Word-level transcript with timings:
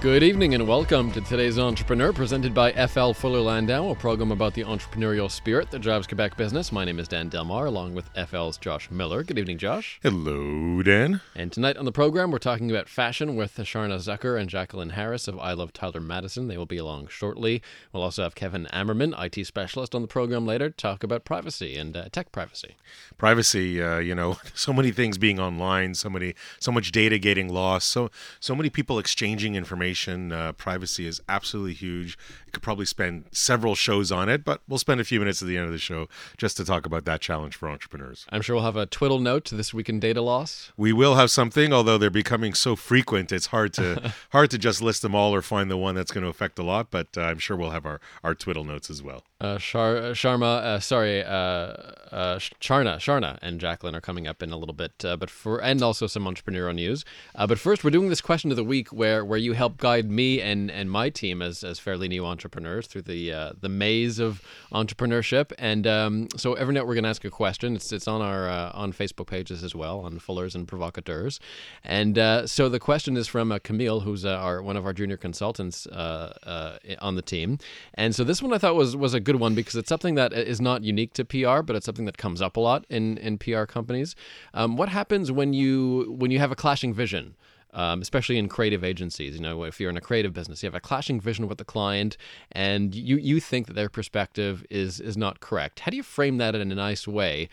Good 0.00 0.22
evening 0.22 0.54
and 0.54 0.66
welcome 0.66 1.12
to 1.12 1.20
today's 1.20 1.58
Entrepreneur, 1.58 2.10
presented 2.10 2.54
by 2.54 2.72
FL 2.86 3.12
Fuller 3.12 3.40
Landau, 3.40 3.90
a 3.90 3.94
program 3.94 4.32
about 4.32 4.54
the 4.54 4.64
entrepreneurial 4.64 5.30
spirit 5.30 5.70
that 5.70 5.80
drives 5.80 6.06
Quebec 6.06 6.38
business. 6.38 6.72
My 6.72 6.86
name 6.86 6.98
is 6.98 7.06
Dan 7.06 7.28
Delmar, 7.28 7.66
along 7.66 7.92
with 7.92 8.08
FL's 8.14 8.56
Josh 8.56 8.90
Miller. 8.90 9.22
Good 9.22 9.38
evening, 9.38 9.58
Josh. 9.58 10.00
Hello, 10.02 10.82
Dan. 10.82 11.20
And 11.34 11.52
tonight 11.52 11.76
on 11.76 11.84
the 11.84 11.92
program, 11.92 12.30
we're 12.30 12.38
talking 12.38 12.70
about 12.70 12.88
fashion 12.88 13.36
with 13.36 13.56
Charna 13.56 13.96
Zucker 13.96 14.40
and 14.40 14.48
Jacqueline 14.48 14.88
Harris 14.88 15.28
of 15.28 15.38
I 15.38 15.52
Love 15.52 15.74
Tyler 15.74 16.00
Madison. 16.00 16.48
They 16.48 16.56
will 16.56 16.64
be 16.64 16.78
along 16.78 17.08
shortly. 17.08 17.60
We'll 17.92 18.02
also 18.02 18.22
have 18.22 18.34
Kevin 18.34 18.68
Ammerman, 18.72 19.12
IT 19.22 19.44
specialist, 19.46 19.94
on 19.94 20.00
the 20.00 20.08
program 20.08 20.46
later 20.46 20.70
to 20.70 20.76
talk 20.76 21.04
about 21.04 21.26
privacy 21.26 21.76
and 21.76 21.94
uh, 21.94 22.06
tech 22.10 22.32
privacy. 22.32 22.76
Privacy, 23.18 23.82
uh, 23.82 23.98
you 23.98 24.14
know, 24.14 24.38
so 24.54 24.72
many 24.72 24.92
things 24.92 25.18
being 25.18 25.38
online, 25.38 25.94
so 25.94 26.08
many, 26.08 26.34
so 26.58 26.72
much 26.72 26.90
data 26.90 27.18
getting 27.18 27.52
lost, 27.52 27.90
so 27.90 28.10
so 28.40 28.56
many 28.56 28.70
people 28.70 28.98
exchanging 28.98 29.56
information 29.56 29.89
information. 29.90 30.32
Uh, 30.32 30.52
privacy 30.52 31.06
is 31.06 31.20
absolutely 31.28 31.74
huge. 31.74 32.16
You 32.50 32.52
could 32.52 32.64
probably 32.64 32.86
spend 32.86 33.26
several 33.30 33.76
shows 33.76 34.10
on 34.10 34.28
it, 34.28 34.44
but 34.44 34.60
we'll 34.66 34.80
spend 34.80 35.00
a 35.00 35.04
few 35.04 35.20
minutes 35.20 35.40
at 35.40 35.46
the 35.46 35.56
end 35.56 35.66
of 35.66 35.70
the 35.70 35.78
show 35.78 36.08
just 36.36 36.56
to 36.56 36.64
talk 36.64 36.84
about 36.84 37.04
that 37.04 37.20
challenge 37.20 37.54
for 37.54 37.68
entrepreneurs. 37.68 38.26
I'm 38.30 38.42
sure 38.42 38.56
we'll 38.56 38.64
have 38.64 38.74
a 38.74 38.86
twiddle 38.86 39.20
note 39.20 39.44
to 39.44 39.54
this 39.54 39.72
week 39.72 39.88
in 39.88 40.00
data 40.00 40.20
loss. 40.20 40.72
We 40.76 40.92
will 40.92 41.14
have 41.14 41.30
something, 41.30 41.72
although 41.72 41.96
they're 41.96 42.10
becoming 42.10 42.54
so 42.54 42.74
frequent, 42.74 43.30
it's 43.30 43.46
hard 43.46 43.72
to 43.74 44.12
hard 44.30 44.50
to 44.50 44.58
just 44.58 44.82
list 44.82 45.02
them 45.02 45.14
all 45.14 45.32
or 45.32 45.42
find 45.42 45.70
the 45.70 45.76
one 45.76 45.94
that's 45.94 46.10
going 46.10 46.24
to 46.24 46.28
affect 46.28 46.58
a 46.58 46.64
lot. 46.64 46.90
But 46.90 47.16
uh, 47.16 47.20
I'm 47.20 47.38
sure 47.38 47.56
we'll 47.56 47.70
have 47.70 47.86
our 47.86 48.00
our 48.24 48.34
twiddle 48.34 48.64
notes 48.64 48.90
as 48.90 49.00
well. 49.00 49.22
Uh, 49.40 49.56
Shar- 49.56 49.96
uh, 49.96 50.10
Sharma, 50.10 50.58
uh, 50.58 50.80
sorry, 50.80 51.22
uh, 51.22 51.28
uh, 51.30 52.38
Charna, 52.60 52.96
Charna, 52.96 53.38
and 53.40 53.58
Jacqueline 53.58 53.94
are 53.94 54.00
coming 54.00 54.26
up 54.26 54.42
in 54.42 54.50
a 54.50 54.56
little 54.56 54.74
bit, 54.74 55.02
uh, 55.04 55.16
but 55.16 55.30
for 55.30 55.62
and 55.62 55.82
also 55.82 56.08
some 56.08 56.24
entrepreneurial 56.24 56.74
news. 56.74 57.04
Uh, 57.36 57.46
but 57.46 57.60
first, 57.60 57.84
we're 57.84 57.90
doing 57.90 58.08
this 58.08 58.20
question 58.20 58.50
of 58.50 58.56
the 58.56 58.64
week, 58.64 58.88
where 58.88 59.24
where 59.24 59.38
you 59.38 59.52
help 59.52 59.76
guide 59.78 60.10
me 60.10 60.42
and, 60.42 60.68
and 60.68 60.90
my 60.90 61.08
team 61.08 61.40
as, 61.40 61.62
as 61.62 61.78
fairly 61.78 62.08
new 62.08 62.26
entrepreneurs 62.26 62.39
through 62.48 63.02
the 63.02 63.32
uh, 63.32 63.52
the 63.58 63.70
maze 63.70 64.18
of 64.18 64.42
entrepreneurship. 64.72 65.52
And 65.58 65.86
um, 65.86 66.28
so 66.36 66.54
every 66.54 66.74
night 66.74 66.86
we're 66.86 66.94
going 66.94 67.04
to 67.04 67.10
ask 67.10 67.24
a 67.24 67.30
question. 67.30 67.76
It's 67.76 67.92
it's 67.92 68.06
on 68.06 68.20
our 68.20 68.48
uh, 68.48 68.72
on 68.74 68.92
Facebook 68.92 69.26
pages 69.26 69.64
as 69.64 69.74
well, 69.74 70.00
on 70.00 70.18
Fullers 70.18 70.54
and 70.54 70.68
Provocateurs. 70.68 71.40
And 71.82 72.18
uh, 72.18 72.46
so 72.46 72.68
the 72.68 72.80
question 72.80 73.16
is 73.16 73.26
from 73.26 73.58
Camille, 73.64 74.00
who's 74.00 74.26
our 74.26 74.62
one 74.62 74.76
of 74.76 74.84
our 74.84 74.92
junior 74.92 75.16
consultants 75.16 75.86
on 75.86 77.14
the 77.14 77.22
team. 77.22 77.58
And 77.94 78.14
so 78.14 78.22
this 78.22 78.42
one 78.42 78.52
I 78.52 78.58
thought 78.58 78.74
was 78.74 78.94
was 78.94 79.14
a 79.14 79.20
good 79.20 79.30
good 79.30 79.40
one 79.40 79.54
because 79.54 79.76
it's 79.76 79.88
something 79.88 80.16
that 80.16 80.32
is 80.32 80.60
not 80.60 80.82
unique 80.82 81.12
to 81.12 81.24
PR, 81.24 81.62
but 81.62 81.76
it's 81.76 81.86
something 81.86 82.04
that 82.04 82.18
comes 82.18 82.42
up 82.42 82.56
a 82.56 82.60
lot 82.60 82.84
in 82.90 83.16
in 83.18 83.38
PR 83.38 83.64
companies. 83.64 84.16
Um, 84.54 84.76
what 84.76 84.88
happens 84.88 85.30
when 85.30 85.52
you 85.52 86.16
when 86.18 86.32
you 86.32 86.40
have 86.40 86.50
a 86.50 86.56
clashing 86.56 86.92
vision? 86.92 87.36
Um, 87.72 88.02
especially 88.02 88.36
in 88.36 88.48
creative 88.48 88.82
agencies. 88.82 89.36
You 89.36 89.42
know, 89.42 89.62
if 89.62 89.78
you're 89.78 89.90
in 89.90 89.96
a 89.96 90.00
creative 90.00 90.32
business, 90.32 90.60
you 90.60 90.66
have 90.66 90.74
a 90.74 90.80
clashing 90.80 91.20
vision 91.20 91.46
with 91.46 91.58
the 91.58 91.64
client, 91.64 92.16
and 92.50 92.94
you 92.96 93.16
you 93.16 93.38
think 93.38 93.68
that 93.68 93.74
their 93.74 93.88
perspective 93.88 94.66
is 94.70 95.00
is 95.00 95.16
not 95.16 95.38
correct. 95.38 95.80
How 95.80 95.90
do 95.90 95.96
you 95.96 96.02
frame 96.02 96.38
that 96.38 96.56
in 96.56 96.72
a 96.72 96.74
nice 96.74 97.06
way? 97.06 97.48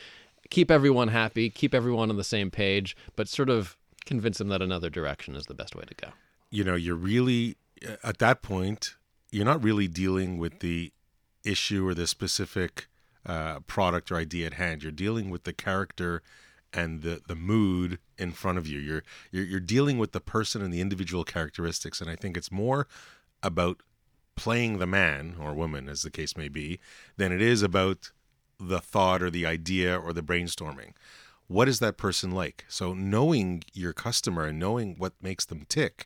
Keep 0.50 0.72
everyone 0.72 1.10
happy, 1.10 1.52
keep 1.52 1.76
everyone 1.76 2.10
on 2.10 2.18
the 2.18 2.24
same 2.24 2.50
page, 2.50 2.98
but 3.16 3.28
sort 3.28 3.50
of 3.50 3.78
convince 4.06 4.40
them 4.40 4.48
that 4.48 4.62
another 4.62 4.90
direction 4.90 5.36
is 5.36 5.46
the 5.46 5.54
best 5.54 5.76
way 5.76 5.84
to 5.86 5.94
go. 5.94 6.08
You 6.50 6.64
know, 6.64 6.76
you're 6.76 6.96
really 6.96 7.58
at 8.04 8.18
that 8.20 8.42
point, 8.42 8.96
you're 9.32 9.46
not 9.46 9.64
really 9.64 9.88
dealing 9.88 10.38
with 10.38 10.60
the 10.60 10.92
issue 11.44 11.88
or 11.88 11.94
the 11.94 12.08
specific 12.08 12.88
uh, 13.26 13.60
product 13.62 14.12
or 14.12 14.16
idea 14.16 14.48
at 14.48 14.54
hand. 14.54 14.84
You're 14.84 14.92
dealing 14.92 15.30
with 15.30 15.44
the 15.44 15.54
character 15.54 16.22
and 16.78 17.02
the 17.02 17.22
the 17.28 17.36
mood 17.36 18.00
in 18.18 18.32
front 18.32 18.58
of 18.58 18.68
you. 18.68 18.80
You're, 18.80 19.04
you're 19.32 19.46
you're 19.46 19.60
dealing 19.60 19.98
with 19.98 20.12
the 20.12 20.22
person 20.22 20.62
and 20.62 20.74
the 20.74 20.80
individual 20.80 21.24
characteristics. 21.24 22.00
And 22.00 22.10
I 22.10 22.16
think 22.16 22.38
it's 22.38 22.52
more 22.52 22.88
about 23.42 23.82
playing 24.36 24.78
the 24.78 24.86
man 24.86 25.36
or 25.40 25.54
woman, 25.54 25.90
as 25.90 26.04
the 26.04 26.12
case 26.12 26.38
may 26.38 26.48
be, 26.48 26.80
than 27.18 27.32
it 27.32 27.42
is 27.42 27.64
about 27.64 28.12
the 28.60 28.80
thought 28.80 29.22
or 29.24 29.32
the 29.32 29.46
idea 29.46 29.98
or 29.98 30.14
the 30.14 30.22
brainstorming. 30.22 30.94
What 31.48 31.68
is 31.68 31.80
that 31.80 31.98
person 31.98 32.32
like? 32.32 32.66
So 32.68 32.94
knowing 32.94 33.64
your 33.74 33.94
customer 33.94 34.46
and 34.46 34.60
knowing 34.60 34.96
what 34.98 35.14
makes 35.22 35.46
them 35.46 35.66
tick, 35.68 36.06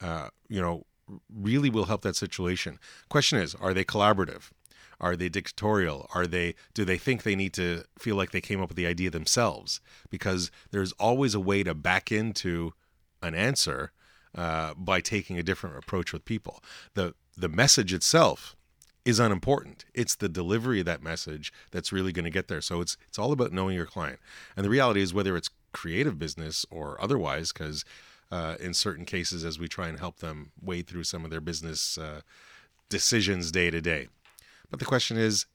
uh, 0.00 0.28
you 0.48 0.60
know, 0.60 0.84
really 1.32 1.70
will 1.70 1.86
help 1.86 2.02
that 2.02 2.16
situation. 2.16 2.78
Question 3.08 3.38
is, 3.38 3.54
are 3.54 3.74
they 3.74 3.84
collaborative? 3.84 4.50
Are 5.00 5.16
they 5.16 5.28
dictatorial? 5.28 6.08
Are 6.14 6.26
they 6.26 6.54
do 6.74 6.84
they 6.84 6.98
think 6.98 7.22
they 7.22 7.36
need 7.36 7.54
to 7.54 7.84
feel 7.98 8.16
like 8.16 8.30
they 8.30 8.40
came 8.40 8.60
up 8.60 8.68
with 8.68 8.76
the 8.76 8.86
idea 8.86 9.10
themselves? 9.10 9.80
Because 10.10 10.50
there's 10.70 10.92
always 10.92 11.34
a 11.34 11.40
way 11.40 11.62
to 11.62 11.74
back 11.74 12.12
into 12.12 12.74
an 13.22 13.34
answer 13.34 13.92
uh, 14.34 14.74
by 14.74 15.00
taking 15.00 15.38
a 15.38 15.42
different 15.42 15.76
approach 15.76 16.12
with 16.12 16.24
people. 16.24 16.62
The 16.94 17.14
the 17.36 17.48
message 17.48 17.92
itself 17.92 18.56
is 19.04 19.18
unimportant. 19.18 19.86
It's 19.94 20.14
the 20.14 20.28
delivery 20.28 20.80
of 20.80 20.86
that 20.86 21.02
message 21.02 21.52
that's 21.70 21.92
really 21.92 22.12
going 22.12 22.24
to 22.24 22.30
get 22.30 22.48
there. 22.48 22.60
So 22.60 22.80
it's 22.80 22.96
it's 23.08 23.18
all 23.18 23.32
about 23.32 23.52
knowing 23.52 23.76
your 23.76 23.86
client. 23.86 24.20
And 24.56 24.64
the 24.64 24.70
reality 24.70 25.00
is 25.00 25.14
whether 25.14 25.36
it's 25.36 25.50
creative 25.72 26.18
business 26.18 26.66
or 26.70 27.00
otherwise, 27.00 27.52
because 27.52 27.84
uh, 28.30 28.56
in 28.60 28.74
certain 28.74 29.04
cases, 29.04 29.44
as 29.44 29.58
we 29.58 29.68
try 29.68 29.88
and 29.88 29.98
help 29.98 30.18
them 30.18 30.52
wade 30.62 30.86
through 30.86 31.04
some 31.04 31.24
of 31.24 31.30
their 31.30 31.40
business 31.40 31.98
uh, 31.98 32.20
decisions 32.88 33.50
day 33.50 33.70
to 33.70 33.80
day, 33.80 34.08
but 34.70 34.78
the 34.78 34.84
question 34.84 35.16
is, 35.16 35.46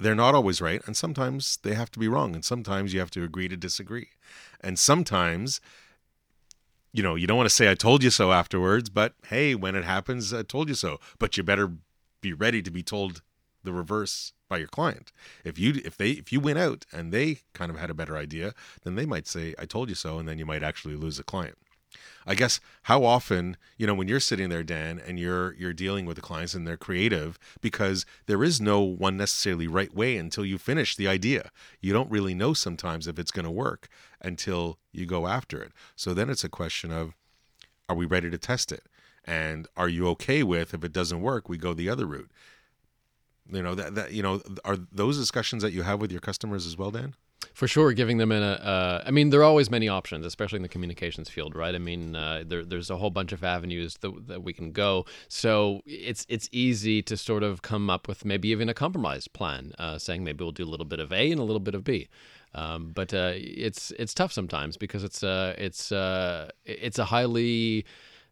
they're 0.00 0.14
not 0.14 0.34
always 0.34 0.60
right, 0.60 0.80
and 0.86 0.96
sometimes 0.96 1.58
they 1.62 1.74
have 1.74 1.90
to 1.90 1.98
be 1.98 2.08
wrong, 2.08 2.34
and 2.34 2.44
sometimes 2.44 2.94
you 2.94 3.00
have 3.00 3.10
to 3.12 3.24
agree 3.24 3.48
to 3.48 3.56
disagree. 3.56 4.10
And 4.60 4.78
sometimes, 4.78 5.60
you 6.92 7.02
know, 7.02 7.16
you 7.16 7.26
don't 7.26 7.36
want 7.36 7.48
to 7.48 7.54
say, 7.54 7.70
I 7.70 7.74
told 7.74 8.04
you 8.04 8.10
so 8.10 8.32
afterwards, 8.32 8.90
but 8.90 9.14
hey, 9.28 9.54
when 9.54 9.74
it 9.74 9.84
happens, 9.84 10.32
I 10.32 10.42
told 10.42 10.68
you 10.68 10.74
so. 10.74 11.00
But 11.18 11.36
you 11.36 11.42
better 11.42 11.72
be 12.20 12.32
ready 12.32 12.62
to 12.62 12.70
be 12.70 12.82
told 12.82 13.22
the 13.64 13.72
reverse 13.72 14.32
by 14.48 14.58
your 14.58 14.68
client. 14.68 15.12
If 15.44 15.58
you 15.58 15.80
if 15.84 15.96
they 15.96 16.10
if 16.10 16.32
you 16.32 16.40
win 16.40 16.56
out 16.56 16.86
and 16.92 17.12
they 17.12 17.40
kind 17.52 17.70
of 17.70 17.78
had 17.78 17.90
a 17.90 17.94
better 17.94 18.16
idea, 18.16 18.54
then 18.84 18.94
they 18.94 19.04
might 19.06 19.26
say, 19.26 19.54
I 19.58 19.66
told 19.66 19.88
you 19.88 19.94
so, 19.94 20.18
and 20.18 20.28
then 20.28 20.38
you 20.38 20.46
might 20.46 20.62
actually 20.62 20.96
lose 20.96 21.18
a 21.18 21.24
client. 21.24 21.58
I 22.26 22.34
guess 22.34 22.60
how 22.82 23.04
often, 23.04 23.56
you 23.78 23.86
know, 23.86 23.94
when 23.94 24.08
you're 24.08 24.20
sitting 24.20 24.50
there, 24.50 24.62
Dan, 24.62 25.00
and 25.04 25.18
you're 25.18 25.54
you're 25.54 25.72
dealing 25.72 26.04
with 26.04 26.16
the 26.16 26.22
clients 26.22 26.52
and 26.52 26.66
they're 26.66 26.76
creative, 26.76 27.38
because 27.62 28.04
there 28.26 28.44
is 28.44 28.60
no 28.60 28.80
one 28.80 29.16
necessarily 29.16 29.66
right 29.66 29.94
way 29.94 30.16
until 30.16 30.44
you 30.44 30.58
finish 30.58 30.94
the 30.94 31.08
idea. 31.08 31.50
You 31.80 31.92
don't 31.94 32.10
really 32.10 32.34
know 32.34 32.52
sometimes 32.52 33.06
if 33.06 33.18
it's 33.18 33.30
going 33.30 33.46
to 33.46 33.50
work 33.50 33.88
until 34.20 34.78
you 34.92 35.06
go 35.06 35.26
after 35.26 35.62
it. 35.62 35.72
So 35.96 36.12
then 36.12 36.28
it's 36.28 36.44
a 36.44 36.50
question 36.50 36.90
of, 36.90 37.14
are 37.88 37.96
we 37.96 38.04
ready 38.04 38.28
to 38.28 38.38
test 38.38 38.72
it? 38.72 38.84
And 39.24 39.66
are 39.76 39.88
you 39.88 40.08
okay 40.08 40.42
with 40.42 40.74
if 40.74 40.84
it 40.84 40.92
doesn't 40.92 41.22
work, 41.22 41.48
we 41.48 41.56
go 41.56 41.72
the 41.72 41.88
other 41.88 42.06
route? 42.06 42.30
You 43.50 43.62
know 43.62 43.74
that 43.74 43.94
that 43.94 44.12
you 44.12 44.22
know 44.22 44.42
are 44.64 44.76
those 44.76 45.16
discussions 45.18 45.62
that 45.62 45.72
you 45.72 45.82
have 45.82 46.00
with 46.00 46.12
your 46.12 46.20
customers 46.20 46.66
as 46.66 46.76
well, 46.76 46.90
Dan? 46.90 47.14
For 47.58 47.66
sure, 47.66 47.92
giving 47.92 48.18
them 48.18 48.30
in 48.30 48.40
a. 48.40 48.52
Uh, 48.52 49.02
I 49.04 49.10
mean, 49.10 49.30
there 49.30 49.40
are 49.40 49.42
always 49.42 49.68
many 49.68 49.88
options, 49.88 50.24
especially 50.24 50.58
in 50.58 50.62
the 50.62 50.68
communications 50.68 51.28
field, 51.28 51.56
right? 51.56 51.74
I 51.74 51.78
mean, 51.78 52.14
uh, 52.14 52.44
there, 52.46 52.64
there's 52.64 52.88
a 52.88 52.96
whole 52.96 53.10
bunch 53.10 53.32
of 53.32 53.42
avenues 53.42 53.96
that, 53.96 54.28
that 54.28 54.44
we 54.44 54.52
can 54.52 54.70
go. 54.70 55.06
So 55.26 55.80
it's 55.84 56.24
it's 56.28 56.48
easy 56.52 57.02
to 57.02 57.16
sort 57.16 57.42
of 57.42 57.60
come 57.62 57.90
up 57.90 58.06
with 58.06 58.24
maybe 58.24 58.50
even 58.50 58.68
a 58.68 58.74
compromise 58.74 59.26
plan, 59.26 59.72
uh, 59.76 59.98
saying 59.98 60.22
maybe 60.22 60.44
we'll 60.44 60.52
do 60.52 60.62
a 60.62 60.70
little 60.70 60.86
bit 60.86 61.00
of 61.00 61.12
A 61.12 61.32
and 61.32 61.40
a 61.40 61.42
little 61.42 61.58
bit 61.58 61.74
of 61.74 61.82
B. 61.82 62.06
Um, 62.54 62.92
but 62.94 63.12
uh, 63.12 63.32
it's 63.34 63.90
it's 63.98 64.14
tough 64.14 64.32
sometimes 64.32 64.76
because 64.76 65.02
it's 65.02 65.24
uh, 65.24 65.56
it's 65.58 65.90
uh, 65.90 66.52
it's 66.64 67.00
a 67.00 67.06
highly 67.06 67.84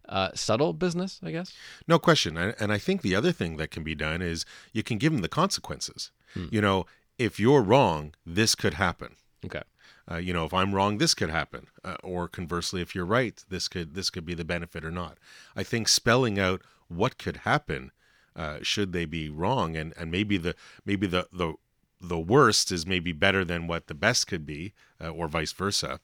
uh, 0.08 0.30
subtle 0.34 0.72
business, 0.72 1.18
I 1.24 1.32
guess. 1.32 1.52
No 1.88 1.98
question. 1.98 2.36
And 2.36 2.72
I 2.72 2.78
think 2.78 3.02
the 3.02 3.16
other 3.16 3.32
thing 3.32 3.56
that 3.56 3.72
can 3.72 3.82
be 3.82 3.96
done 3.96 4.22
is 4.22 4.46
you 4.72 4.84
can 4.84 4.98
give 4.98 5.12
them 5.12 5.22
the 5.22 5.28
consequences. 5.28 6.12
Hmm. 6.34 6.46
You 6.52 6.60
know, 6.60 6.86
if 7.18 7.40
you're 7.40 7.62
wrong, 7.62 8.14
this 8.24 8.54
could 8.54 8.74
happen. 8.74 9.16
Okay. 9.44 9.62
Uh, 10.10 10.16
you 10.16 10.32
know, 10.32 10.44
if 10.44 10.54
I'm 10.54 10.74
wrong, 10.74 10.98
this 10.98 11.14
could 11.14 11.30
happen, 11.30 11.66
uh, 11.84 11.96
or 12.02 12.28
conversely, 12.28 12.80
if 12.80 12.94
you're 12.94 13.04
right, 13.04 13.42
this 13.48 13.66
could 13.66 13.94
this 13.94 14.08
could 14.08 14.24
be 14.24 14.34
the 14.34 14.44
benefit 14.44 14.84
or 14.84 14.90
not. 14.92 15.18
I 15.56 15.64
think 15.64 15.88
spelling 15.88 16.38
out 16.38 16.62
what 16.88 17.18
could 17.18 17.38
happen 17.38 17.90
uh, 18.36 18.58
should 18.62 18.92
they 18.92 19.04
be 19.04 19.28
wrong, 19.28 19.76
and 19.76 19.92
and 19.96 20.12
maybe 20.12 20.36
the 20.36 20.54
maybe 20.84 21.08
the 21.08 21.26
the 21.32 21.54
the 22.00 22.18
worst 22.18 22.70
is 22.70 22.86
maybe 22.86 23.12
better 23.12 23.44
than 23.44 23.66
what 23.66 23.88
the 23.88 23.94
best 23.94 24.28
could 24.28 24.46
be, 24.46 24.74
uh, 25.02 25.08
or 25.08 25.26
vice 25.26 25.52
versa, 25.52 25.98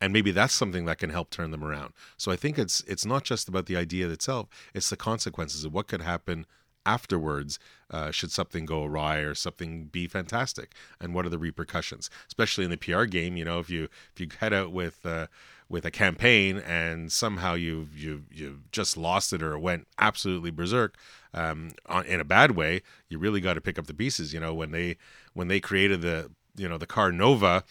and 0.00 0.10
maybe 0.12 0.30
that's 0.30 0.54
something 0.54 0.86
that 0.86 0.98
can 0.98 1.10
help 1.10 1.28
turn 1.28 1.50
them 1.50 1.64
around. 1.64 1.92
So 2.16 2.32
I 2.32 2.36
think 2.36 2.58
it's 2.58 2.80
it's 2.86 3.04
not 3.04 3.24
just 3.24 3.46
about 3.46 3.66
the 3.66 3.76
idea 3.76 4.08
itself; 4.08 4.48
it's 4.72 4.88
the 4.88 4.96
consequences 4.96 5.64
of 5.64 5.74
what 5.74 5.88
could 5.88 6.02
happen 6.02 6.46
afterwards 6.86 7.58
uh, 7.90 8.10
should 8.10 8.30
something 8.30 8.64
go 8.64 8.84
awry 8.84 9.18
or 9.18 9.34
something 9.34 9.84
be 9.84 10.06
fantastic 10.06 10.72
and 11.00 11.14
what 11.14 11.26
are 11.26 11.30
the 11.30 11.38
repercussions 11.38 12.10
especially 12.26 12.64
in 12.64 12.70
the 12.70 12.76
pr 12.76 13.04
game 13.04 13.36
you 13.36 13.44
know 13.44 13.58
if 13.58 13.70
you 13.70 13.84
if 14.12 14.20
you 14.20 14.28
head 14.40 14.52
out 14.52 14.72
with 14.72 15.04
uh, 15.06 15.26
with 15.68 15.84
a 15.84 15.90
campaign 15.90 16.58
and 16.58 17.10
somehow 17.10 17.54
you've 17.54 17.96
you 17.98 18.24
you 18.30 18.60
just 18.72 18.96
lost 18.96 19.32
it 19.32 19.42
or 19.42 19.58
went 19.58 19.86
absolutely 19.98 20.50
berserk 20.50 20.96
um, 21.34 21.70
on, 21.86 22.06
in 22.06 22.20
a 22.20 22.24
bad 22.24 22.52
way, 22.52 22.82
you 23.08 23.18
really 23.18 23.40
got 23.40 23.54
to 23.54 23.60
pick 23.60 23.78
up 23.78 23.86
the 23.86 23.94
pieces. 23.94 24.32
You 24.32 24.40
know 24.40 24.54
when 24.54 24.70
they 24.70 24.96
when 25.34 25.48
they 25.48 25.60
created 25.60 26.00
the 26.00 26.30
you 26.56 26.68
know 26.68 26.78
the 26.78 26.86
car 26.86 27.12
Nova, 27.12 27.64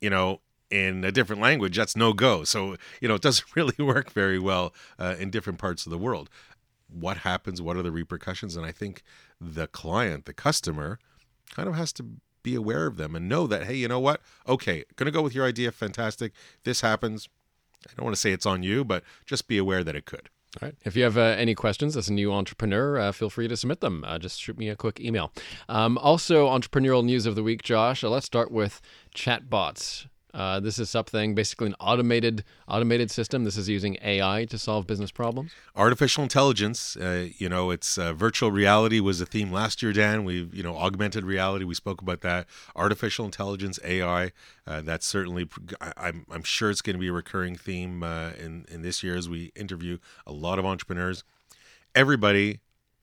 you 0.00 0.08
know 0.08 0.40
in 0.68 1.04
a 1.04 1.12
different 1.12 1.40
language 1.40 1.76
that's 1.76 1.96
no 1.96 2.12
go. 2.12 2.44
So 2.44 2.76
you 3.00 3.08
know 3.08 3.16
it 3.16 3.22
doesn't 3.22 3.46
really 3.56 3.76
work 3.78 4.12
very 4.12 4.38
well 4.38 4.72
uh, 4.98 5.16
in 5.18 5.30
different 5.30 5.58
parts 5.58 5.84
of 5.84 5.90
the 5.90 5.98
world. 5.98 6.30
What 6.88 7.18
happens? 7.18 7.60
What 7.60 7.76
are 7.76 7.82
the 7.82 7.92
repercussions? 7.92 8.56
And 8.56 8.64
I 8.64 8.72
think 8.72 9.02
the 9.40 9.66
client, 9.66 10.24
the 10.24 10.32
customer, 10.32 10.98
kind 11.50 11.68
of 11.68 11.74
has 11.74 11.92
to 11.94 12.06
be 12.42 12.54
aware 12.54 12.86
of 12.86 12.96
them 12.96 13.16
and 13.16 13.28
know 13.28 13.48
that 13.48 13.64
hey 13.64 13.74
you 13.74 13.88
know 13.88 13.98
what 13.98 14.20
okay 14.46 14.84
gonna 14.94 15.10
go 15.10 15.20
with 15.20 15.34
your 15.34 15.44
idea 15.44 15.72
fantastic 15.72 16.32
this 16.62 16.80
happens 16.80 17.28
i 17.88 17.90
don't 17.96 18.04
want 18.04 18.14
to 18.14 18.20
say 18.20 18.30
it's 18.30 18.46
on 18.46 18.62
you 18.62 18.84
but 18.84 19.02
just 19.24 19.48
be 19.48 19.58
aware 19.58 19.82
that 19.82 19.96
it 19.96 20.06
could 20.06 20.30
all 20.60 20.68
right. 20.68 20.76
If 20.84 20.96
you 20.96 21.02
have 21.02 21.18
uh, 21.18 21.20
any 21.20 21.54
questions 21.54 21.96
as 21.96 22.08
a 22.08 22.14
new 22.14 22.32
entrepreneur, 22.32 22.98
uh, 22.98 23.12
feel 23.12 23.28
free 23.28 23.46
to 23.46 23.56
submit 23.56 23.80
them. 23.80 24.04
Uh, 24.06 24.18
just 24.18 24.40
shoot 24.40 24.56
me 24.56 24.70
a 24.70 24.76
quick 24.76 24.98
email. 25.00 25.30
Um, 25.68 25.98
also, 25.98 26.46
entrepreneurial 26.46 27.04
news 27.04 27.26
of 27.26 27.34
the 27.34 27.42
week, 27.42 27.62
Josh. 27.62 28.02
Uh, 28.02 28.08
let's 28.08 28.24
start 28.24 28.50
with 28.50 28.80
chatbots. 29.14 30.06
Uh, 30.36 30.60
this 30.60 30.78
is 30.78 30.90
something 30.90 31.34
basically 31.34 31.66
an 31.66 31.74
automated 31.80 32.44
automated 32.68 33.10
system. 33.10 33.44
This 33.44 33.56
is 33.56 33.70
using 33.70 33.96
AI 34.02 34.44
to 34.50 34.58
solve 34.58 34.86
business 34.86 35.10
problems. 35.10 35.52
Artificial 35.74 36.22
intelligence. 36.22 36.94
Uh, 36.94 37.28
you 37.38 37.48
know, 37.48 37.70
it's 37.70 37.96
uh, 37.96 38.12
virtual 38.12 38.50
reality 38.50 39.00
was 39.00 39.18
a 39.22 39.26
theme 39.26 39.50
last 39.50 39.82
year. 39.82 39.94
Dan, 39.94 40.24
we've 40.24 40.54
you 40.54 40.62
know 40.62 40.76
augmented 40.76 41.24
reality. 41.24 41.64
We 41.64 41.74
spoke 41.74 42.02
about 42.02 42.20
that. 42.20 42.46
Artificial 42.76 43.24
intelligence, 43.24 43.78
AI. 43.82 44.32
Uh, 44.66 44.82
that's 44.82 45.06
certainly. 45.06 45.48
I, 45.80 45.92
I'm 45.96 46.26
I'm 46.30 46.42
sure 46.42 46.70
it's 46.70 46.82
going 46.82 46.96
to 46.96 47.00
be 47.00 47.08
a 47.08 47.14
recurring 47.14 47.56
theme 47.56 48.02
uh, 48.02 48.32
in 48.38 48.66
in 48.68 48.82
this 48.82 49.02
year 49.02 49.16
as 49.16 49.30
we 49.30 49.52
interview 49.56 49.96
a 50.26 50.32
lot 50.32 50.58
of 50.58 50.66
entrepreneurs. 50.66 51.24
Everybody 51.94 52.60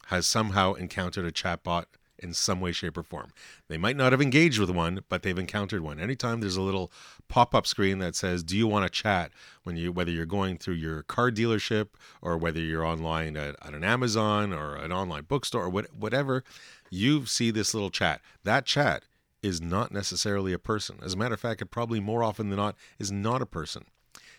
has 0.07 0.27
somehow 0.27 0.73
encountered 0.73 1.25
a 1.25 1.31
chatbot 1.31 1.85
in 2.23 2.33
some 2.33 2.61
way, 2.61 2.71
shape, 2.71 2.97
or 2.97 3.03
form. 3.03 3.31
They 3.67 3.77
might 3.77 3.97
not 3.97 4.13
have 4.13 4.21
engaged 4.21 4.59
with 4.59 4.69
one, 4.69 5.03
but 5.09 5.21
they've 5.21 5.37
encountered 5.37 5.81
one. 5.81 5.99
Anytime 5.99 6.39
there's 6.39 6.55
a 6.55 6.61
little 6.61 6.91
pop-up 7.27 7.67
screen 7.67 7.99
that 7.99 8.15
says, 8.15 8.43
"Do 8.43 8.57
you 8.57 8.67
want 8.67 8.85
to 8.85 8.89
chat?" 8.89 9.31
when 9.63 9.77
you 9.77 9.91
whether 9.91 10.11
you're 10.11 10.25
going 10.25 10.57
through 10.57 10.75
your 10.75 11.03
car 11.03 11.31
dealership 11.31 11.89
or 12.21 12.37
whether 12.37 12.59
you're 12.59 12.85
online 12.85 13.35
at, 13.37 13.55
at 13.61 13.73
an 13.73 13.83
Amazon 13.83 14.53
or 14.53 14.75
an 14.75 14.91
online 14.91 15.23
bookstore 15.23 15.63
or 15.63 15.69
what, 15.69 15.93
whatever, 15.93 16.43
you 16.89 17.25
see 17.25 17.51
this 17.51 17.73
little 17.73 17.89
chat. 17.89 18.21
That 18.43 18.65
chat 18.65 19.03
is 19.41 19.61
not 19.61 19.91
necessarily 19.91 20.53
a 20.53 20.59
person. 20.59 20.99
As 21.03 21.13
a 21.13 21.17
matter 21.17 21.33
of 21.33 21.39
fact, 21.39 21.61
it 21.61 21.65
probably 21.67 21.99
more 21.99 22.23
often 22.23 22.49
than 22.49 22.57
not 22.57 22.75
is 22.99 23.11
not 23.11 23.41
a 23.41 23.45
person. 23.45 23.85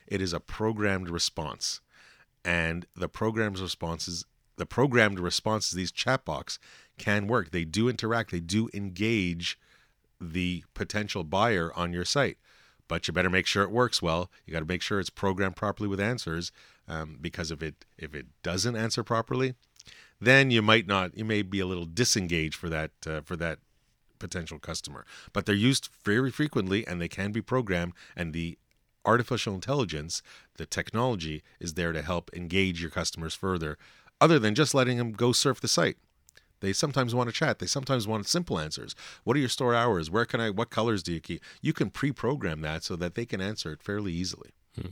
It 0.07 0.21
is 0.21 0.33
a 0.33 0.41
programmed 0.41 1.11
response. 1.11 1.81
And 2.45 2.87
the 2.95 3.09
programmed 3.09 3.59
responses 3.59 4.27
the 4.57 4.67
programmed 4.67 5.19
responses, 5.19 5.73
these 5.73 5.93
chatbots 5.93 6.59
can 6.99 7.27
work. 7.27 7.51
They 7.51 7.65
do 7.65 7.89
interact, 7.89 8.31
they 8.31 8.41
do 8.41 8.69
engage 8.73 9.59
the 10.21 10.65
potential 10.75 11.25
buyer 11.25 11.73
on 11.75 11.93
your 11.93 12.05
site. 12.05 12.39
But 12.87 13.09
you 13.09 13.15
better 13.15 13.31
make 13.31 13.47
sure 13.47 13.63
it 13.63 13.71
works 13.71 14.03
well. 14.03 14.31
You 14.45 14.53
got 14.53 14.61
to 14.61 14.67
make 14.67 14.83
sure 14.83 15.01
it's 15.01 15.11
programmed 15.11 15.57
properly 15.57 15.89
with 15.89 16.01
answers, 16.01 16.53
um, 16.87 17.19
because 17.21 17.51
if 17.51 17.63
it 17.63 17.87
if 17.97 18.15
it 18.15 18.27
doesn't 18.43 18.77
answer 18.77 19.03
properly, 19.03 19.55
then 20.21 20.51
you 20.51 20.61
might 20.61 20.87
not. 20.87 21.17
You 21.17 21.25
may 21.25 21.41
be 21.41 21.61
a 21.61 21.67
little 21.67 21.87
disengaged 21.87 22.55
for 22.55 22.69
that 22.69 22.91
uh, 23.07 23.23
for 23.23 23.37
that 23.37 23.61
potential 24.19 24.59
customer. 24.59 25.07
But 25.33 25.47
they're 25.47 25.55
used 25.55 25.89
very 26.05 26.31
frequently, 26.31 26.87
and 26.87 27.01
they 27.01 27.09
can 27.09 27.33
be 27.33 27.41
programmed. 27.41 27.95
And 28.15 28.33
the 28.33 28.59
artificial 29.05 29.55
intelligence, 29.55 30.23
the 30.57 30.67
technology, 30.67 31.43
is 31.61 31.75
there 31.75 31.93
to 31.93 32.03
help 32.03 32.31
engage 32.35 32.81
your 32.81 32.91
customers 32.91 33.35
further, 33.35 33.79
other 34.21 34.39
than 34.39 34.55
just 34.55 34.75
letting 34.75 34.99
them 34.99 35.13
go 35.13 35.33
surf 35.33 35.61
the 35.61 35.69
site. 35.69 35.97
They 36.61 36.73
sometimes 36.73 37.15
want 37.15 37.29
to 37.29 37.35
chat. 37.35 37.59
They 37.59 37.67
sometimes 37.67 38.09
want 38.09 38.27
simple 38.27 38.59
answers. 38.59 38.95
What 39.25 39.37
are 39.37 39.41
your 39.41 39.51
store 39.51 39.75
hours? 39.75 40.11
Where 40.11 40.25
can 40.25 40.41
I? 40.41 40.51
What 40.51 40.71
colors 40.71 41.03
do 41.03 41.13
you 41.13 41.21
keep? 41.21 41.43
You 41.61 41.75
can 41.75 41.91
pre-program 41.91 42.63
that 42.63 42.83
so 42.85 42.97
that 42.97 43.15
they 43.15 43.27
can 43.27 43.43
answer 43.43 43.73
it 43.73 43.83
fairly 43.83 44.13
easily. 44.13 44.51
Hmm. 44.77 44.89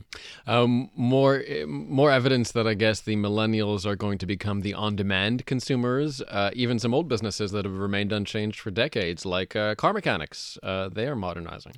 Um, 0.47 0.89
more 0.95 1.43
more 1.67 2.09
evidence 2.09 2.51
that 2.53 2.65
I 2.65 2.73
guess 2.73 3.01
the 3.01 3.15
millennials 3.17 3.85
are 3.85 3.97
going 3.97 4.17
to 4.19 4.25
become 4.25 4.61
the 4.61 4.73
on-demand 4.73 5.45
consumers. 5.45 6.21
Uh, 6.21 6.51
even 6.53 6.79
some 6.79 6.93
old 6.93 7.09
businesses 7.09 7.51
that 7.51 7.65
have 7.65 7.77
remained 7.77 8.13
unchanged 8.13 8.59
for 8.59 8.71
decades, 8.71 9.25
like 9.25 9.55
uh, 9.57 9.75
car 9.75 9.91
mechanics, 9.91 10.57
uh, 10.63 10.87
they 10.87 11.07
are 11.07 11.15
modernizing. 11.15 11.73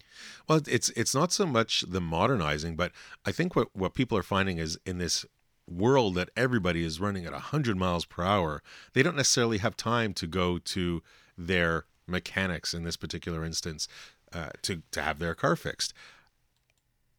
Well, 0.48 0.62
it's 0.68 0.90
it's 0.90 1.16
not 1.16 1.32
so 1.32 1.48
much 1.48 1.84
the 1.88 2.02
modernizing, 2.02 2.76
but 2.76 2.92
I 3.26 3.32
think 3.32 3.56
what 3.56 3.76
what 3.76 3.96
people 3.96 4.18
are 4.18 4.24
finding 4.24 4.60
is 4.60 4.78
in 4.86 5.00
this 5.00 5.26
world 5.68 6.16
that 6.16 6.30
everybody 6.36 6.84
is 6.84 7.00
running 7.00 7.26
at 7.26 7.32
100 7.32 7.78
miles 7.78 8.06
per 8.06 8.24
hour, 8.24 8.62
they 8.94 9.04
don't 9.04 9.16
necessarily 9.16 9.58
have 9.60 9.76
time 9.76 10.14
to 10.14 10.28
go 10.28 10.58
to 10.60 11.02
their 11.38 11.86
mechanics 12.08 12.74
in 12.74 12.84
this 12.84 12.98
particular 12.98 13.44
instance 13.44 13.88
uh, 14.34 14.50
to, 14.62 14.84
to 14.92 15.02
have 15.02 15.20
their 15.20 15.36
car 15.36 15.56
fixed. 15.56 15.94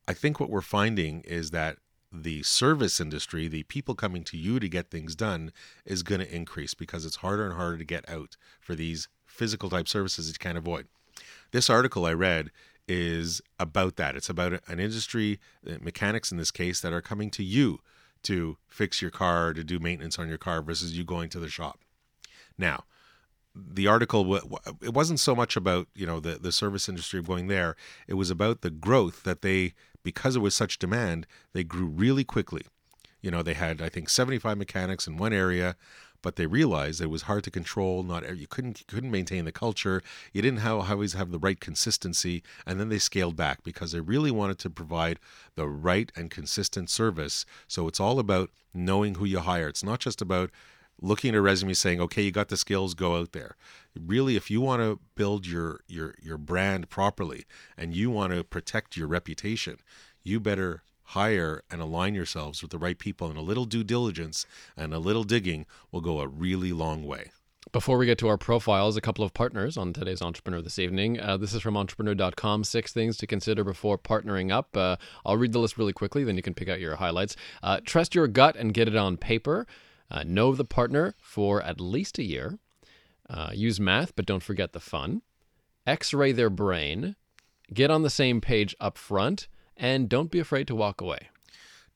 I 0.06 0.14
think 0.14 0.38
what 0.38 0.50
we're 0.50 0.60
finding 0.60 1.22
is 1.22 1.50
that 1.50 1.78
the 2.12 2.42
service 2.44 3.00
industry, 3.00 3.48
the 3.48 3.64
people 3.64 3.94
coming 3.94 4.22
to 4.24 4.36
you 4.36 4.60
to 4.60 4.68
get 4.68 4.90
things 4.90 5.16
done, 5.16 5.52
is 5.84 6.02
going 6.02 6.20
to 6.20 6.34
increase 6.34 6.74
because 6.74 7.04
it's 7.04 7.16
harder 7.16 7.44
and 7.44 7.54
harder 7.54 7.78
to 7.78 7.84
get 7.84 8.08
out 8.08 8.36
for 8.60 8.74
these 8.74 9.08
physical 9.26 9.68
type 9.68 9.88
services 9.88 10.26
that 10.26 10.34
you 10.34 10.38
can't 10.38 10.58
avoid. 10.58 10.86
This 11.50 11.68
article 11.68 12.06
I 12.06 12.12
read 12.12 12.50
is 12.88 13.42
about 13.58 13.96
that. 13.96 14.14
It's 14.14 14.30
about 14.30 14.60
an 14.68 14.78
industry, 14.78 15.40
uh, 15.68 15.74
mechanics 15.80 16.30
in 16.30 16.38
this 16.38 16.52
case, 16.52 16.80
that 16.80 16.92
are 16.92 17.02
coming 17.02 17.30
to 17.30 17.42
you 17.42 17.80
to 18.26 18.56
fix 18.68 19.00
your 19.00 19.10
car, 19.10 19.52
to 19.52 19.64
do 19.64 19.78
maintenance 19.78 20.18
on 20.18 20.28
your 20.28 20.38
car 20.38 20.62
versus 20.62 20.96
you 20.96 21.04
going 21.04 21.28
to 21.30 21.40
the 21.40 21.48
shop. 21.48 21.80
Now, 22.58 22.84
the 23.54 23.86
article 23.86 24.36
it 24.82 24.92
wasn't 24.92 25.20
so 25.20 25.34
much 25.34 25.56
about 25.56 25.88
you 25.94 26.06
know 26.06 26.20
the 26.20 26.34
the 26.34 26.52
service 26.52 26.88
industry 26.88 27.22
going 27.22 27.46
there. 27.48 27.74
It 28.06 28.14
was 28.14 28.30
about 28.30 28.60
the 28.60 28.70
growth 28.70 29.22
that 29.22 29.42
they 29.42 29.72
because 30.02 30.36
it 30.36 30.40
was 30.40 30.54
such 30.54 30.78
demand 30.78 31.26
they 31.52 31.64
grew 31.64 31.86
really 31.86 32.24
quickly. 32.24 32.66
You 33.22 33.30
know 33.30 33.42
they 33.42 33.54
had 33.54 33.82
i 33.82 33.88
think 33.88 34.08
75 34.08 34.56
mechanics 34.56 35.06
in 35.06 35.16
one 35.16 35.32
area 35.32 35.74
but 36.22 36.36
they 36.36 36.46
realized 36.46 37.00
it 37.00 37.10
was 37.10 37.22
hard 37.22 37.44
to 37.44 37.50
control. 37.50 38.02
Not 38.02 38.36
you 38.36 38.46
couldn't 38.46 38.80
you 38.80 38.86
couldn't 38.86 39.10
maintain 39.10 39.44
the 39.44 39.52
culture. 39.52 40.02
You 40.32 40.42
didn't 40.42 40.60
have, 40.60 40.90
always 40.90 41.12
have 41.14 41.30
the 41.30 41.38
right 41.38 41.58
consistency, 41.58 42.42
and 42.66 42.78
then 42.80 42.88
they 42.88 42.98
scaled 42.98 43.36
back 43.36 43.62
because 43.62 43.92
they 43.92 44.00
really 44.00 44.30
wanted 44.30 44.58
to 44.60 44.70
provide 44.70 45.18
the 45.54 45.68
right 45.68 46.10
and 46.16 46.30
consistent 46.30 46.90
service. 46.90 47.46
So 47.68 47.88
it's 47.88 48.00
all 48.00 48.18
about 48.18 48.50
knowing 48.74 49.16
who 49.16 49.24
you 49.24 49.40
hire. 49.40 49.68
It's 49.68 49.84
not 49.84 50.00
just 50.00 50.20
about 50.20 50.50
looking 51.00 51.30
at 51.30 51.38
a 51.38 51.42
resume 51.42 51.74
saying, 51.74 52.00
"Okay, 52.00 52.22
you 52.22 52.30
got 52.30 52.48
the 52.48 52.56
skills, 52.56 52.94
go 52.94 53.16
out 53.16 53.32
there." 53.32 53.56
Really, 53.94 54.36
if 54.36 54.50
you 54.50 54.60
want 54.60 54.82
to 54.82 55.00
build 55.14 55.46
your 55.46 55.80
your 55.86 56.14
your 56.20 56.38
brand 56.38 56.90
properly 56.90 57.44
and 57.76 57.94
you 57.94 58.10
want 58.10 58.32
to 58.32 58.44
protect 58.44 58.96
your 58.96 59.08
reputation, 59.08 59.78
you 60.22 60.40
better 60.40 60.82
hire 61.06 61.62
and 61.70 61.80
align 61.80 62.14
yourselves 62.14 62.62
with 62.62 62.70
the 62.70 62.78
right 62.78 62.98
people, 62.98 63.28
and 63.28 63.38
a 63.38 63.42
little 63.42 63.64
due 63.64 63.84
diligence 63.84 64.46
and 64.76 64.92
a 64.92 64.98
little 64.98 65.24
digging 65.24 65.66
will 65.92 66.00
go 66.00 66.20
a 66.20 66.28
really 66.28 66.72
long 66.72 67.04
way. 67.04 67.30
Before 67.72 67.98
we 67.98 68.06
get 68.06 68.18
to 68.18 68.28
our 68.28 68.38
profiles, 68.38 68.96
a 68.96 69.00
couple 69.00 69.24
of 69.24 69.34
partners 69.34 69.76
on 69.76 69.92
today's 69.92 70.22
Entrepreneur 70.22 70.62
this 70.62 70.78
evening. 70.78 71.20
Uh, 71.20 71.36
this 71.36 71.52
is 71.52 71.62
from 71.62 71.76
entrepreneur.com. 71.76 72.64
Six 72.64 72.92
things 72.92 73.16
to 73.18 73.26
consider 73.26 73.64
before 73.64 73.98
partnering 73.98 74.52
up. 74.52 74.76
Uh, 74.76 74.96
I'll 75.24 75.36
read 75.36 75.52
the 75.52 75.58
list 75.58 75.76
really 75.76 75.92
quickly, 75.92 76.22
then 76.22 76.36
you 76.36 76.42
can 76.42 76.54
pick 76.54 76.68
out 76.68 76.80
your 76.80 76.96
highlights. 76.96 77.36
Uh, 77.62 77.80
trust 77.84 78.14
your 78.14 78.28
gut 78.28 78.56
and 78.56 78.72
get 78.72 78.88
it 78.88 78.96
on 78.96 79.16
paper. 79.16 79.66
Uh, 80.10 80.22
know 80.24 80.54
the 80.54 80.64
partner 80.64 81.16
for 81.20 81.60
at 81.62 81.80
least 81.80 82.18
a 82.18 82.22
year. 82.22 82.58
Uh, 83.28 83.50
use 83.52 83.80
math, 83.80 84.14
but 84.14 84.26
don't 84.26 84.44
forget 84.44 84.72
the 84.72 84.80
fun. 84.80 85.22
X 85.86 86.14
ray 86.14 86.30
their 86.32 86.50
brain. 86.50 87.16
Get 87.74 87.90
on 87.90 88.02
the 88.02 88.10
same 88.10 88.40
page 88.40 88.76
up 88.80 88.96
front 88.96 89.48
and 89.76 90.08
don't 90.08 90.30
be 90.30 90.38
afraid 90.38 90.66
to 90.68 90.74
walk 90.74 91.00
away. 91.00 91.28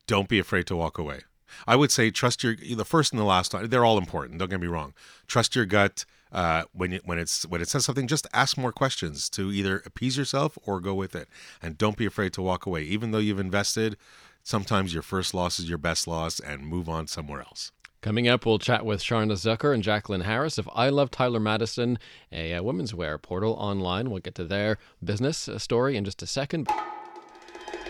Don't 0.07 0.29
be 0.29 0.39
afraid 0.39 0.67
to 0.67 0.77
walk 0.77 0.99
away. 0.99 1.21
I 1.67 1.77
would 1.77 1.91
say 1.91 2.11
trust 2.11 2.43
your 2.43 2.57
the 2.57 2.85
first 2.85 3.13
and 3.13 3.21
the 3.21 3.25
last. 3.25 3.55
They're 3.71 3.85
all 3.85 3.99
important. 3.99 4.39
Don't 4.39 4.51
get 4.51 4.61
me 4.61 4.67
wrong. 4.67 4.95
Trust 5.27 5.55
your 5.57 5.67
gut. 5.67 6.05
Uh, 6.33 6.63
when 6.73 6.93
it, 6.93 7.05
when 7.05 7.19
it's 7.19 7.45
when 7.47 7.61
it 7.61 7.69
says 7.69 7.85
something, 7.85 8.07
just 8.07 8.27
ask 8.33 8.57
more 8.57 8.71
questions 8.71 9.29
to 9.31 9.51
either 9.51 9.83
appease 9.85 10.17
yourself 10.17 10.57
or 10.65 10.81
go 10.81 10.95
with 10.95 11.17
it, 11.17 11.29
and 11.61 11.77
don't 11.77 11.97
be 11.97 12.07
afraid 12.07 12.33
to 12.35 12.43
walk 12.43 12.67
away. 12.67 12.83
Even 12.83 13.11
though 13.11 13.19
you've 13.19 13.41
invested, 13.41 13.97
sometimes 14.45 14.95
your 14.95 15.03
first 15.03 15.35
loss 15.35 15.59
is 15.59 15.69
your 15.69 15.79
best 15.79 16.07
loss, 16.07 16.39
and 16.39 16.65
move 16.65 16.89
on 16.89 17.09
somewhere 17.09 17.41
else. 17.41 17.73
Coming 18.01 18.29
up, 18.29 18.47
we'll 18.47 18.61
chat 18.61 18.87
with 18.87 19.03
Charna 19.03 19.33
Zucker 19.33 19.75
and 19.75 19.83
Jacqueline 19.83 20.23
Harris 20.23 20.57
of 20.57 20.71
I 20.73 20.89
Love 20.89 21.11
Tyler 21.11 21.41
Madison, 21.41 21.99
a, 22.31 22.53
a 22.53 22.63
women's 22.63 22.95
wear 22.95 23.19
portal 23.19 23.55
online. 23.55 24.09
We'll 24.09 24.21
get 24.21 24.37
to 24.37 24.45
their 24.45 24.79
business 25.03 25.49
uh, 25.49 25.59
story 25.59 25.97
in 25.97 26.05
just 26.05 26.23
a 26.23 26.27
second. 26.27 26.69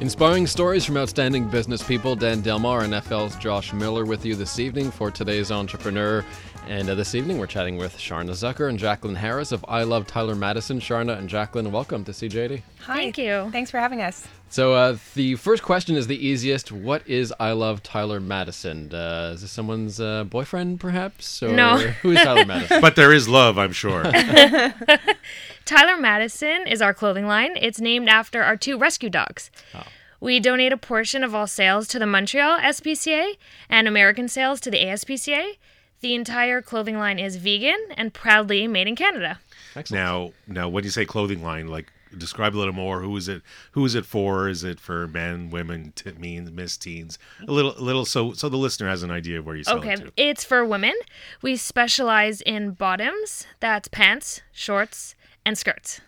Inspiring 0.00 0.46
stories 0.46 0.84
from 0.84 0.96
outstanding 0.96 1.48
business 1.48 1.82
people. 1.82 2.16
Dan 2.16 2.40
Delmar 2.40 2.82
and 2.82 2.92
FL's 3.04 3.36
Josh 3.36 3.72
Miller 3.72 4.04
with 4.04 4.26
you 4.26 4.34
this 4.34 4.58
evening 4.58 4.90
for 4.90 5.10
today's 5.10 5.52
entrepreneur. 5.52 6.24
And 6.66 6.90
uh, 6.90 6.94
this 6.96 7.14
evening 7.14 7.38
we're 7.38 7.46
chatting 7.46 7.76
with 7.76 7.96
Charna 7.96 8.30
Zucker 8.30 8.68
and 8.68 8.78
Jacqueline 8.78 9.14
Harris 9.14 9.52
of 9.52 9.64
I 9.68 9.84
Love 9.84 10.06
Tyler 10.06 10.34
Madison. 10.34 10.80
Charna 10.80 11.16
and 11.16 11.28
Jacqueline, 11.28 11.70
welcome 11.70 12.04
to 12.04 12.12
CJAD. 12.12 12.62
Hi. 12.80 12.96
Thank 12.96 13.18
you. 13.18 13.48
Thanks 13.52 13.70
for 13.70 13.78
having 13.78 14.02
us. 14.02 14.26
So 14.54 14.72
uh, 14.72 14.98
the 15.16 15.34
first 15.34 15.64
question 15.64 15.96
is 15.96 16.06
the 16.06 16.24
easiest. 16.24 16.70
What 16.70 17.02
is 17.08 17.34
I 17.40 17.50
Love 17.50 17.82
Tyler 17.82 18.20
Madison? 18.20 18.94
Uh, 18.94 19.32
is 19.34 19.40
this 19.40 19.50
someone's 19.50 19.98
uh, 19.98 20.22
boyfriend, 20.22 20.78
perhaps? 20.78 21.42
Or 21.42 21.48
No. 21.48 21.78
Who 22.02 22.12
is 22.12 22.20
Tyler 22.20 22.44
Madison? 22.44 22.80
But 22.80 22.94
there 22.94 23.12
is 23.12 23.28
love, 23.28 23.58
I'm 23.58 23.72
sure. 23.72 24.04
Tyler 25.64 25.96
Madison 25.96 26.68
is 26.68 26.80
our 26.80 26.94
clothing 26.94 27.26
line. 27.26 27.56
It's 27.56 27.80
named 27.80 28.08
after 28.08 28.44
our 28.44 28.56
two 28.56 28.78
rescue 28.78 29.10
dogs. 29.10 29.50
We 30.20 30.38
donate 30.38 30.72
a 30.72 30.76
portion 30.76 31.24
of 31.24 31.34
all 31.34 31.48
sales 31.48 31.88
to 31.88 31.98
the 31.98 32.06
Montreal 32.06 32.60
SPCA 32.60 33.32
and 33.68 33.88
American 33.88 34.28
sales 34.28 34.60
to 34.60 34.70
the 34.70 34.78
ASPCA. 34.78 35.54
The 36.00 36.14
entire 36.14 36.62
clothing 36.62 36.96
line 36.96 37.18
is 37.18 37.34
vegan 37.34 37.88
and 37.96 38.14
proudly 38.14 38.68
made 38.68 38.86
in 38.86 38.94
Canada. 38.94 39.40
Excellent. 39.74 40.04
now, 40.04 40.32
now, 40.46 40.68
when 40.68 40.84
you 40.84 40.90
say 40.90 41.04
clothing 41.04 41.42
line, 41.42 41.66
like 41.66 41.90
describe 42.18 42.54
a 42.54 42.58
little 42.58 42.72
more. 42.74 43.00
Who 43.00 43.16
is 43.16 43.28
it? 43.28 43.42
Who 43.72 43.84
is 43.84 43.94
it 43.94 44.04
for? 44.04 44.48
Is 44.48 44.64
it 44.64 44.80
for 44.80 45.06
men, 45.08 45.50
women, 45.50 45.92
t- 45.94 46.12
means, 46.12 46.50
miss 46.50 46.76
teens? 46.76 47.18
A 47.46 47.52
little, 47.52 47.76
a 47.78 47.80
little, 47.82 48.04
so 48.04 48.32
so 48.32 48.48
the 48.48 48.56
listener 48.56 48.88
has 48.88 49.02
an 49.02 49.10
idea 49.10 49.38
of 49.38 49.46
where 49.46 49.56
you 49.56 49.64
sell 49.64 49.78
Okay, 49.78 49.92
it 49.94 49.96
to. 50.00 50.12
it's 50.16 50.44
for 50.44 50.64
women. 50.64 50.94
We 51.42 51.56
specialize 51.56 52.40
in 52.40 52.72
bottoms, 52.72 53.46
that's 53.60 53.88
pants, 53.88 54.40
shorts, 54.52 55.14
and 55.44 55.56
skirts. 55.58 56.00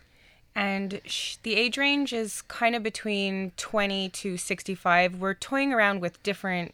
And 0.55 1.01
sh- 1.05 1.35
the 1.43 1.55
age 1.55 1.77
range 1.77 2.13
is 2.13 2.41
kind 2.43 2.75
of 2.75 2.81
between 2.81 3.51
20 3.57 4.09
to 4.09 4.37
65. 4.37 5.15
We're 5.17 5.35
toying 5.35 5.71
around 5.71 6.01
with 6.01 6.21
different 6.23 6.73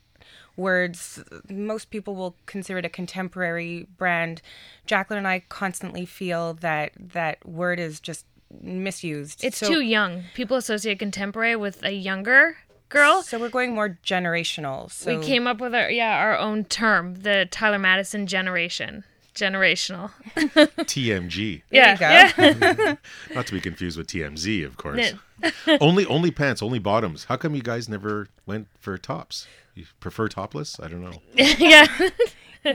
words. 0.55 1.21
Most 1.49 1.89
people 1.89 2.15
will 2.15 2.35
consider 2.45 2.79
it 2.79 2.85
a 2.85 2.89
contemporary 2.89 3.87
brand. 3.97 4.41
Jacqueline 4.85 5.17
and 5.17 5.27
I 5.27 5.41
constantly 5.49 6.05
feel 6.05 6.53
that 6.55 6.91
that 6.97 7.45
word 7.45 7.79
is 7.79 7.99
just 7.99 8.25
misused. 8.61 9.43
It's 9.43 9.57
So- 9.57 9.67
too 9.67 9.81
young. 9.81 10.23
People 10.33 10.57
associate 10.57 10.99
contemporary 10.99 11.55
with 11.55 11.83
a 11.83 11.91
younger 11.91 12.57
girl. 12.89 13.23
So 13.23 13.39
we're 13.39 13.49
going 13.49 13.73
more 13.73 13.97
generational. 14.05 14.91
So 14.91 15.17
we 15.17 15.25
came 15.25 15.47
up 15.47 15.59
with 15.59 15.73
our 15.73 15.89
yeah 15.89 16.17
our 16.17 16.37
own 16.37 16.65
term, 16.65 17.15
the 17.15 17.47
Tyler 17.49 17.79
Madison 17.79 18.27
generation. 18.27 19.03
Generational. 19.35 20.11
TMG, 20.35 21.63
There 21.71 21.81
yeah. 21.99 22.27
you 22.27 22.53
go. 22.53 22.67
yeah. 22.75 22.95
not 23.35 23.47
to 23.47 23.53
be 23.53 23.59
confused 23.59 23.97
with 23.97 24.05
TMZ, 24.07 24.63
of 24.65 24.77
course. 24.77 25.13
Only, 25.81 26.05
only 26.05 26.29
pants, 26.31 26.61
only 26.61 26.77
bottoms. 26.79 27.25
How 27.25 27.35
come 27.35 27.53
you 27.55 27.61
guys 27.63 27.89
never 27.89 28.27
went 28.45 28.67
for 28.79 28.97
tops? 28.97 29.47
You 29.75 29.85
prefer 29.99 30.27
topless? 30.27 30.79
I 30.79 30.87
don't 30.87 31.01
know. 31.03 31.19
yeah. 31.33 31.87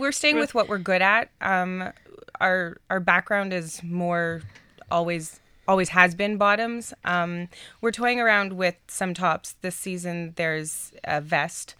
we're 0.01 0.13
staying 0.13 0.39
with 0.39 0.53
what 0.55 0.69
we're 0.69 0.79
good 0.79 1.01
at. 1.01 1.31
Um, 1.41 1.93
our 2.41 2.77
our 2.91 3.01
background 3.01 3.53
is 3.53 3.81
more 3.83 4.43
always 4.91 5.41
always 5.69 5.91
has 5.91 6.15
been 6.15 6.39
bottoms. 6.39 6.95
Um, 7.05 7.49
we're 7.81 7.93
toying 7.93 8.19
around 8.19 8.55
with 8.55 8.77
some 8.89 9.15
tops 9.15 9.55
this 9.61 9.77
season. 9.77 10.33
There's 10.37 10.93
a 11.05 11.21
vest. 11.21 11.75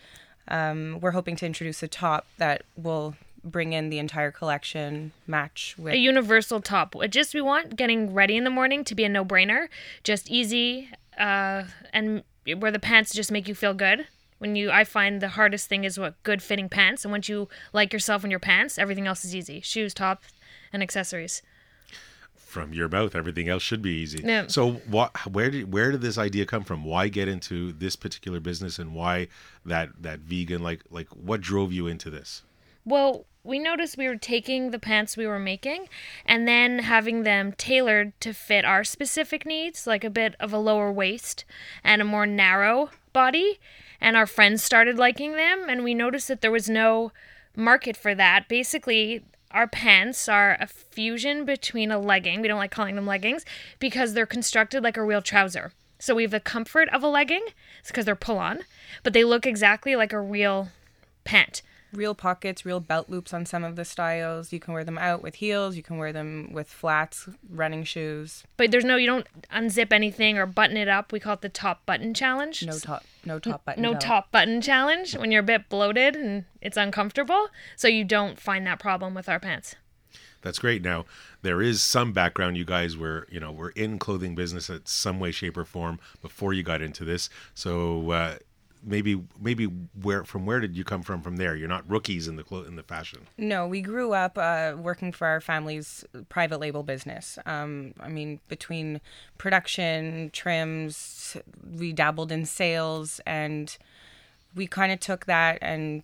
Um, 0.47 0.99
we're 1.01 1.13
hoping 1.13 1.35
to 1.37 1.47
introduce 1.47 1.83
a 1.83 1.89
top 1.89 2.27
that 2.37 2.63
will 2.77 3.17
bring 3.43 3.73
in 3.73 3.89
the 3.89 3.99
entire 3.99 4.31
collection, 4.31 5.13
match 5.27 5.75
with. 5.79 5.95
a 5.95 5.99
universal 5.99 6.61
top. 6.61 6.95
Just 7.09 7.35
we 7.35 7.41
want 7.41 7.77
getting 7.77 8.13
ready 8.13 8.37
in 8.37 8.45
the 8.45 8.51
morning 8.51 8.85
to 8.85 8.95
be 8.95 9.05
a 9.05 9.09
no-brainer, 9.09 9.69
just 10.05 10.31
easy, 10.31 10.91
uh, 11.19 11.65
and 11.93 12.23
where 12.59 12.71
the 12.71 12.79
pants 12.79 13.15
just 13.15 13.33
make 13.33 13.49
you 13.49 13.55
feel 13.55 13.75
good. 13.75 14.07
When 14.39 14.55
you, 14.55 14.71
I 14.71 14.85
find 14.85 15.21
the 15.21 15.31
hardest 15.31 15.69
thing 15.69 15.85
is 15.85 15.99
what 15.99 16.23
good 16.23 16.43
fitting 16.43 16.69
pants, 16.69 17.05
and 17.05 17.13
once 17.13 17.29
you 17.29 17.49
like 17.73 17.93
yourself 17.93 18.25
in 18.25 18.31
your 18.31 18.41
pants, 18.41 18.79
everything 18.79 19.07
else 19.07 19.25
is 19.25 19.35
easy. 19.35 19.61
Shoes, 19.61 19.95
top, 19.95 20.23
and 20.73 20.83
accessories. 20.83 21.43
From 22.49 22.73
your 22.73 22.89
mouth, 22.89 23.15
everything 23.15 23.51
else 23.51 23.63
should 23.63 23.83
be 23.83 23.91
easy. 23.91 24.23
So, 24.49 24.73
what? 24.89 25.15
Where 25.27 25.51
did 25.51 25.71
where 25.71 25.93
did 25.93 26.01
this 26.01 26.17
idea 26.17 26.47
come 26.47 26.65
from? 26.65 26.83
Why 26.83 27.09
get 27.09 27.29
into 27.29 27.73
this 27.73 27.95
particular 27.95 28.41
business, 28.41 28.79
and 28.79 28.95
why 28.95 29.29
that 29.67 29.91
that 30.01 30.21
vegan? 30.21 30.63
Like 30.63 30.81
like 30.91 31.09
what 31.09 31.43
drove 31.43 31.75
you 31.75 31.87
into 31.87 32.09
this? 32.09 32.45
Well, 32.87 33.27
we 33.45 33.59
noticed 33.59 33.99
we 33.99 34.09
were 34.09 34.17
taking 34.17 34.71
the 34.71 34.79
pants 34.79 35.15
we 35.15 35.27
were 35.27 35.39
making 35.39 35.89
and 36.25 36.49
then 36.49 36.79
having 36.79 37.23
them 37.23 37.53
tailored 37.53 38.19
to 38.21 38.33
fit 38.33 38.65
our 38.65 38.83
specific 38.83 39.45
needs, 39.45 39.87
like 39.87 40.03
a 40.03 40.11
bit 40.11 40.35
of 40.41 40.53
a 40.53 40.59
lower 40.59 40.91
waist 40.91 41.45
and 41.85 42.01
a 42.01 42.07
more 42.07 42.27
narrow 42.27 42.91
body. 43.13 43.61
And 44.01 44.17
our 44.17 44.27
friends 44.27 44.63
started 44.63 44.97
liking 44.97 45.33
them, 45.33 45.67
and 45.69 45.85
we 45.85 45.93
noticed 45.93 46.29
that 46.29 46.41
there 46.41 46.51
was 46.51 46.71
no 46.71 47.13
market 47.57 47.97
for 47.97 48.15
that. 48.15 48.49
Basically, 48.49 49.23
our 49.51 49.67
pants 49.67 50.29
are 50.29 50.57
a 50.61 50.67
fusion 50.67 51.45
between 51.45 51.91
a 51.91 51.99
legging, 51.99 52.41
we 52.41 52.49
don't 52.49 52.59
like 52.59 52.71
calling 52.71 52.97
them 52.97 53.07
leggings, 53.07 53.45
because 53.79 54.15
they're 54.15 54.27
constructed 54.27 54.83
like 54.83 54.97
a 54.97 55.03
real 55.03 55.23
trouser. 55.23 55.73
So 55.99 56.15
we 56.15 56.23
have 56.23 56.31
the 56.31 56.41
comfort 56.41 56.89
of 56.91 57.03
a 57.03 57.09
legging, 57.09 57.45
it's 57.81 57.91
because 57.91 58.05
they're 58.05 58.15
pull 58.15 58.39
on, 58.39 58.61
but 59.03 59.13
they 59.13 59.25
look 59.25 59.47
exactly 59.47 59.97
like 59.97 60.13
a 60.13 60.21
real 60.21 60.69
pant. 61.25 61.63
Real 61.93 62.15
pockets, 62.15 62.65
real 62.65 62.81
belt 62.81 63.09
loops 63.09 63.33
on 63.33 63.47
some 63.47 63.65
of 63.65 63.77
the 63.77 63.85
styles. 63.85 64.53
You 64.53 64.61
can 64.61 64.75
wear 64.75 64.85
them 64.85 64.99
out 64.99 65.23
with 65.23 65.37
heels. 65.37 65.77
You 65.77 65.83
can 65.83 65.99
wear 65.99 66.13
them 66.13 66.51
with 66.53 66.69
flats, 66.69 67.29
running 67.49 67.85
shoes. 67.85 68.45
But 68.57 68.71
there's 68.71 68.85
no, 68.85 68.97
you 68.97 69.07
don't 69.07 69.27
unzip 69.53 69.93
anything 69.93 70.39
or 70.39 70.47
button 70.47 70.77
it 70.77 70.89
up. 70.89 71.13
We 71.13 71.21
call 71.21 71.35
it 71.35 71.41
the 71.41 71.49
top 71.49 71.85
button 71.87 72.15
challenge. 72.15 72.65
No 72.65 72.79
top, 72.79 73.05
no 73.25 73.39
top 73.39 73.65
button. 73.65 73.83
No 73.83 73.93
belt. 73.93 74.03
top 74.03 74.33
button 74.33 74.61
challenge 74.61 75.17
when 75.17 75.33
you're 75.33 75.41
a 75.41 75.45
bit 75.45 75.69
bloated 75.69 76.17
and 76.17 76.45
it's 76.61 76.77
uncomfortable. 76.77 77.49
So 77.77 77.89
you 77.89 78.05
don't 78.05 78.39
find 78.39 78.67
that 78.67 78.79
problem 78.79 79.15
with 79.15 79.29
our 79.29 79.41
pants. 79.41 79.75
That's 80.43 80.59
great. 80.59 80.83
Now 80.83 81.05
there 81.43 81.61
is 81.61 81.83
some 81.83 82.13
background. 82.13 82.57
You 82.57 82.65
guys 82.65 82.97
were 82.97 83.27
you 83.29 83.41
know 83.41 83.51
were 83.51 83.71
in 83.71 83.99
clothing 83.99 84.35
business 84.35 84.71
at 84.71 84.87
some 84.87 85.19
way, 85.19 85.33
shape, 85.33 85.57
or 85.57 85.65
form 85.65 85.99
before 86.23 86.53
you 86.53 86.63
got 86.63 86.81
into 86.83 87.05
this. 87.05 87.29
So. 87.55 88.11
Uh, 88.11 88.37
Maybe, 88.89 89.23
maybe 89.39 89.67
where 89.67 90.25
from 90.25 90.47
where 90.47 90.61
did 90.61 90.75
you 90.75 90.83
come 90.83 91.03
from? 91.03 91.21
From 91.21 91.37
there, 91.37 91.55
you're 91.55 91.69
not 91.69 91.89
rookies 91.89 92.27
in 92.27 92.37
the 92.37 92.43
clo- 92.43 92.65
in 92.65 92.77
the 92.77 92.83
fashion. 92.83 93.27
No, 93.37 93.67
we 93.67 93.83
grew 93.83 94.15
up 94.15 94.39
uh, 94.39 94.75
working 94.79 95.13
for 95.13 95.27
our 95.27 95.43
family's 95.43 96.07
private 96.31 96.59
label 96.59 96.83
business. 96.83 97.39
Um, 97.45 97.93
I 98.01 98.09
mean, 98.09 98.41
between 98.49 99.03
production, 99.37 100.31
trims, 100.33 101.37
we 101.71 101.93
dabbled 101.93 102.33
in 102.33 102.47
sales, 102.47 103.21
and 103.27 103.77
we 104.55 104.67
kind 104.67 104.91
of 104.91 105.01
took 105.01 105.27
that 105.27 105.59
and 105.61 106.03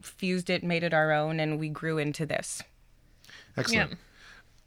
fused 0.00 0.48
it, 0.48 0.62
made 0.62 0.84
it 0.84 0.94
our 0.94 1.10
own, 1.10 1.40
and 1.40 1.58
we 1.58 1.68
grew 1.68 1.98
into 1.98 2.24
this. 2.24 2.62
Excellent. 3.56 3.98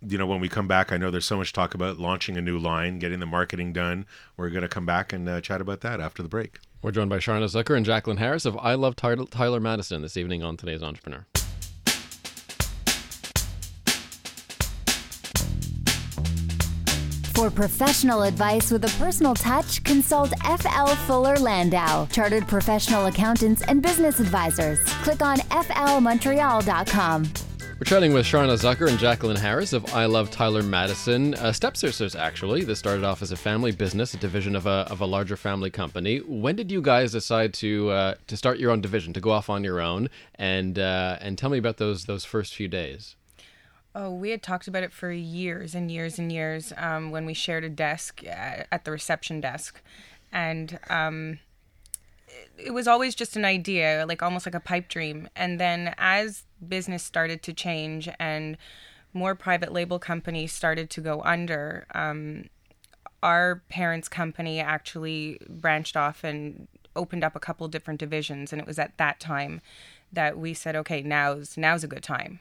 You 0.06 0.18
know, 0.18 0.28
when 0.28 0.40
we 0.40 0.50
come 0.50 0.68
back, 0.68 0.92
I 0.92 0.98
know 0.98 1.10
there's 1.10 1.26
so 1.26 1.38
much 1.38 1.54
talk 1.54 1.74
about 1.74 1.98
launching 1.98 2.38
a 2.38 2.42
new 2.42 2.60
line, 2.60 3.00
getting 3.00 3.20
the 3.20 3.26
marketing 3.26 3.74
done. 3.74 4.06
We're 4.38 4.50
going 4.50 4.62
to 4.62 4.68
come 4.68 4.86
back 4.86 5.14
and 5.14 5.28
uh, 5.28 5.42
chat 5.42 5.62
about 5.62 5.82
that 5.82 6.00
after 6.00 6.22
the 6.22 6.30
break. 6.30 6.60
We're 6.86 6.92
joined 6.92 7.10
by 7.10 7.18
Charna 7.18 7.46
Zucker 7.46 7.76
and 7.76 7.84
Jacqueline 7.84 8.18
Harris 8.18 8.46
of 8.46 8.56
I 8.60 8.76
Love 8.76 8.96
Tyler, 8.96 9.26
Tyler 9.26 9.60
Madison 9.60 10.04
this 10.04 10.18
evening 10.18 10.44
on 10.44 10.56
today's 10.56 10.84
Entrepreneur. 10.84 11.26
For 17.34 17.50
professional 17.50 18.22
advice 18.22 18.70
with 18.70 18.86
a 18.86 19.00
personal 19.00 19.34
touch, 19.34 19.84
consult 19.84 20.30
FL 20.42 20.94
Fuller 21.08 21.38
Landau, 21.38 22.06
chartered 22.12 22.48
professional 22.48 23.08
accountants 23.08 23.64
and 23.64 23.82
business 23.82 24.20
advisors. 24.20 24.78
Click 25.02 25.24
on 25.24 25.38
flmontreal.com. 25.38 27.55
We're 27.78 27.84
chatting 27.84 28.14
with 28.14 28.26
Charna 28.26 28.54
Zucker 28.54 28.88
and 28.88 28.98
Jacqueline 28.98 29.36
Harris 29.36 29.74
of 29.74 29.94
I 29.94 30.06
Love 30.06 30.32
Tyler 30.32 30.64
Madison, 30.64 31.34
uh, 31.34 31.52
stepsisters 31.52 32.16
actually. 32.16 32.64
This 32.64 32.80
started 32.80 33.04
off 33.04 33.22
as 33.22 33.34
a 33.34 33.36
family 33.36 33.74
business, 33.74 34.14
a 34.14 34.18
division 34.18 34.56
of 34.56 34.66
a, 34.66 34.88
of 34.90 35.02
a 35.02 35.06
larger 35.06 35.36
family 35.36 35.70
company. 35.70 36.20
When 36.20 36.56
did 36.56 36.72
you 36.72 36.82
guys 36.82 37.12
decide 37.12 37.54
to 37.56 37.90
uh, 37.90 38.16
to 38.28 38.38
start 38.38 38.60
your 38.60 38.72
own 38.72 38.80
division, 38.80 39.12
to 39.12 39.20
go 39.20 39.32
off 39.32 39.50
on 39.50 39.66
your 39.66 39.82
own, 39.82 40.10
and 40.36 40.80
uh, 40.80 41.18
and 41.20 41.38
tell 41.38 41.50
me 41.50 41.58
about 41.58 41.76
those 41.76 42.06
those 42.06 42.24
first 42.24 42.56
few 42.56 42.70
days? 42.70 43.18
Oh, 43.94 44.10
we 44.10 44.30
had 44.30 44.42
talked 44.42 44.70
about 44.70 44.84
it 44.84 44.94
for 44.94 45.12
years 45.12 45.76
and 45.76 45.92
years 45.92 46.18
and 46.18 46.32
years 46.32 46.72
um, 46.78 47.12
when 47.12 47.26
we 47.26 47.34
shared 47.34 47.66
a 47.66 47.70
desk 47.70 48.26
at, 48.26 48.68
at 48.72 48.86
the 48.86 48.92
reception 48.92 49.42
desk. 49.42 49.82
And 50.32 50.80
um, 50.90 51.40
it, 52.58 52.72
was 52.72 52.88
always 52.88 53.16
just 53.16 53.36
an 53.36 53.46
idea, 53.46 54.06
like 54.08 54.22
almost 54.22 54.46
like 54.46 54.56
a 54.56 54.60
pipe 54.60 54.88
dream. 54.88 55.30
And 55.36 55.60
then 55.60 55.94
as 55.98 56.44
business 56.66 57.04
started 57.04 57.42
to 57.44 57.54
change 57.54 58.10
and 58.20 58.58
more 59.14 59.36
private 59.36 59.72
label 59.72 60.00
companies 60.00 60.52
started 60.52 60.90
to 60.92 61.02
go 61.02 61.22
under, 61.24 61.86
um, 61.96 62.46
our 63.24 63.64
parents' 63.70 64.10
company 64.10 64.60
actually 64.60 65.40
branched 65.50 65.96
off 65.98 66.24
and 66.24 66.68
opened 66.96 67.24
up 67.24 67.36
a 67.36 67.40
couple 67.40 67.68
different 67.68 68.00
divisions. 68.00 68.52
And 68.52 68.62
it 68.62 68.68
was 68.68 68.80
at 68.80 68.98
that 68.98 69.20
time 69.20 69.62
that 70.12 70.38
we 70.38 70.54
said, 70.54 70.76
okay, 70.76 71.02
now's 71.02 71.58
now's 71.58 71.84
a 71.84 71.88
good 71.88 72.04
time. 72.04 72.40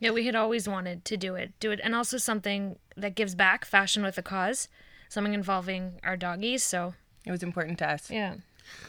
Yeah, 0.00 0.10
we 0.10 0.26
had 0.26 0.34
always 0.34 0.68
wanted 0.68 1.04
to 1.06 1.16
do 1.16 1.34
it, 1.34 1.52
do 1.60 1.70
it, 1.70 1.80
and 1.82 1.94
also 1.94 2.18
something 2.18 2.76
that 2.96 3.14
gives 3.14 3.34
back, 3.34 3.64
fashion 3.64 4.02
with 4.02 4.18
a 4.18 4.22
cause, 4.22 4.68
something 5.08 5.32
involving 5.34 6.00
our 6.02 6.16
doggies. 6.16 6.62
So 6.62 6.94
It 7.24 7.30
was 7.30 7.42
important 7.42 7.78
to 7.78 7.88
us. 7.90 8.10
yeah, 8.10 8.34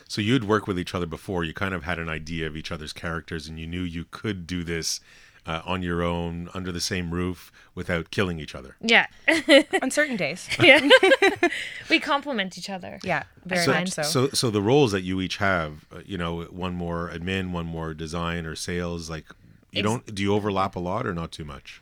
So 0.08 0.22
you'd 0.22 0.44
work 0.44 0.68
with 0.68 0.78
each 0.80 0.94
other 0.96 1.06
before. 1.06 1.44
You 1.44 1.54
kind 1.54 1.74
of 1.74 1.84
had 1.84 2.00
an 2.00 2.10
idea 2.10 2.48
of 2.48 2.56
each 2.56 2.72
other's 2.72 2.94
characters, 2.94 3.48
and 3.48 3.60
you 3.60 3.68
knew 3.68 3.82
you 3.82 4.06
could 4.12 4.46
do 4.48 4.64
this 4.64 5.00
uh, 5.46 5.62
on 5.66 5.82
your 5.82 6.02
own 6.02 6.50
under 6.54 6.72
the 6.72 6.82
same 6.82 7.12
roof 7.12 7.52
without 7.76 8.10
killing 8.10 8.40
each 8.40 8.56
other. 8.56 8.76
yeah, 8.82 9.08
On 9.82 9.92
certain 9.92 10.16
days. 10.16 10.48
yeah. 10.60 10.88
we 11.90 12.00
complement 12.00 12.58
each 12.58 12.70
other. 12.70 13.00
Yeah, 13.04 13.24
very 13.46 13.66
so, 13.66 13.72
much 13.74 13.92
so. 13.92 14.02
so, 14.02 14.30
so 14.30 14.50
the 14.50 14.62
roles 14.62 14.92
that 14.92 15.02
you 15.02 15.22
each 15.22 15.38
have, 15.38 15.86
uh, 15.94 16.00
you 16.06 16.18
know, 16.18 16.44
one 16.46 16.74
more 16.74 17.12
admin, 17.14 17.52
one 17.52 17.66
more 17.66 17.94
design 17.94 18.46
or 18.46 18.56
sales. 18.56 19.10
Like, 19.10 19.26
you 19.72 19.80
Ex- 19.82 19.84
don't 19.84 20.16
do 20.16 20.24
you 20.24 20.34
overlap 20.34 20.76
a 20.76 20.80
lot 20.80 21.06
or 21.06 21.14
not 21.14 21.32
too 21.32 21.46
much? 21.46 21.82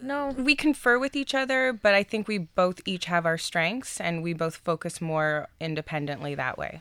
No, 0.00 0.28
we 0.38 0.54
confer 0.54 0.98
with 0.98 1.14
each 1.16 1.34
other, 1.34 1.72
but 1.72 1.94
I 1.94 2.02
think 2.02 2.28
we 2.28 2.38
both 2.38 2.80
each 2.86 3.06
have 3.06 3.26
our 3.26 3.36
strengths 3.38 4.00
and 4.00 4.22
we 4.22 4.32
both 4.32 4.56
focus 4.56 5.00
more 5.00 5.48
independently 5.60 6.34
that 6.36 6.56
way. 6.56 6.80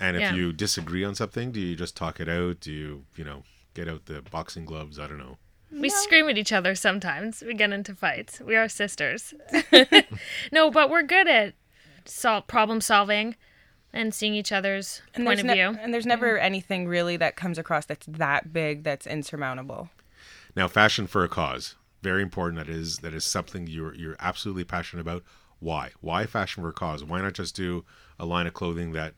And 0.00 0.16
if 0.16 0.22
Yeah. 0.22 0.34
you 0.34 0.52
disagree 0.52 1.04
on 1.04 1.14
something, 1.14 1.52
do 1.52 1.60
you 1.60 1.76
just 1.76 1.96
talk 1.96 2.20
it 2.20 2.28
out? 2.28 2.60
Do 2.60 2.72
you, 2.72 3.04
you 3.16 3.24
know, 3.24 3.44
get 3.74 3.88
out 3.88 4.06
the 4.06 4.22
boxing 4.22 4.64
gloves? 4.64 4.98
I 4.98 5.06
don't 5.06 5.18
know. 5.18 5.38
we 5.72 5.88
scream 5.88 6.28
at 6.28 6.38
each 6.38 6.52
other 6.52 6.74
sometimes. 6.74 7.42
We 7.46 7.52
get 7.54 7.72
into 7.72 7.94
fights. 7.94 8.40
We 8.40 8.54
are 8.56 8.68
sisters. 8.68 9.34
no, 10.52 10.70
but 10.70 10.88
we're 10.90 11.02
good 11.02 11.26
at 11.28 11.54
sol- 12.04 12.42
problem 12.42 12.80
solving 12.80 13.34
and 13.92 14.14
seeing 14.14 14.34
each 14.34 14.52
other's 14.52 15.02
And 15.14 15.24
point 15.26 15.40
of 15.40 15.46
ne- 15.46 15.54
view. 15.54 15.76
and 15.80 15.92
there's 15.92 16.06
never 16.06 16.38
anything 16.38 16.86
really 16.86 17.16
that 17.16 17.34
comes 17.36 17.58
across 17.58 17.84
that's 17.86 18.06
that 18.06 18.52
big 18.52 18.84
that's 18.84 19.06
insurmountable. 19.06 19.90
Now, 20.54 20.68
fashion 20.68 21.06
for 21.06 21.24
a 21.24 21.28
cause, 21.28 21.74
very 22.02 22.22
important. 22.22 22.64
That 22.64 22.72
is 22.72 22.98
that 22.98 23.14
is 23.14 23.24
something 23.24 23.66
you're 23.66 23.94
you're 23.94 24.16
absolutely 24.20 24.64
passionate 24.64 25.02
about. 25.02 25.22
Why? 25.58 25.90
Why 26.00 26.26
fashion 26.26 26.62
for 26.62 26.68
a 26.68 26.72
cause? 26.72 27.02
Why 27.04 27.20
not 27.20 27.32
just 27.32 27.56
do 27.56 27.84
a 28.18 28.26
line 28.26 28.46
of 28.46 28.54
clothing 28.54 28.92
that 28.92 29.14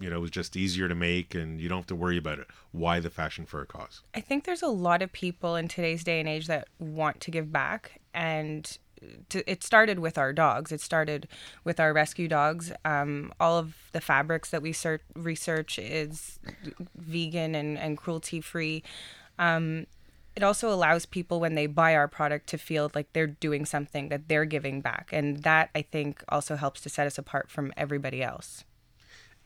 you 0.00 0.10
know 0.10 0.22
is 0.22 0.30
just 0.30 0.56
easier 0.56 0.88
to 0.88 0.94
make 0.94 1.34
and 1.34 1.60
you 1.60 1.68
don't 1.68 1.78
have 1.78 1.86
to 1.86 1.96
worry 1.96 2.18
about 2.18 2.38
it? 2.38 2.46
Why 2.72 3.00
the 3.00 3.10
fashion 3.10 3.46
for 3.46 3.60
a 3.62 3.66
cause? 3.66 4.02
I 4.14 4.20
think 4.20 4.44
there's 4.44 4.62
a 4.62 4.68
lot 4.68 5.02
of 5.02 5.12
people 5.12 5.56
in 5.56 5.68
today's 5.68 6.04
day 6.04 6.20
and 6.20 6.28
age 6.28 6.46
that 6.46 6.68
want 6.78 7.20
to 7.22 7.30
give 7.30 7.52
back, 7.52 8.00
and 8.12 8.78
to, 9.30 9.50
it 9.50 9.62
started 9.62 9.98
with 9.98 10.18
our 10.18 10.32
dogs. 10.32 10.72
It 10.72 10.80
started 10.80 11.28
with 11.64 11.80
our 11.80 11.92
rescue 11.92 12.28
dogs. 12.28 12.72
Um, 12.84 13.32
all 13.40 13.58
of 13.58 13.74
the 13.92 14.00
fabrics 14.00 14.50
that 14.50 14.62
we 14.62 14.72
ser- 14.72 15.00
research 15.14 15.78
is 15.78 16.38
vegan 16.96 17.54
and, 17.54 17.78
and 17.78 17.96
cruelty 17.96 18.40
free. 18.40 18.82
Um, 19.38 19.86
it 20.38 20.44
also 20.44 20.72
allows 20.72 21.04
people 21.04 21.40
when 21.40 21.56
they 21.56 21.66
buy 21.66 21.96
our 21.96 22.06
product 22.06 22.46
to 22.50 22.58
feel 22.58 22.92
like 22.94 23.12
they're 23.12 23.26
doing 23.26 23.64
something 23.66 24.08
that 24.08 24.28
they're 24.28 24.44
giving 24.44 24.80
back, 24.80 25.10
and 25.12 25.42
that 25.42 25.68
I 25.74 25.82
think 25.82 26.22
also 26.28 26.54
helps 26.54 26.80
to 26.82 26.88
set 26.88 27.08
us 27.08 27.18
apart 27.18 27.50
from 27.50 27.72
everybody 27.76 28.22
else. 28.22 28.62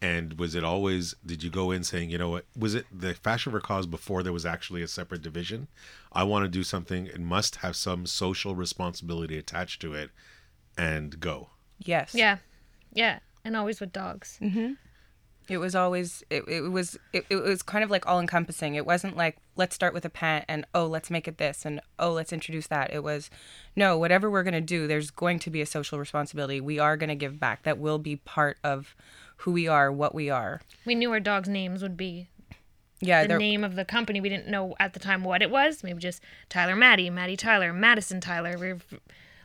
And 0.03 0.39
was 0.39 0.55
it 0.55 0.65
always? 0.65 1.15
Did 1.25 1.43
you 1.43 1.49
go 1.49 1.71
in 1.71 1.83
saying, 1.83 2.11
you 2.11 2.19
know 2.19 2.29
what? 2.29 2.45
Was 2.55 2.75
it 2.75 2.85
the 2.93 3.15
fashion 3.15 3.53
for 3.53 3.61
cause 3.61 3.87
before 3.87 4.23
there 4.23 4.35
was 4.35 4.45
actually 4.45 4.83
a 4.83 4.87
separate 4.87 5.23
division? 5.23 5.69
I 6.13 6.25
want 6.25 6.45
to 6.45 6.49
do 6.51 6.63
something. 6.63 7.07
It 7.07 7.21
must 7.21 7.57
have 7.57 7.75
some 7.75 8.05
social 8.05 8.55
responsibility 8.55 9.39
attached 9.39 9.81
to 9.81 9.95
it, 9.95 10.11
and 10.77 11.19
go. 11.19 11.49
Yes. 11.79 12.15
Yeah, 12.15 12.37
yeah, 12.93 13.21
and 13.47 13.57
always 13.57 13.81
with 13.81 13.95
dogs. 13.95 14.39
Mm-hmm. 14.43 14.73
It 15.53 15.59
was 15.59 15.75
always 15.75 16.25
it, 16.31 16.45
it 16.49 16.61
was 16.63 16.99
it, 17.13 17.25
it 17.31 17.37
was 17.37 17.63
kind 17.63 17.85
of 17.85 17.91
like 17.91 18.07
all 18.07 18.19
encompassing. 18.19 18.75
It 18.75 18.87
wasn't 18.87 19.17
like 19.17 19.37
let's 19.57 19.75
start 19.75 19.93
with 19.95 20.05
a 20.05 20.11
pant 20.11 20.45
and 20.49 20.65
oh 20.75 20.87
let's 20.87 21.11
make 21.11 21.29
it 21.29 21.39
this 21.39 21.65
and 21.65 21.81
oh 21.99 22.13
let's 22.13 22.33
introduce 22.33 22.67
that. 22.69 22.93
It 22.93 23.03
was 23.05 23.31
no 23.77 23.99
whatever 23.99 24.31
we're 24.31 24.43
gonna 24.43 24.61
do. 24.61 24.87
There's 24.87 25.11
going 25.11 25.39
to 25.41 25.51
be 25.51 25.61
a 25.61 25.67
social 25.67 25.99
responsibility. 25.99 26.61
We 26.61 26.79
are 26.79 26.97
gonna 26.97 27.15
give 27.15 27.39
back. 27.39 27.63
That 27.65 27.79
will 27.79 27.99
be 27.99 28.17
part 28.17 28.59
of 28.65 28.95
who 29.39 29.53
we 29.53 29.69
are, 29.69 29.93
what 29.93 30.15
we 30.15 30.31
are. 30.31 30.61
We 30.85 30.95
knew 30.95 31.11
our 31.13 31.21
dogs' 31.21 31.49
names 31.49 31.83
would 31.83 31.97
be 31.97 32.29
Yeah, 33.01 33.23
the 33.23 33.29
they're- 33.29 33.39
name 33.39 33.65
of 33.65 33.75
the 33.75 33.85
company. 33.85 34.21
We 34.21 34.29
didn't 34.29 34.49
know 34.49 34.75
at 34.79 34.93
the 34.95 35.01
time 35.01 35.25
what 35.25 35.43
it 35.43 35.51
was. 35.51 35.83
Maybe 35.83 35.99
just 36.01 36.23
Tyler 36.49 36.77
Maddie, 36.77 37.11
Maddie 37.11 37.37
Tyler, 37.37 37.73
Madison 37.73 38.21
Tyler. 38.21 38.57
We 38.59 38.73
were 38.75 38.81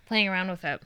playing 0.06 0.28
around 0.30 0.50
with 0.52 0.64
it. 0.64 0.82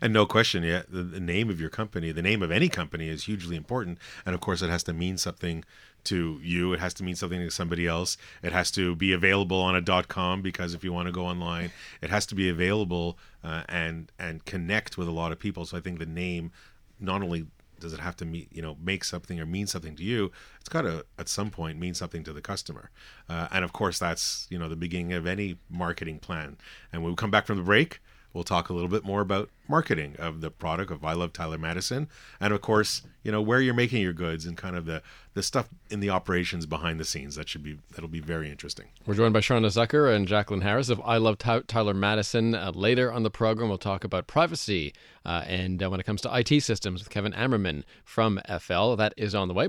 And 0.00 0.12
no 0.12 0.26
question, 0.26 0.62
yeah, 0.62 0.82
the, 0.88 1.02
the 1.02 1.20
name 1.20 1.50
of 1.50 1.60
your 1.60 1.70
company, 1.70 2.12
the 2.12 2.22
name 2.22 2.42
of 2.42 2.50
any 2.50 2.68
company 2.68 3.08
is 3.08 3.24
hugely 3.24 3.56
important. 3.56 3.98
And 4.24 4.34
of 4.34 4.40
course, 4.40 4.62
it 4.62 4.70
has 4.70 4.82
to 4.84 4.92
mean 4.92 5.18
something 5.18 5.64
to 6.04 6.40
you. 6.42 6.72
It 6.72 6.80
has 6.80 6.94
to 6.94 7.04
mean 7.04 7.16
something 7.16 7.40
to 7.40 7.50
somebody 7.50 7.86
else. 7.86 8.16
It 8.42 8.52
has 8.52 8.70
to 8.72 8.94
be 8.94 9.12
available 9.12 9.60
on 9.60 9.74
a 9.74 9.80
dot 9.80 10.08
com 10.08 10.42
because 10.42 10.74
if 10.74 10.84
you 10.84 10.92
want 10.92 11.06
to 11.06 11.12
go 11.12 11.26
online, 11.26 11.70
it 12.00 12.10
has 12.10 12.26
to 12.26 12.34
be 12.34 12.48
available 12.48 13.18
uh, 13.44 13.62
and 13.68 14.10
and 14.18 14.44
connect 14.44 14.96
with 14.96 15.08
a 15.08 15.12
lot 15.12 15.32
of 15.32 15.38
people. 15.38 15.64
So 15.64 15.76
I 15.76 15.80
think 15.80 15.98
the 15.98 16.06
name 16.06 16.52
not 17.00 17.22
only 17.22 17.46
does 17.80 17.92
it 17.92 18.00
have 18.00 18.16
to 18.16 18.24
meet 18.24 18.48
you 18.52 18.62
know 18.62 18.76
make 18.82 19.04
something 19.04 19.38
or 19.38 19.46
mean 19.46 19.66
something 19.66 19.94
to 19.94 20.02
you 20.02 20.30
it's 20.58 20.68
got 20.68 20.82
to 20.82 21.04
at 21.18 21.28
some 21.28 21.50
point 21.50 21.78
mean 21.78 21.94
something 21.94 22.24
to 22.24 22.32
the 22.32 22.40
customer 22.40 22.90
uh, 23.28 23.48
and 23.52 23.64
of 23.64 23.72
course 23.72 23.98
that's 23.98 24.46
you 24.50 24.58
know 24.58 24.68
the 24.68 24.76
beginning 24.76 25.12
of 25.12 25.26
any 25.26 25.56
marketing 25.70 26.18
plan 26.18 26.56
and 26.92 27.02
when 27.02 27.12
we 27.12 27.16
come 27.16 27.30
back 27.30 27.46
from 27.46 27.56
the 27.56 27.62
break 27.62 28.00
we'll 28.32 28.44
talk 28.44 28.68
a 28.68 28.72
little 28.72 28.88
bit 28.88 29.04
more 29.04 29.20
about 29.20 29.50
marketing 29.68 30.16
of 30.18 30.40
the 30.40 30.50
product 30.50 30.90
of 30.90 31.04
I 31.04 31.12
Love 31.12 31.32
Tyler 31.32 31.58
Madison, 31.58 32.08
and 32.40 32.52
of 32.52 32.60
course, 32.60 33.02
you 33.22 33.32
know 33.32 33.42
where 33.42 33.60
you're 33.60 33.74
making 33.74 34.02
your 34.02 34.12
goods 34.12 34.46
and 34.46 34.56
kind 34.56 34.76
of 34.76 34.86
the 34.86 35.02
the 35.34 35.42
stuff 35.42 35.68
in 35.90 36.00
the 36.00 36.10
operations 36.10 36.66
behind 36.66 36.98
the 36.98 37.04
scenes. 37.04 37.36
That 37.36 37.48
should 37.48 37.62
be 37.62 37.78
that'll 37.92 38.08
be 38.08 38.20
very 38.20 38.50
interesting. 38.50 38.86
We're 39.06 39.14
joined 39.14 39.34
by 39.34 39.40
Charna 39.40 39.66
Zucker 39.66 40.14
and 40.14 40.26
Jacqueline 40.26 40.62
Harris 40.62 40.88
of 40.88 41.00
I 41.04 41.18
Love 41.18 41.38
Ty- 41.38 41.62
Tyler 41.66 41.94
Madison. 41.94 42.54
Uh, 42.54 42.72
later 42.74 43.12
on 43.12 43.22
the 43.22 43.30
program, 43.30 43.68
we'll 43.68 43.78
talk 43.78 44.04
about 44.04 44.26
privacy 44.26 44.94
uh, 45.24 45.44
and 45.46 45.82
uh, 45.82 45.90
when 45.90 46.00
it 46.00 46.06
comes 46.06 46.20
to 46.22 46.36
IT 46.36 46.62
systems 46.62 47.02
with 47.02 47.10
Kevin 47.10 47.32
Ammerman 47.32 47.84
from 48.04 48.40
FL. 48.60 48.94
That 48.94 49.14
is 49.16 49.34
on 49.34 49.48
the 49.48 49.54
way. 49.54 49.68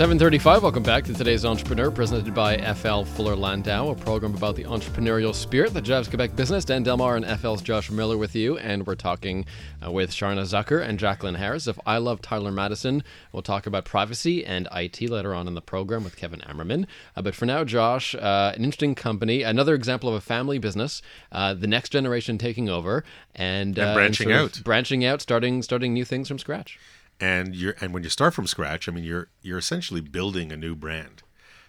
735, 0.00 0.62
welcome 0.62 0.82
back 0.82 1.04
to 1.04 1.12
today's 1.12 1.44
Entrepreneur, 1.44 1.90
presented 1.90 2.32
by 2.32 2.56
FL 2.72 3.02
Fuller 3.02 3.36
Landau, 3.36 3.90
a 3.90 3.94
program 3.94 4.34
about 4.34 4.56
the 4.56 4.64
entrepreneurial 4.64 5.34
spirit 5.34 5.74
that 5.74 5.84
drives 5.84 6.08
Quebec 6.08 6.34
business. 6.34 6.64
Dan 6.64 6.82
Delmar 6.82 7.16
and 7.16 7.38
FL's 7.38 7.60
Josh 7.60 7.90
Miller 7.90 8.16
with 8.16 8.34
you, 8.34 8.56
and 8.56 8.86
we're 8.86 8.94
talking 8.94 9.44
uh, 9.84 9.92
with 9.92 10.08
Charna 10.12 10.44
Zucker 10.44 10.82
and 10.82 10.98
Jacqueline 10.98 11.34
Harris 11.34 11.66
of 11.66 11.78
I 11.84 11.98
Love 11.98 12.22
Tyler 12.22 12.50
Madison. 12.50 13.04
We'll 13.30 13.42
talk 13.42 13.66
about 13.66 13.84
privacy 13.84 14.42
and 14.42 14.66
IT 14.72 15.02
later 15.02 15.34
on 15.34 15.46
in 15.46 15.54
the 15.54 15.60
program 15.60 16.02
with 16.02 16.16
Kevin 16.16 16.40
Ammerman. 16.48 16.86
Uh, 17.14 17.20
but 17.20 17.34
for 17.34 17.44
now, 17.44 17.62
Josh, 17.64 18.14
uh, 18.14 18.52
an 18.56 18.64
interesting 18.64 18.94
company, 18.94 19.42
another 19.42 19.74
example 19.74 20.08
of 20.08 20.14
a 20.14 20.22
family 20.22 20.58
business, 20.58 21.02
uh, 21.30 21.52
the 21.52 21.66
next 21.66 21.90
generation 21.90 22.38
taking 22.38 22.70
over 22.70 23.04
and, 23.34 23.78
And 23.78 23.86
uh, 23.86 23.92
branching 23.92 24.32
of 24.32 24.38
out. 24.38 24.60
branching 24.64 25.04
out, 25.04 25.20
starting 25.20 25.60
starting 25.60 25.92
new 25.92 26.06
things 26.06 26.26
from 26.26 26.38
scratch. 26.38 26.78
And 27.20 27.54
you're 27.54 27.74
and 27.80 27.92
when 27.92 28.02
you 28.02 28.08
start 28.08 28.34
from 28.34 28.46
scratch, 28.46 28.88
I 28.88 28.92
mean 28.92 29.04
you're 29.04 29.28
you're 29.42 29.58
essentially 29.58 30.00
building 30.00 30.50
a 30.52 30.56
new 30.56 30.74
brand. 30.74 31.22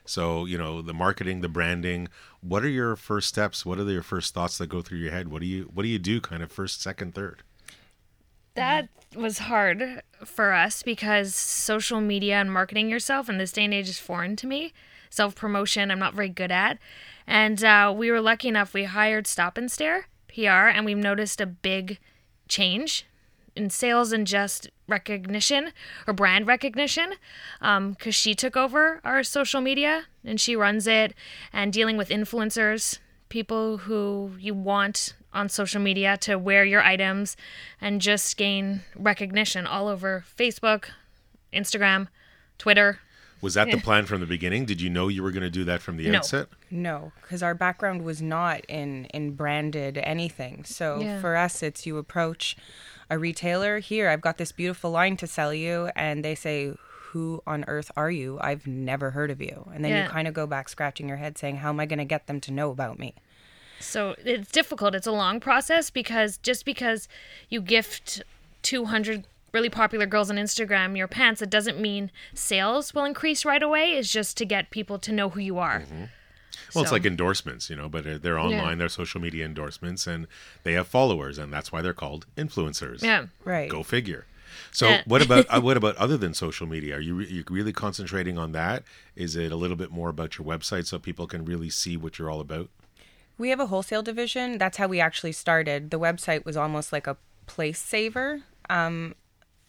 So 0.05 0.45
you 0.45 0.57
know 0.57 0.81
the 0.81 0.93
marketing, 0.93 1.41
the 1.41 1.49
branding. 1.49 2.07
What 2.41 2.63
are 2.63 2.69
your 2.69 2.95
first 2.95 3.27
steps? 3.27 3.65
What 3.65 3.79
are 3.79 3.89
your 3.89 4.03
first 4.03 4.33
thoughts 4.33 4.57
that 4.57 4.67
go 4.67 4.81
through 4.81 4.99
your 4.99 5.11
head? 5.11 5.27
What 5.27 5.41
do 5.41 5.47
you 5.47 5.69
what 5.73 5.83
do 5.83 5.89
you 5.89 5.99
do? 5.99 6.21
Kind 6.21 6.41
of 6.41 6.51
first, 6.51 6.81
second, 6.81 7.13
third. 7.13 7.43
That 8.55 8.89
was 9.15 9.39
hard 9.39 10.01
for 10.25 10.53
us 10.53 10.83
because 10.83 11.35
social 11.35 12.01
media 12.01 12.35
and 12.35 12.51
marketing 12.51 12.89
yourself 12.89 13.29
in 13.29 13.37
this 13.37 13.51
day 13.51 13.65
and 13.65 13.73
age 13.73 13.89
is 13.89 13.99
foreign 13.99 14.35
to 14.37 14.47
me. 14.47 14.73
Self 15.09 15.35
promotion, 15.35 15.91
I'm 15.91 15.99
not 15.99 16.13
very 16.13 16.29
good 16.29 16.51
at. 16.51 16.77
And 17.27 17.63
uh, 17.63 17.93
we 17.95 18.11
were 18.11 18.21
lucky 18.21 18.47
enough, 18.47 18.73
we 18.73 18.85
hired 18.85 19.27
Stop 19.27 19.57
and 19.57 19.71
Stare 19.71 20.07
PR, 20.27 20.67
and 20.67 20.85
we've 20.85 20.97
noticed 20.97 21.41
a 21.41 21.45
big 21.45 21.99
change 22.47 23.05
in 23.55 23.69
sales 23.69 24.11
and 24.11 24.25
just 24.27 24.69
recognition 24.87 25.71
or 26.07 26.13
brand 26.13 26.47
recognition 26.47 27.13
um, 27.61 27.91
because 27.91 28.15
she 28.15 28.33
took 28.35 28.55
over 28.57 28.99
our 29.03 29.23
social 29.23 29.61
media 29.61 30.03
and 30.25 30.39
she 30.39 30.55
runs 30.55 30.87
it 30.87 31.13
and 31.53 31.71
dealing 31.73 31.97
with 31.97 32.09
influencers 32.09 32.99
people 33.29 33.77
who 33.79 34.31
you 34.39 34.53
want 34.53 35.13
on 35.33 35.47
social 35.47 35.79
media 35.81 36.17
to 36.17 36.35
wear 36.35 36.65
your 36.65 36.81
items 36.81 37.37
and 37.79 38.01
just 38.01 38.35
gain 38.35 38.81
recognition 38.95 39.65
all 39.65 39.87
over 39.87 40.25
facebook 40.37 40.85
instagram 41.53 42.07
twitter 42.57 42.99
Was 43.41 43.53
that 43.55 43.71
the 43.71 43.77
plan 43.79 44.05
from 44.05 44.19
the 44.19 44.27
beginning? 44.27 44.65
Did 44.65 44.81
you 44.81 44.89
know 44.91 45.07
you 45.07 45.23
were 45.23 45.31
going 45.31 45.41
to 45.43 45.49
do 45.49 45.63
that 45.63 45.81
from 45.81 45.97
the 45.97 46.07
No. 46.09 46.19
outset? 46.19 46.47
No, 46.69 47.11
because 47.21 47.41
our 47.41 47.55
background 47.55 48.03
was 48.03 48.21
not 48.21 48.61
in 48.67 49.05
in 49.05 49.31
branded 49.33 49.97
anything. 49.97 50.63
So 50.63 50.99
Yeah. 51.01 51.19
for 51.21 51.35
us, 51.35 51.63
it's 51.63 51.85
you 51.87 51.97
approach 51.97 52.55
a 53.11 53.19
retailer 53.19 53.77
here. 53.79 54.09
I've 54.09 54.21
got 54.21 54.37
this 54.37 54.51
beautiful 54.51 54.89
line 54.89 55.17
to 55.17 55.27
sell 55.27 55.53
you, 55.53 55.91
and 55.95 56.23
they 56.25 56.33
say, 56.33 56.73
who 57.11 57.43
on 57.45 57.65
earth 57.67 57.91
are 57.97 58.09
you? 58.09 58.39
I've 58.41 58.65
never 58.65 59.11
heard 59.11 59.29
of 59.29 59.41
you. 59.41 59.69
And 59.75 59.83
then 59.83 59.91
Yeah. 59.91 60.03
you 60.05 60.09
kind 60.09 60.27
of 60.29 60.33
go 60.33 60.47
back 60.47 60.69
scratching 60.69 61.09
your 61.09 61.17
head 61.17 61.37
saying, 61.37 61.57
how 61.57 61.69
am 61.69 61.79
I 61.81 61.85
going 61.85 61.99
to 61.99 62.05
get 62.05 62.27
them 62.27 62.39
to 62.39 62.51
know 62.51 62.71
about 62.71 62.97
me? 62.97 63.13
So 63.81 64.15
it's 64.23 64.49
difficult. 64.49 64.95
It's 64.95 65.07
a 65.07 65.11
long 65.11 65.41
process 65.41 65.89
because 65.89 66.37
just 66.37 66.63
because 66.63 67.09
you 67.49 67.61
gift 67.61 68.23
200 68.61 69.25
really 69.51 69.69
popular 69.69 70.05
girls 70.05 70.29
on 70.29 70.37
Instagram 70.37 70.95
your 70.95 71.09
pants, 71.09 71.41
it 71.41 71.49
doesn't 71.49 71.81
mean 71.81 72.11
sales 72.33 72.93
will 72.93 73.03
increase 73.03 73.43
right 73.43 73.61
away. 73.61 73.91
It's 73.91 74.09
just 74.09 74.37
to 74.37 74.45
get 74.45 74.69
people 74.69 74.97
to 74.99 75.11
know 75.11 75.29
who 75.29 75.41
you 75.41 75.57
are. 75.57 75.81
Mm-hmm. 75.81 76.03
Well, 76.73 76.83
it's 76.83 76.91
like 76.91 77.05
endorsements, 77.05 77.69
you 77.69 77.75
know, 77.75 77.89
but 77.89 78.05
uh, 78.07 78.17
they're 78.21 78.39
online, 78.39 78.77
they're 78.77 78.89
social 78.89 79.21
media 79.21 79.45
endorsements, 79.45 80.07
and 80.07 80.27
they 80.63 80.73
have 80.73 80.87
followers, 80.87 81.37
and 81.37 81.51
that's 81.51 81.71
why 81.71 81.81
they're 81.81 81.93
called 81.93 82.25
influencers. 82.37 83.01
Yeah. 83.03 83.27
Right. 83.43 83.69
Go 83.69 83.83
figure. 83.83 84.25
So, 84.71 84.89
Yeah. 84.89 85.01
what 85.05 85.21
about 85.21 85.45
uh, 85.49 85.61
what 85.67 85.77
about 85.77 85.95
other 85.97 86.17
than 86.17 86.33
social 86.33 86.67
media? 86.67 86.97
Are 86.97 86.99
you 87.01 87.15
re- 87.15 87.27
you 87.27 87.43
really 87.49 87.73
concentrating 87.73 88.37
on 88.37 88.51
that? 88.53 88.83
Is 89.15 89.35
it 89.35 89.51
a 89.51 89.55
little 89.55 89.77
bit 89.77 89.91
more 89.91 90.09
about 90.09 90.37
your 90.37 90.45
website 90.47 90.85
so 90.87 90.99
people 90.99 91.27
can 91.27 91.45
really 91.45 91.69
see 91.69 91.97
what 91.97 92.17
you're 92.19 92.29
all 92.29 92.39
about? 92.41 92.69
We 93.37 93.49
have 93.49 93.59
a 93.59 93.67
wholesale 93.67 94.03
division. 94.03 94.57
That's 94.57 94.77
how 94.77 94.87
we 94.87 94.99
actually 94.99 95.31
started. 95.31 95.89
The 95.89 95.99
website 95.99 96.45
was 96.45 96.55
almost 96.55 96.91
like 96.93 97.07
a 97.07 97.17
place 97.47 97.79
saver. 97.79 98.41
Um, 98.69 99.15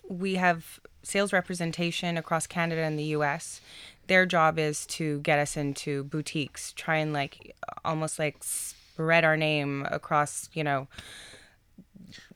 we 0.09 0.35
have 0.35 0.79
sales 1.03 1.33
representation 1.33 2.17
across 2.17 2.47
Canada 2.47 2.83
and 2.83 2.99
the 2.99 3.05
US. 3.17 3.61
Their 4.09 4.27
job 4.27 4.59
is 4.59 4.87
to 4.87 5.21
get 5.21 5.39
us 5.39 5.57
into 5.57 6.05
boutiques, 6.05 6.73
try 6.73 6.97
and 6.97 7.13
like 7.13 7.55
almost 7.85 8.19
like 8.19 8.37
spread 8.43 9.25
our 9.25 9.37
name 9.37 9.87
across, 9.91 10.49
you 10.53 10.65
know, 10.65 10.89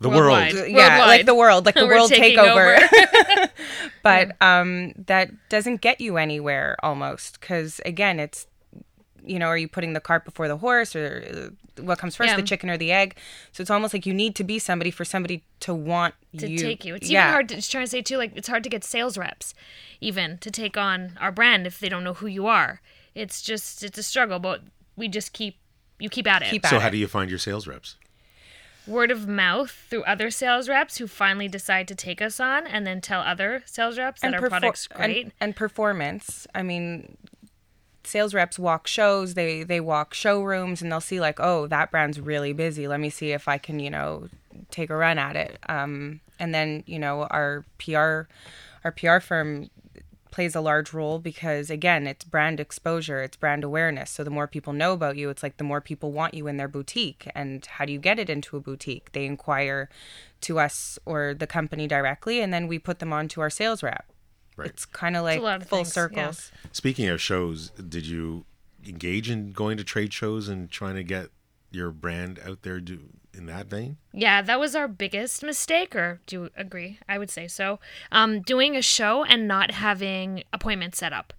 The 0.00 0.09
Worldwide. 0.09 0.55
world. 0.55 0.70
yeah, 0.70 1.05
like 1.07 1.26
the 1.26 1.35
world, 1.35 1.66
like 1.66 1.74
the 1.76 1.87
We're 1.87 1.94
world 1.96 2.11
taking 2.11 2.38
takeover. 2.38 2.79
but 4.02 4.37
um, 4.40 4.92
that 5.07 5.31
doesn't 5.48 5.81
get 5.81 6.00
you 6.00 6.16
anywhere 6.16 6.76
almost 6.83 7.40
because 7.40 7.81
again, 7.85 8.20
it's 8.20 8.46
you 9.27 9.39
know, 9.39 9.47
are 9.47 9.59
you 9.59 9.69
putting 9.69 9.93
the 9.93 10.01
cart 10.01 10.25
before 10.25 10.49
the 10.49 10.57
horse 10.57 10.95
or 10.97 11.51
uh, 11.79 11.83
what 11.83 11.99
comes 11.99 12.17
first, 12.17 12.31
Yeah. 12.31 12.37
the 12.37 12.43
chicken 12.43 12.71
or 12.71 12.77
the 12.79 12.93
egg? 12.93 13.17
So 13.53 13.61
it's 13.61 13.71
almost 13.71 13.93
like 13.93 14.07
you 14.07 14.15
need 14.15 14.35
to 14.37 14.45
be 14.45 14.59
somebody 14.59 14.91
for 14.91 15.05
somebody 15.05 15.43
to 15.61 15.75
want 15.75 16.15
to 16.39 16.49
you 16.49 16.59
take 16.59 16.85
you. 16.85 16.95
It's 16.95 17.11
yeah. 17.11 17.25
even 17.25 17.33
hard 17.33 17.49
to 17.51 17.57
it's 17.57 17.69
trying 17.69 17.85
to 17.85 17.91
say 17.91 18.03
too, 18.03 18.17
like 18.17 18.33
it's 18.37 18.49
hard 18.49 18.62
to 18.65 18.71
get 18.71 18.85
sales 18.85 19.19
reps 19.19 19.53
even 20.01 20.39
to 20.39 20.51
take 20.51 20.77
on 20.77 21.12
our 21.21 21.33
brand 21.33 21.67
if 21.67 21.79
they 21.81 21.89
don't 21.89 22.05
know 22.05 22.15
who 22.15 22.27
you 22.27 22.47
are. 22.47 22.81
It's 23.15 23.43
just 23.43 23.83
it's 23.83 23.99
a 23.99 24.03
struggle, 24.03 24.39
but 24.39 24.62
we 24.97 25.09
just 25.09 25.33
keep 25.33 25.57
you 25.99 26.09
keep 26.09 26.27
at 26.27 26.43
it. 26.43 26.51
Keep 26.51 26.65
at 26.67 26.71
So, 26.71 26.77
it. 26.77 26.83
how 26.83 26.91
do 26.91 26.97
you 26.99 27.09
find 27.09 27.31
your 27.31 27.39
sales 27.39 27.67
reps? 27.67 27.97
Word 28.87 29.11
of 29.11 29.27
mouth 29.27 29.73
through 29.91 30.05
other 30.05 30.31
sales 30.31 30.69
reps 30.69 30.99
who 30.99 31.09
finally 31.09 31.49
decide 31.49 31.89
to 31.89 31.95
take 31.97 32.23
us 32.23 32.39
on 32.39 32.69
and 32.69 32.87
then 32.87 33.01
tell 33.01 33.21
other 33.21 33.62
sales 33.67 33.99
reps 33.99 34.21
that 34.21 34.33
our 34.33 34.41
perfor- 34.41 34.49
product's 34.51 34.87
and- 34.93 34.97
great. 35.12 35.33
and, 35.41 35.57
performance. 35.57 36.47
I 36.55 36.62
mean, 36.62 37.17
sales 38.07 38.35
reps 38.35 38.59
walk 38.59 38.87
shows. 38.87 39.35
They 39.35 39.62
they 39.62 39.81
walk 39.81 40.14
showrooms, 40.14 40.83
and 40.83 40.90
they'll 40.90 41.01
see 41.01 41.21
like, 41.21 41.40
oh, 41.40 41.66
that 41.69 41.90
brand's 41.90 42.21
really 42.21 42.53
busy. 42.53 42.88
Let 42.88 43.01
me 43.01 43.11
see 43.11 43.33
if 43.33 43.49
I 43.49 43.59
can, 43.59 43.81
you 43.81 43.90
know, 43.90 44.29
take 44.71 44.90
a 44.90 44.97
run 44.97 45.19
at 45.19 45.37
it. 45.37 45.59
Um, 45.69 46.21
and 46.38 46.55
then 46.55 46.85
you 46.87 46.99
know, 46.99 47.25
our 47.25 47.64
PR, 47.79 48.29
our 48.85 48.92
PR 48.97 49.21
firm 49.21 49.71
plays 50.37 50.55
a 50.55 50.61
large 50.61 50.92
role 50.92 51.19
because 51.19 51.71
again 51.71 52.07
it's 52.07 52.23
brand 52.23 52.61
exposure 52.61 53.23
it's 53.23 53.38
brand 53.38 53.64
awareness 53.64 54.11
so 54.11 54.23
the 54.23 54.29
more 54.29 54.47
people 54.47 54.75
know 54.75 54.92
about 54.92 55.16
you 55.16 55.31
it's 55.31 55.42
like 55.42 55.57
the 55.57 55.64
more 55.64 55.81
people 55.81 56.12
want 56.12 56.35
you 56.35 56.47
in 56.47 56.59
their 56.59 56.69
boutique 56.69 57.27
and 57.35 57.64
how 57.64 57.87
do 57.87 57.92
you 57.95 57.99
get 57.99 58.19
it 58.19 58.29
into 58.29 58.55
a 58.55 58.61
boutique 58.61 59.11
they 59.12 59.25
inquire 59.25 59.88
to 60.42 60.59
us 60.59 60.99
or 61.07 61.33
the 61.33 61.47
company 61.47 61.87
directly 61.87 62.42
and 62.42 62.53
then 62.53 62.69
we 62.69 62.79
put 62.79 62.99
them 62.99 63.14
on 63.14 63.29
to 63.29 63.40
our 63.40 63.49
sales 63.49 63.83
rep 63.83 64.12
Right. 64.57 64.71
it's 64.71 64.87
kind 64.87 65.16
of 65.16 65.25
like 65.25 65.40
a 65.40 65.47
of 65.47 65.66
full 65.66 65.79
things, 65.79 65.88
yeah. 65.88 65.92
circles 65.92 66.53
Speaking 66.73 67.09
of 67.09 67.21
shows, 67.21 67.71
did 67.71 68.07
you 68.07 68.47
engage 68.87 69.31
in 69.31 69.53
going 69.53 69.77
to 69.77 69.85
trade 69.85 70.12
shows 70.12 70.49
and 70.49 70.71
trying 70.71 70.95
to 70.97 71.05
get 71.05 71.29
your 71.71 71.90
brand 71.90 72.40
out 72.47 72.62
there 72.62 72.81
do, 72.81 73.01
in 73.35 73.47
that 73.47 73.66
vein? 73.66 73.99
Yeah, 74.12 74.42
that 74.42 74.59
was 74.59 74.75
our 74.75 74.88
biggest 74.88 75.42
mistake, 75.42 75.95
or 75.95 76.21
do 76.27 76.37
you 76.37 76.51
agree? 76.57 76.99
I 77.09 77.19
would 77.19 77.31
say 77.31 77.49
so. 77.49 77.81
Um, 78.11 78.40
doing 78.40 78.77
a 78.77 78.83
show 78.83 79.25
and 79.25 79.47
not 79.47 79.73
having 79.73 80.45
appointments 80.53 80.99
set 80.99 81.12
up. 81.12 81.33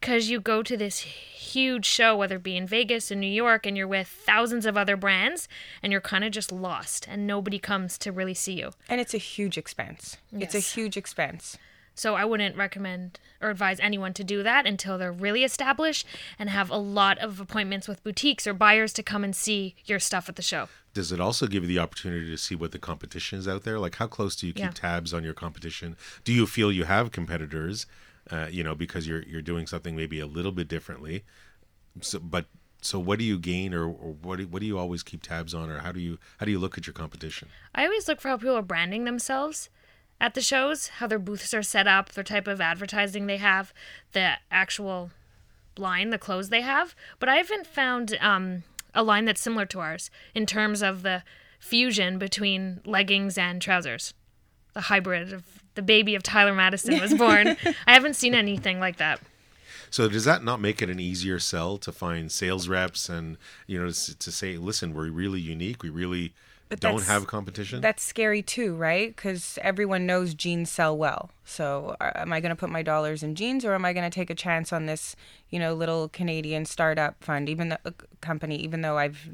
Because 0.00 0.30
you 0.30 0.40
go 0.40 0.62
to 0.62 0.76
this 0.76 1.00
huge 1.00 1.84
show, 1.84 2.16
whether 2.16 2.36
it 2.36 2.44
be 2.44 2.56
in 2.56 2.68
Vegas 2.68 3.10
or 3.10 3.16
New 3.16 3.26
York, 3.26 3.66
and 3.66 3.76
you're 3.76 3.88
with 3.88 4.06
thousands 4.06 4.64
of 4.64 4.76
other 4.76 4.96
brands, 4.96 5.48
and 5.82 5.90
you're 5.90 6.00
kind 6.00 6.22
of 6.22 6.30
just 6.30 6.52
lost, 6.52 7.08
and 7.08 7.26
nobody 7.26 7.58
comes 7.58 7.98
to 7.98 8.12
really 8.12 8.34
see 8.34 8.52
you. 8.52 8.70
and 8.88 9.00
it's 9.00 9.12
a 9.12 9.18
huge 9.18 9.58
expense 9.58 10.16
it's 10.32 10.54
a 10.54 10.60
huge 10.60 10.96
expense 10.96 11.58
So 11.98 12.14
I 12.14 12.24
wouldn't 12.24 12.56
recommend 12.56 13.18
or 13.40 13.50
advise 13.50 13.80
anyone 13.80 14.14
to 14.14 14.22
do 14.24 14.44
that 14.44 14.66
until 14.66 14.98
they're 14.98 15.10
really 15.12 15.42
established 15.42 16.06
and 16.38 16.48
have 16.48 16.70
a 16.70 16.76
lot 16.76 17.18
of 17.18 17.40
appointments 17.40 17.88
with 17.88 18.04
boutiques 18.04 18.46
or 18.46 18.54
buyers 18.54 18.92
to 18.94 19.02
come 19.02 19.24
and 19.24 19.34
see 19.34 19.74
your 19.84 19.98
stuff 19.98 20.28
at 20.28 20.36
the 20.36 20.42
show. 20.42 20.68
Does 20.94 21.10
it 21.10 21.20
also 21.20 21.48
give 21.48 21.64
you 21.64 21.68
the 21.68 21.80
opportunity 21.80 22.30
to 22.30 22.38
see 22.38 22.54
what 22.54 22.70
the 22.70 22.78
competition 22.78 23.38
is 23.40 23.48
out 23.48 23.64
there? 23.64 23.80
Like, 23.80 23.96
how 23.96 24.06
close 24.06 24.36
do 24.36 24.46
you 24.46 24.52
keep 24.52 24.64
Yeah. 24.64 24.70
tabs 24.70 25.12
on 25.12 25.24
your 25.24 25.34
competition? 25.34 25.96
Do 26.22 26.32
you 26.32 26.46
feel 26.46 26.70
you 26.70 26.84
have 26.84 27.10
competitors? 27.10 27.86
Uh, 28.30 28.46
you 28.50 28.62
know, 28.62 28.74
because 28.74 29.08
you're 29.08 29.22
you're 29.22 29.42
doing 29.42 29.66
something 29.66 29.96
maybe 29.96 30.20
a 30.20 30.26
little 30.26 30.52
bit 30.52 30.68
differently. 30.68 31.24
So, 32.00 32.18
but 32.20 32.44
so 32.80 32.98
what 33.00 33.18
do 33.18 33.24
you 33.24 33.38
gain, 33.38 33.74
or, 33.74 33.84
or 33.86 34.12
what 34.22 34.36
do, 34.38 34.46
what 34.46 34.60
do 34.60 34.66
you 34.66 34.78
always 34.78 35.02
keep 35.02 35.22
tabs 35.22 35.52
on, 35.54 35.70
or 35.70 35.78
how 35.78 35.90
do 35.92 35.98
you 36.00 36.18
how 36.38 36.46
do 36.46 36.52
you 36.52 36.58
look 36.60 36.76
at 36.78 36.86
your 36.86 36.94
competition? 36.94 37.48
I 37.74 37.84
always 37.84 38.06
look 38.06 38.20
for 38.20 38.28
how 38.28 38.36
people 38.36 38.54
are 38.56 38.62
branding 38.62 39.04
themselves 39.04 39.68
at 40.20 40.34
the 40.34 40.40
shows, 40.40 40.88
how 40.88 41.06
their 41.06 41.18
booths 41.18 41.54
are 41.54 41.62
set 41.62 41.86
up, 41.86 42.12
their 42.12 42.24
type 42.24 42.46
of 42.46 42.60
advertising 42.60 43.26
they 43.26 43.36
have, 43.36 43.72
the 44.12 44.34
actual 44.50 45.10
line, 45.76 46.10
the 46.10 46.18
clothes 46.18 46.48
they 46.48 46.62
have. 46.62 46.94
But 47.18 47.28
I 47.28 47.36
haven't 47.36 47.66
found 47.66 48.18
um, 48.20 48.64
a 48.94 49.02
line 49.02 49.24
that's 49.24 49.40
similar 49.40 49.66
to 49.66 49.80
ours 49.80 50.10
in 50.34 50.46
terms 50.46 50.82
of 50.82 51.02
the 51.02 51.22
fusion 51.58 52.18
between 52.18 52.80
leggings 52.84 53.38
and 53.38 53.62
trousers. 53.62 54.14
The 54.74 54.82
hybrid 54.82 55.32
of 55.32 55.44
the 55.74 55.82
baby 55.82 56.14
of 56.14 56.22
Tyler 56.22 56.54
Madison 56.54 57.00
was 57.00 57.14
born. 57.18 57.56
I 57.86 57.92
haven't 57.92 58.16
seen 58.16 58.34
anything 58.34 58.80
like 58.80 58.96
that. 58.96 59.20
So 59.90 60.08
does 60.08 60.24
that 60.24 60.44
not 60.44 60.60
make 60.60 60.82
it 60.82 60.90
an 60.90 61.00
easier 61.00 61.38
sell 61.38 61.78
to 61.78 61.92
find 61.92 62.30
sales 62.30 62.68
reps 62.68 63.08
and 63.08 63.38
you 63.66 63.80
know 63.80 63.90
to, 63.90 64.18
to 64.18 64.32
say, 64.32 64.56
listen, 64.56 64.92
we're 64.92 65.10
really 65.10 65.40
unique, 65.40 65.82
we 65.82 65.88
really 65.88 66.34
But 66.68 66.80
don't 66.80 67.04
have 67.04 67.26
competition? 67.26 67.80
that's 67.80 68.02
scary 68.02 68.42
too 68.42 68.74
right? 68.74 69.14
Because 69.14 69.58
everyone 69.62 70.06
knows 70.06 70.34
jeans 70.34 70.70
sell 70.70 70.96
well. 70.96 71.30
So 71.44 71.96
uh, 72.00 72.12
am 72.14 72.32
i 72.32 72.40
going 72.40 72.50
to 72.50 72.56
put 72.56 72.70
my 72.70 72.82
dollars 72.82 73.22
in 73.22 73.34
jeans 73.34 73.64
or 73.64 73.74
am 73.74 73.84
i 73.84 73.92
going 73.92 74.08
to 74.08 74.14
take 74.14 74.30
a 74.30 74.34
chance 74.34 74.72
on 74.72 74.86
this 74.86 75.16
you 75.50 75.58
know 75.58 75.74
little 75.74 76.08
canadian 76.08 76.64
startup 76.64 77.22
fund? 77.22 77.48
Even 77.48 77.70
the 77.70 77.80
uh, 77.84 77.90
company 78.20 78.56
even 78.56 78.82
though 78.82 78.98
i've 78.98 79.28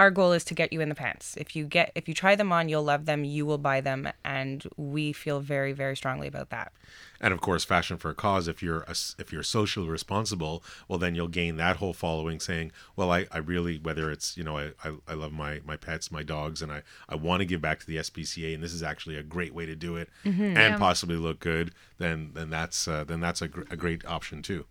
our 0.00 0.10
goal 0.10 0.32
is 0.32 0.44
to 0.44 0.54
get 0.54 0.72
you 0.72 0.80
in 0.80 0.88
the 0.88 0.94
pants. 0.94 1.36
If 1.36 1.54
you 1.54 1.66
get 1.66 1.92
if 1.94 2.08
you 2.08 2.14
try 2.14 2.34
them 2.34 2.52
on 2.52 2.70
you'll 2.70 2.82
love 2.82 3.04
them 3.04 3.22
you 3.22 3.44
will 3.44 3.58
buy 3.58 3.82
them 3.82 4.08
and 4.24 4.66
we 4.78 5.12
feel 5.12 5.40
very 5.40 5.72
very 5.72 5.94
strongly 5.94 6.26
about 6.26 6.48
that. 6.48 6.72
And 7.20 7.34
of 7.34 7.42
course 7.42 7.64
fashion 7.64 7.98
for 7.98 8.08
a 8.08 8.14
cause. 8.14 8.48
If 8.48 8.62
you're 8.62 8.80
a 8.88 8.94
if 9.18 9.30
you're 9.30 9.42
socially 9.42 9.88
responsible 9.88 10.64
well 10.88 10.98
then 10.98 11.14
you'll 11.14 11.28
gain 11.28 11.56
that 11.56 11.76
whole 11.76 11.92
following 11.92 12.40
saying 12.40 12.72
well 12.96 13.12
i, 13.12 13.26
I 13.30 13.38
really 13.38 13.78
whether 13.78 14.10
it's 14.10 14.38
you 14.38 14.42
know 14.42 14.56
I, 14.56 14.70
I, 14.82 14.96
I 15.06 15.12
love 15.12 15.32
my 15.32 15.60
my 15.66 15.76
pets 15.76 16.10
my 16.10 16.22
dogs 16.22 16.62
and 16.62 16.72
i 16.72 16.82
i 17.08 17.14
want 17.14 17.40
to 17.40 17.44
give 17.44 17.60
back 17.60 17.80
to 17.80 17.86
the 17.86 17.96
spca 17.96 18.54
and 18.54 18.62
this 18.62 18.72
is 18.72 18.82
actually 18.82 19.16
a 19.16 19.22
great 19.22 19.52
way 19.52 19.66
to 19.66 19.76
do 19.76 19.96
it 19.96 20.08
and 20.24 20.78
possibly 20.78 21.16
look 21.16 21.40
good 21.40 21.72
then 21.98 22.30
then 22.32 22.48
that's 22.48 22.88
uh, 22.88 23.04
then 23.04 23.20
that's 23.20 23.42
a, 23.42 23.48
gr- 23.48 23.68
a 23.70 23.76
great 23.76 24.06
option 24.06 24.40
too 24.40 24.64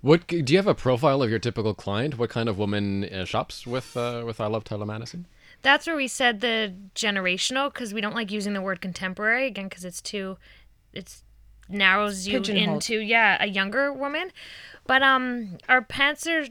What 0.00 0.26
do 0.26 0.44
you 0.46 0.56
have 0.56 0.66
a 0.66 0.74
profile 0.74 1.22
of 1.22 1.30
your 1.30 1.38
typical 1.38 1.74
client? 1.74 2.18
What 2.18 2.30
kind 2.30 2.48
of 2.48 2.58
woman 2.58 3.04
uh, 3.04 3.24
shops 3.24 3.66
with 3.66 3.96
uh, 3.96 4.22
with 4.26 4.40
I 4.40 4.46
Love 4.46 4.64
Tyler 4.64 4.86
Madison? 4.86 5.26
That's 5.62 5.86
where 5.86 5.96
we 5.96 6.08
said 6.08 6.40
the 6.40 6.74
generational 6.94 7.72
because 7.72 7.92
we 7.92 8.00
don't 8.00 8.14
like 8.14 8.30
using 8.30 8.52
the 8.52 8.60
word 8.62 8.80
contemporary 8.80 9.46
again 9.46 9.68
because 9.68 9.84
it's 9.84 10.00
too, 10.00 10.38
it's 10.92 11.22
narrows 11.68 12.28
you 12.28 12.40
into 12.40 13.00
yeah 13.00 13.36
a 13.42 13.46
younger 13.46 13.92
woman, 13.92 14.30
but 14.86 15.02
um 15.02 15.58
our 15.68 15.82
pants 15.82 16.26
are. 16.26 16.46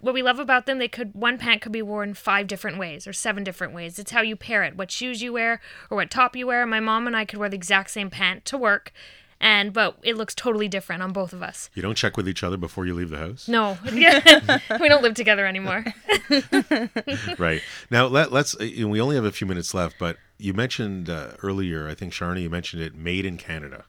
What 0.00 0.12
we 0.12 0.20
love 0.22 0.38
about 0.38 0.66
them, 0.66 0.78
they 0.78 0.88
could 0.88 1.14
one 1.14 1.38
pant 1.38 1.62
could 1.62 1.72
be 1.72 1.80
worn 1.80 2.12
five 2.12 2.46
different 2.46 2.76
ways 2.76 3.06
or 3.06 3.14
seven 3.14 3.42
different 3.42 3.72
ways. 3.72 3.98
It's 3.98 4.10
how 4.10 4.20
you 4.20 4.36
pair 4.36 4.62
it, 4.62 4.76
what 4.76 4.90
shoes 4.90 5.22
you 5.22 5.32
wear 5.32 5.62
or 5.88 5.96
what 5.96 6.10
top 6.10 6.36
you 6.36 6.46
wear. 6.46 6.66
My 6.66 6.80
mom 6.80 7.06
and 7.06 7.16
I 7.16 7.24
could 7.24 7.38
wear 7.38 7.48
the 7.48 7.56
exact 7.56 7.90
same 7.90 8.10
pant 8.10 8.44
to 8.46 8.58
work, 8.58 8.92
and 9.40 9.72
but 9.72 9.98
it 10.02 10.16
looks 10.16 10.34
totally 10.34 10.68
different 10.68 11.02
on 11.02 11.12
both 11.12 11.32
of 11.32 11.42
us. 11.42 11.70
you 11.74 11.82
don't 11.82 11.96
check 11.96 12.16
with 12.16 12.28
each 12.28 12.42
other 12.42 12.56
before 12.56 12.86
you 12.86 12.94
leave 12.94 13.10
the 13.10 13.18
house 13.18 13.48
No, 13.48 13.78
we 13.92 14.88
don't 14.88 15.02
live 15.02 15.14
together 15.14 15.46
anymore. 15.46 15.84
right 17.38 17.62
now 17.90 18.06
let, 18.06 18.32
let's 18.32 18.54
uh, 18.54 18.66
we 18.88 19.00
only 19.00 19.16
have 19.16 19.24
a 19.24 19.32
few 19.32 19.46
minutes 19.46 19.74
left 19.74 19.96
but 19.98 20.16
you 20.44 20.52
mentioned 20.52 21.08
uh, 21.08 21.28
earlier, 21.42 21.88
I 21.88 21.94
think 21.94 22.12
Charna, 22.12 22.42
you 22.42 22.50
mentioned 22.50 22.82
it, 22.82 22.94
made 22.94 23.24
in 23.24 23.38
Canada, 23.38 23.86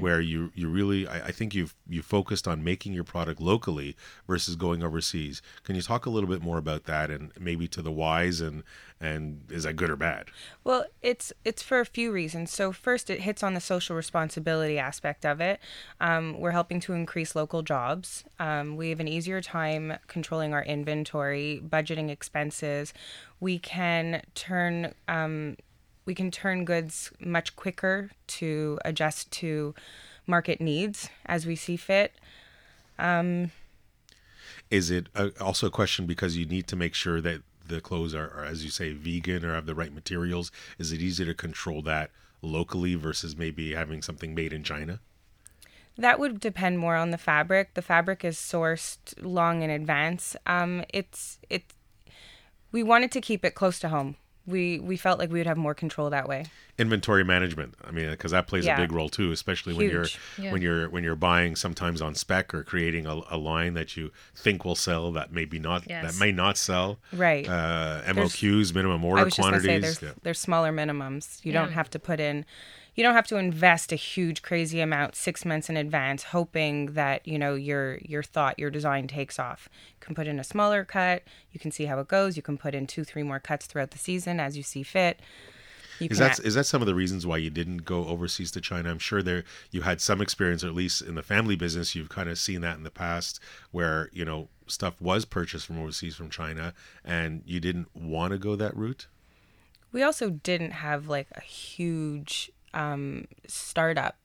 where 0.00 0.20
you 0.20 0.52
you 0.54 0.68
really, 0.68 1.08
I, 1.08 1.28
I 1.28 1.32
think 1.32 1.54
you've 1.54 1.74
you 1.88 2.02
focused 2.02 2.46
on 2.46 2.62
making 2.62 2.92
your 2.92 3.04
product 3.04 3.40
locally 3.40 3.96
versus 4.26 4.54
going 4.54 4.82
overseas. 4.82 5.40
Can 5.62 5.76
you 5.76 5.80
talk 5.80 6.04
a 6.04 6.10
little 6.10 6.28
bit 6.28 6.42
more 6.42 6.58
about 6.58 6.84
that, 6.84 7.10
and 7.10 7.32
maybe 7.40 7.66
to 7.68 7.80
the 7.80 7.90
whys, 7.90 8.42
and 8.42 8.64
and 9.00 9.44
is 9.50 9.62
that 9.62 9.76
good 9.76 9.88
or 9.88 9.96
bad? 9.96 10.26
Well, 10.62 10.84
it's 11.00 11.32
it's 11.42 11.62
for 11.62 11.80
a 11.80 11.86
few 11.86 12.12
reasons. 12.12 12.52
So 12.52 12.70
first, 12.70 13.08
it 13.08 13.20
hits 13.22 13.42
on 13.42 13.54
the 13.54 13.60
social 13.60 13.96
responsibility 13.96 14.78
aspect 14.78 15.24
of 15.24 15.40
it. 15.40 15.58
Um, 16.02 16.38
we're 16.38 16.50
helping 16.50 16.80
to 16.80 16.92
increase 16.92 17.34
local 17.34 17.62
jobs. 17.62 18.24
Um, 18.38 18.76
we 18.76 18.90
have 18.90 19.00
an 19.00 19.08
easier 19.08 19.40
time 19.40 19.96
controlling 20.06 20.52
our 20.52 20.64
inventory, 20.64 21.62
budgeting 21.66 22.10
expenses. 22.10 22.92
We 23.40 23.58
can 23.58 24.22
turn 24.34 24.94
um, 25.08 25.56
we 26.04 26.14
can 26.14 26.30
turn 26.30 26.64
goods 26.64 27.10
much 27.20 27.56
quicker 27.56 28.10
to 28.26 28.78
adjust 28.84 29.30
to 29.32 29.74
market 30.26 30.60
needs 30.60 31.08
as 31.26 31.46
we 31.46 31.56
see 31.56 31.76
fit. 31.76 32.12
Is 34.70 34.90
it 34.90 35.08
uh 35.14 35.30
also 35.40 35.66
a 35.66 35.70
question 35.70 36.06
because 36.06 36.36
you 36.36 36.46
need 36.46 36.66
to 36.68 36.76
make 36.76 36.94
sure 36.94 37.20
that 37.20 37.42
the 37.66 37.80
clothes 37.80 38.14
are, 38.14 38.30
are, 38.30 38.44
as 38.44 38.64
you 38.64 38.70
say, 38.70 38.92
vegan 38.92 39.44
or 39.44 39.54
have 39.54 39.66
the 39.66 39.74
right 39.74 39.92
materials? 39.92 40.50
Is 40.78 40.92
it 40.92 41.00
easier 41.00 41.26
to 41.26 41.34
control 41.34 41.82
that 41.82 42.10
locally 42.42 42.94
versus 42.94 43.36
maybe 43.36 43.74
having 43.74 44.02
something 44.02 44.34
made 44.34 44.52
in 44.52 44.62
China? 44.62 45.00
That 45.96 46.18
would 46.18 46.40
depend 46.40 46.78
more 46.78 46.96
on 46.96 47.10
the 47.10 47.18
fabric. 47.18 47.74
The 47.74 47.82
fabric 47.82 48.24
is 48.24 48.36
sourced 48.36 49.14
long 49.20 49.62
in 49.62 49.70
advance. 49.70 50.36
Um, 50.46 50.84
it's 50.92 51.38
it. 51.48 51.64
We 52.72 52.82
wanted 52.82 53.12
to 53.12 53.20
keep 53.20 53.44
it 53.44 53.54
close 53.54 53.78
to 53.80 53.88
home. 53.88 54.16
We 54.46 54.78
we 54.78 54.96
felt 54.96 55.18
like 55.18 55.30
we 55.30 55.38
would 55.40 55.46
have 55.46 55.56
more 55.56 55.74
control 55.74 56.10
that 56.10 56.28
way. 56.28 56.46
inventory 56.76 57.22
management 57.22 57.72
i 57.86 57.92
mean 57.92 58.10
because 58.10 58.32
that 58.32 58.48
plays 58.48 58.64
Yeah. 58.66 58.76
a 58.76 58.80
big 58.82 58.90
role 58.90 59.08
too 59.08 59.30
especially 59.30 59.74
when 59.74 59.88
you're 59.88 60.06
Yeah. 60.36 60.50
when 60.52 60.60
you're 60.60 60.88
when 60.90 61.04
you're 61.04 61.14
buying 61.14 61.54
sometimes 61.54 62.02
on 62.02 62.16
spec 62.16 62.52
or 62.52 62.64
creating 62.64 63.06
a, 63.06 63.20
a 63.30 63.38
line 63.38 63.74
that 63.74 63.96
you 63.96 64.10
think 64.34 64.64
will 64.64 64.74
sell 64.74 65.12
that 65.12 65.30
maybe 65.32 65.60
not 65.60 65.84
Yes. 65.88 66.04
that 66.04 66.18
may 66.18 66.32
not 66.32 66.56
sell 66.58 66.98
Right. 67.12 67.48
uh 67.48 68.02
moqs 68.08 68.74
minimum 68.74 69.04
order 69.04 69.20
I 69.20 69.24
was 69.24 69.34
just 69.36 69.46
say 69.46 69.50
quantities 69.52 69.82
there's 69.82 70.02
yeah. 70.02 70.10
there's 70.24 70.40
smaller 70.40 70.72
minimums. 70.72 71.44
You 71.44 71.52
Yeah. 71.52 71.60
don't 71.62 71.72
have 71.72 71.88
to 71.90 71.98
put 72.00 72.18
in, 72.18 72.44
you 72.94 73.02
don't 73.02 73.14
have 73.14 73.26
to 73.28 73.36
invest 73.36 73.92
a 73.92 73.96
huge 73.96 74.42
crazy 74.42 74.80
amount 74.80 75.16
six 75.16 75.44
months 75.44 75.68
in 75.68 75.76
advance, 75.76 76.24
hoping 76.24 76.92
that 76.92 77.26
you 77.26 77.38
know 77.38 77.54
your 77.54 77.98
your 77.98 78.22
thought 78.22 78.58
your 78.58 78.70
design 78.70 79.08
takes 79.08 79.38
off. 79.38 79.68
You 79.88 80.06
can 80.06 80.14
put 80.14 80.26
in 80.26 80.38
a 80.38 80.44
smaller 80.44 80.84
cut. 80.84 81.22
You 81.52 81.60
can 81.60 81.70
see 81.70 81.86
how 81.86 81.98
it 81.98 82.08
goes. 82.08 82.36
You 82.36 82.42
can 82.42 82.58
put 82.58 82.74
in 82.74 82.86
two 82.86 83.04
three 83.04 83.22
more 83.22 83.40
cuts 83.40 83.66
throughout 83.66 83.90
the 83.90 83.98
season 83.98 84.40
as 84.40 84.56
you 84.56 84.62
see 84.62 84.82
fit. 84.82 85.20
You 86.00 86.08
is 86.10 86.18
that 86.18 86.40
is 86.40 86.54
that 86.54 86.66
some 86.66 86.82
of 86.82 86.86
the 86.86 86.94
reasons 86.94 87.26
why 87.26 87.36
you 87.36 87.50
didn't 87.50 87.78
go 87.78 88.06
overseas 88.06 88.50
to 88.52 88.60
China? 88.60 88.90
I'm 88.90 88.98
sure 88.98 89.22
there 89.22 89.44
you 89.70 89.82
had 89.82 90.00
some 90.00 90.20
experience, 90.20 90.64
or 90.64 90.68
at 90.68 90.74
least 90.74 91.02
in 91.02 91.14
the 91.14 91.22
family 91.22 91.56
business, 91.56 91.94
you've 91.94 92.08
kind 92.08 92.28
of 92.28 92.38
seen 92.38 92.62
that 92.62 92.76
in 92.76 92.82
the 92.82 92.90
past, 92.90 93.38
where 93.70 94.08
you 94.12 94.24
know 94.24 94.48
stuff 94.66 95.00
was 95.00 95.24
purchased 95.24 95.66
from 95.66 95.78
overseas 95.78 96.16
from 96.16 96.30
China, 96.30 96.74
and 97.04 97.42
you 97.46 97.60
didn't 97.60 97.94
want 97.94 98.32
to 98.32 98.38
go 98.38 98.56
that 98.56 98.76
route. 98.76 99.06
We 99.92 100.02
also 100.02 100.30
didn't 100.30 100.72
have 100.72 101.06
like 101.06 101.28
a 101.36 101.40
huge 101.40 102.50
um, 102.74 103.26
startup, 103.46 104.16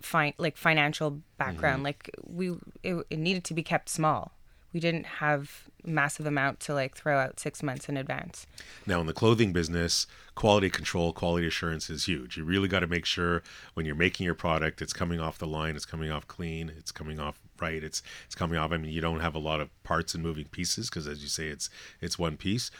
fin- 0.00 0.34
like 0.38 0.56
financial 0.56 1.20
background. 1.38 1.82
Like 1.82 2.10
we, 2.26 2.50
it, 2.82 3.06
it 3.10 3.18
needed 3.18 3.44
to 3.44 3.54
be 3.54 3.62
kept 3.62 3.88
small. 3.88 4.32
We 4.72 4.80
didn't 4.80 5.04
have 5.04 5.68
massive 5.84 6.26
amount 6.26 6.60
to 6.60 6.74
like 6.74 6.96
throw 6.96 7.18
out 7.18 7.38
six 7.38 7.62
months 7.62 7.88
in 7.88 7.96
advance. 7.96 8.46
Now, 8.86 9.00
in 9.00 9.06
the 9.06 9.12
clothing 9.12 9.52
business, 9.52 10.06
quality 10.34 10.70
control, 10.70 11.12
quality 11.12 11.46
assurance 11.46 11.90
is 11.90 12.06
huge. 12.06 12.36
You 12.36 12.44
really 12.44 12.68
got 12.68 12.80
to 12.80 12.86
make 12.86 13.04
sure 13.04 13.42
when 13.74 13.84
you're 13.84 13.94
making 13.94 14.24
your 14.24 14.34
product, 14.34 14.80
it's 14.80 14.92
coming 14.92 15.20
off 15.20 15.38
the 15.38 15.46
line, 15.46 15.76
it's 15.76 15.84
coming 15.84 16.10
off 16.10 16.26
clean, 16.26 16.72
it's 16.76 16.92
coming 16.92 17.20
off 17.20 17.38
right, 17.60 17.82
it's 17.84 18.02
it's 18.24 18.34
coming 18.34 18.58
off. 18.58 18.72
I 18.72 18.78
mean, 18.78 18.92
you 18.92 19.00
don't 19.00 19.20
have 19.20 19.34
a 19.34 19.38
lot 19.38 19.60
of 19.60 19.70
parts 19.82 20.14
and 20.14 20.22
moving 20.22 20.46
pieces 20.46 20.88
because, 20.88 21.06
as 21.06 21.22
you 21.22 21.28
say, 21.28 21.48
it's 21.48 21.68
it's 22.00 22.18
one 22.18 22.36
piece. 22.36 22.70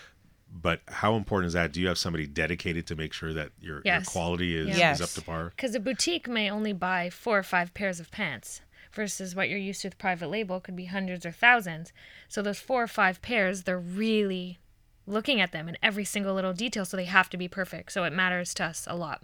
But 0.54 0.80
how 0.86 1.14
important 1.14 1.46
is 1.48 1.52
that? 1.54 1.72
Do 1.72 1.80
you 1.80 1.88
have 1.88 1.96
somebody 1.96 2.26
dedicated 2.26 2.86
to 2.88 2.94
make 2.94 3.12
sure 3.14 3.32
that 3.32 3.52
your, 3.60 3.80
your 3.84 4.02
quality 4.02 4.56
is, 4.56 4.76
Yes. 4.76 5.00
is 5.00 5.02
up 5.08 5.14
to 5.18 5.22
par? 5.22 5.52
Because 5.56 5.74
a 5.74 5.80
boutique 5.80 6.28
may 6.28 6.50
only 6.50 6.74
buy 6.74 7.08
four 7.08 7.38
or 7.38 7.42
five 7.42 7.72
pairs 7.72 7.98
of 8.00 8.10
pants 8.10 8.60
versus 8.92 9.34
what 9.34 9.48
you're 9.48 9.58
used 9.58 9.80
to 9.80 9.88
with 9.88 9.96
private 9.98 10.28
label 10.28 10.60
could 10.60 10.76
be 10.76 10.84
hundreds 10.84 11.24
or 11.24 11.32
thousands. 11.32 11.92
So 12.28 12.42
those 12.42 12.58
four 12.58 12.82
or 12.82 12.86
five 12.86 13.22
pairs, 13.22 13.62
they're 13.62 13.78
really 13.78 14.58
looking 15.06 15.40
at 15.40 15.52
them 15.52 15.68
in 15.68 15.78
every 15.82 16.04
single 16.04 16.34
little 16.34 16.52
detail, 16.52 16.84
so 16.84 16.96
they 16.98 17.06
have 17.06 17.30
to 17.30 17.38
be 17.38 17.48
perfect. 17.48 17.90
So 17.92 18.04
it 18.04 18.12
matters 18.12 18.52
to 18.54 18.64
us 18.64 18.86
a 18.86 18.94
lot 18.94 19.22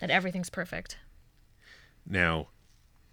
that 0.00 0.10
everything's 0.10 0.50
perfect. 0.50 0.98
Now, 2.06 2.48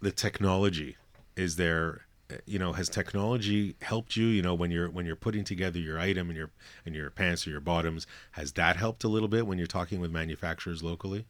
the 0.00 0.12
technology 0.12 0.96
is 1.36 1.56
there. 1.56 2.02
You 2.46 2.58
know, 2.58 2.72
has 2.72 2.88
technology 2.88 3.76
helped 3.82 4.16
you? 4.16 4.26
You 4.26 4.42
know, 4.42 4.54
when 4.54 4.70
you're 4.70 4.90
when 4.90 5.06
you're 5.06 5.16
putting 5.16 5.44
together 5.44 5.78
your 5.78 5.98
item 5.98 6.28
and 6.28 6.36
your 6.36 6.50
and 6.84 6.94
your 6.94 7.10
pants 7.10 7.46
or 7.46 7.50
your 7.50 7.60
bottoms, 7.60 8.06
has 8.32 8.52
that 8.52 8.76
helped 8.76 9.04
a 9.04 9.08
little 9.08 9.28
bit 9.28 9.46
when 9.46 9.58
you're 9.58 9.66
talking 9.66 10.00
with 10.00 10.10
manufacturers 10.10 10.82
locally? 10.82 11.26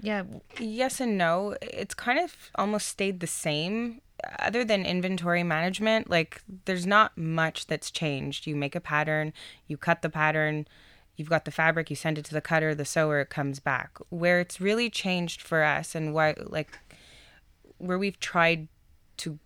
Yeah, 0.00 0.24
Yes 0.58 1.00
and 1.00 1.16
no. 1.16 1.56
It's 1.62 1.94
kind 1.94 2.18
of 2.18 2.34
almost 2.56 2.88
stayed 2.88 3.20
the 3.20 3.26
same 3.26 4.00
other 4.38 4.64
than 4.64 4.84
inventory 4.84 5.42
management. 5.42 6.10
Like 6.10 6.42
there's 6.64 6.86
not 6.86 7.16
much 7.16 7.66
that's 7.66 7.90
changed. 7.90 8.46
You 8.46 8.56
make 8.56 8.74
a 8.74 8.80
pattern, 8.80 9.32
you 9.66 9.76
cut 9.76 10.02
the 10.02 10.10
pattern, 10.10 10.66
you've 11.16 11.28
got 11.28 11.44
the 11.44 11.50
fabric, 11.50 11.90
you 11.90 11.96
send 11.96 12.18
it 12.18 12.24
to 12.26 12.34
the 12.34 12.40
cutter, 12.40 12.74
the 12.74 12.84
sewer, 12.84 13.20
it 13.20 13.30
comes 13.30 13.60
back. 13.60 13.98
Where 14.08 14.40
it's 14.40 14.60
really 14.60 14.90
changed 14.90 15.40
for 15.40 15.62
us 15.62 15.94
and 15.94 16.14
why 16.14 16.34
like 16.38 16.78
where 17.78 17.98
we've 17.98 18.20
tried 18.20 18.68
to 19.18 19.38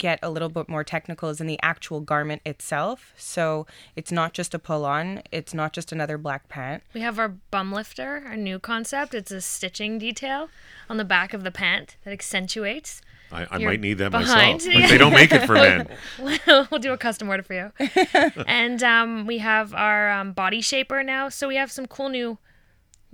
get 0.00 0.18
a 0.22 0.30
little 0.30 0.48
bit 0.48 0.68
more 0.68 0.82
technical 0.82 1.28
is 1.28 1.40
in 1.40 1.46
the 1.46 1.60
actual 1.62 2.00
garment 2.00 2.42
itself. 2.44 3.12
So 3.16 3.66
it's 3.94 4.10
not 4.10 4.32
just 4.32 4.54
a 4.54 4.58
pull 4.58 4.84
on, 4.84 5.22
it's 5.30 5.54
not 5.54 5.72
just 5.72 5.92
another 5.92 6.18
black 6.18 6.48
pant. 6.48 6.82
we 6.94 7.02
have 7.02 7.18
our 7.18 7.28
bum 7.28 7.70
lifter, 7.70 8.24
our 8.26 8.36
new 8.36 8.58
concept. 8.58 9.14
It's 9.14 9.30
a 9.30 9.40
stitching 9.40 9.98
detail 9.98 10.48
on 10.88 10.96
the 10.96 11.04
back 11.04 11.32
of 11.32 11.44
the 11.44 11.52
pant 11.52 11.96
that 12.04 12.12
accentuates. 12.12 13.02
I, 13.30 13.46
I 13.50 13.58
might 13.58 13.80
need 13.80 13.98
that 13.98 14.10
behind, 14.10 14.64
myself, 14.64 14.74
but 14.82 14.88
they 14.90 14.98
don't 14.98 15.12
make 15.12 15.30
it 15.30 15.46
for 15.46 15.54
men. 15.54 15.88
we'll 16.70 16.80
do 16.80 16.92
a 16.92 16.98
custom 16.98 17.28
order 17.28 17.44
for 17.44 17.54
you. 17.54 17.72
and 18.46 18.82
um, 18.82 19.26
we 19.26 19.38
have 19.38 19.72
our 19.72 20.10
um, 20.10 20.32
body 20.32 20.60
shaper 20.60 21.04
now. 21.04 21.28
So 21.28 21.46
we 21.46 21.54
have 21.56 21.70
some 21.70 21.86
cool 21.86 22.08
new 22.08 22.38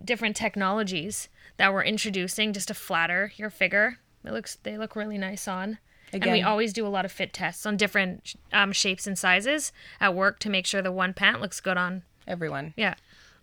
different 0.02 0.36
technologies 0.36 1.28
that 1.58 1.72
we're 1.72 1.84
introducing 1.84 2.52
just 2.52 2.68
to 2.68 2.74
flatter 2.74 3.32
your 3.36 3.50
figure. 3.50 3.98
It 4.24 4.32
looks 4.32 4.56
they 4.62 4.78
look 4.78 4.96
really 4.96 5.18
nice 5.18 5.46
on. 5.46 5.78
And 6.12 6.24
we 6.30 6.42
always 6.42 6.72
do 6.72 6.86
a 6.86 6.88
lot 6.88 7.04
of 7.04 7.12
fit 7.12 7.32
tests 7.32 7.66
on 7.66 7.76
different 7.76 8.34
um, 8.52 8.72
shapes 8.72 9.06
and 9.06 9.18
sizes 9.18 9.72
at 10.00 10.14
work 10.14 10.38
to 10.40 10.50
make 10.50 10.66
sure 10.66 10.80
the 10.82 10.92
one 10.92 11.12
pant 11.12 11.40
looks 11.40 11.60
good 11.60 11.76
on 11.76 12.02
Everyone. 12.26 12.74
yeah 12.76 12.94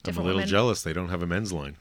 I'm 0.06 0.18
a 0.18 0.22
little 0.22 0.36
women. 0.38 0.50
jealous 0.50 0.84
they 0.84 0.92
don't 0.92 1.08
have 1.10 1.24
a 1.24 1.28
men's 1.28 1.54
line. 1.54 1.78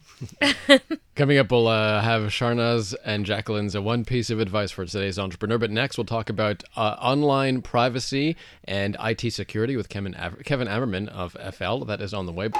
Coming 1.16 1.38
up, 1.38 1.50
we'll 1.50 1.66
uh, 1.66 2.00
have 2.00 2.22
Charna's 2.30 2.94
and 3.04 3.26
Jacqueline's 3.26 3.74
uh, 3.74 3.82
one 3.82 4.04
piece 4.04 4.30
of 4.30 4.38
advice 4.38 4.70
for 4.70 4.86
today's 4.86 5.18
entrepreneur. 5.18 5.58
But 5.58 5.72
next, 5.72 5.98
we'll 5.98 6.04
talk 6.04 6.30
about 6.30 6.62
uh, 6.76 6.96
online 7.00 7.62
privacy 7.62 8.36
and 8.64 8.96
IT 9.02 9.32
security 9.32 9.76
with 9.76 9.88
Kevin, 9.88 10.14
Aver- 10.14 10.42
Kevin 10.44 10.68
Ammerman 10.68 11.08
of 11.08 11.32
FL. 11.52 11.84
That 11.84 12.00
is 12.00 12.14
on 12.14 12.26
the 12.26 12.32
way. 12.32 12.50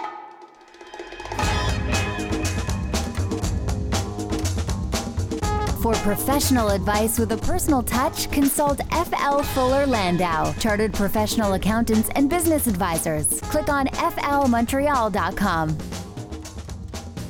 For 5.82 5.94
professional 5.94 6.68
advice 6.68 7.18
with 7.18 7.32
a 7.32 7.36
personal 7.36 7.82
touch, 7.82 8.30
consult 8.30 8.80
FL 8.92 9.42
Fuller 9.42 9.84
Landau, 9.84 10.52
Chartered 10.52 10.94
Professional 10.94 11.54
Accountants 11.54 12.08
and 12.10 12.30
Business 12.30 12.68
Advisors. 12.68 13.40
Click 13.40 13.68
on 13.68 13.88
flmontreal.com. 13.88 15.76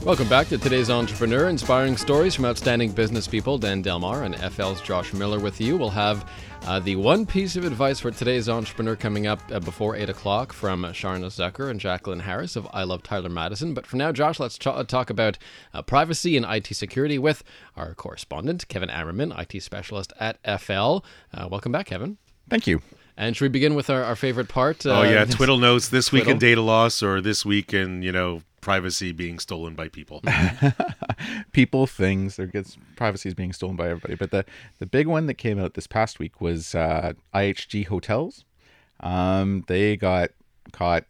Welcome 0.04 0.28
back 0.28 0.48
to 0.48 0.58
today's 0.58 0.90
Entrepreneur, 0.90 1.48
inspiring 1.48 1.96
stories 1.96 2.34
from 2.34 2.44
outstanding 2.44 2.92
business 2.92 3.26
people. 3.26 3.56
Dan 3.56 3.80
Delmar 3.80 4.24
and 4.24 4.34
FL's 4.34 4.82
Josh 4.82 5.14
Miller 5.14 5.38
with 5.38 5.58
you. 5.58 5.78
We'll 5.78 5.88
have 5.88 6.28
uh, 6.66 6.78
the 6.78 6.94
one 6.96 7.26
piece 7.26 7.56
of 7.56 7.64
advice 7.64 7.98
for 7.98 8.10
today's 8.12 8.48
Entrepreneur 8.48 8.94
coming 8.94 9.26
up 9.26 9.40
uh, 9.50 9.58
before 9.58 9.96
8 9.96 10.08
o'clock 10.08 10.52
from 10.52 10.84
Charna 10.84 11.26
Zucker 11.26 11.68
and 11.68 11.80
Jacqueline 11.80 12.20
Harris 12.20 12.54
of 12.54 12.68
I 12.72 12.84
Love 12.84 13.02
Tyler 13.02 13.28
Madison. 13.28 13.74
But 13.74 13.84
for 13.86 13.96
now, 13.96 14.12
Josh, 14.12 14.38
let's 14.38 14.56
ch- 14.56 14.86
talk 14.86 15.10
about 15.10 15.38
uh, 15.74 15.82
privacy 15.82 16.36
and 16.36 16.46
IT 16.48 16.68
security 16.74 17.18
with 17.18 17.42
our 17.76 17.94
correspondent, 17.94 18.68
Kevin 18.68 18.88
Ammerman, 18.90 19.36
IT 19.38 19.60
specialist 19.62 20.12
at 20.20 20.38
FL. 20.60 20.98
Uh, 21.34 21.48
welcome 21.50 21.72
back, 21.72 21.86
Kevin. 21.86 22.16
Thank 22.48 22.66
you. 22.68 22.80
And 23.16 23.36
should 23.36 23.44
we 23.44 23.48
begin 23.48 23.74
with 23.74 23.90
our, 23.90 24.02
our 24.04 24.16
favorite 24.16 24.48
part? 24.48 24.86
Oh 24.86 25.00
Uh, 25.00 25.02
yeah, 25.02 25.24
twiddle 25.28 25.58
notes 25.58 25.88
this 25.88 26.12
week 26.12 26.28
in 26.28 26.38
data 26.38 26.62
loss 26.62 27.02
or 27.02 27.20
this 27.20 27.44
week 27.44 27.74
in 27.74 28.02
you 28.02 28.12
know 28.12 28.42
privacy 28.62 29.12
being 29.12 29.38
stolen 29.38 29.74
by 29.74 29.88
people. 29.88 30.22
People, 31.52 31.86
things, 31.86 32.36
there 32.36 32.46
gets 32.46 32.78
privacy 32.96 33.28
is 33.28 33.34
being 33.34 33.52
stolen 33.52 33.76
by 33.76 33.88
everybody. 33.88 34.14
But 34.14 34.30
the 34.30 34.46
the 34.78 34.86
big 34.86 35.06
one 35.06 35.26
that 35.26 35.34
came 35.34 35.58
out 35.58 35.74
this 35.74 35.86
past 35.86 36.18
week 36.18 36.40
was 36.40 36.74
uh, 36.74 37.12
IHG 37.34 37.86
hotels. 37.88 38.46
Um, 39.00 39.64
they 39.66 39.96
got 39.96 40.30
caught 40.72 41.04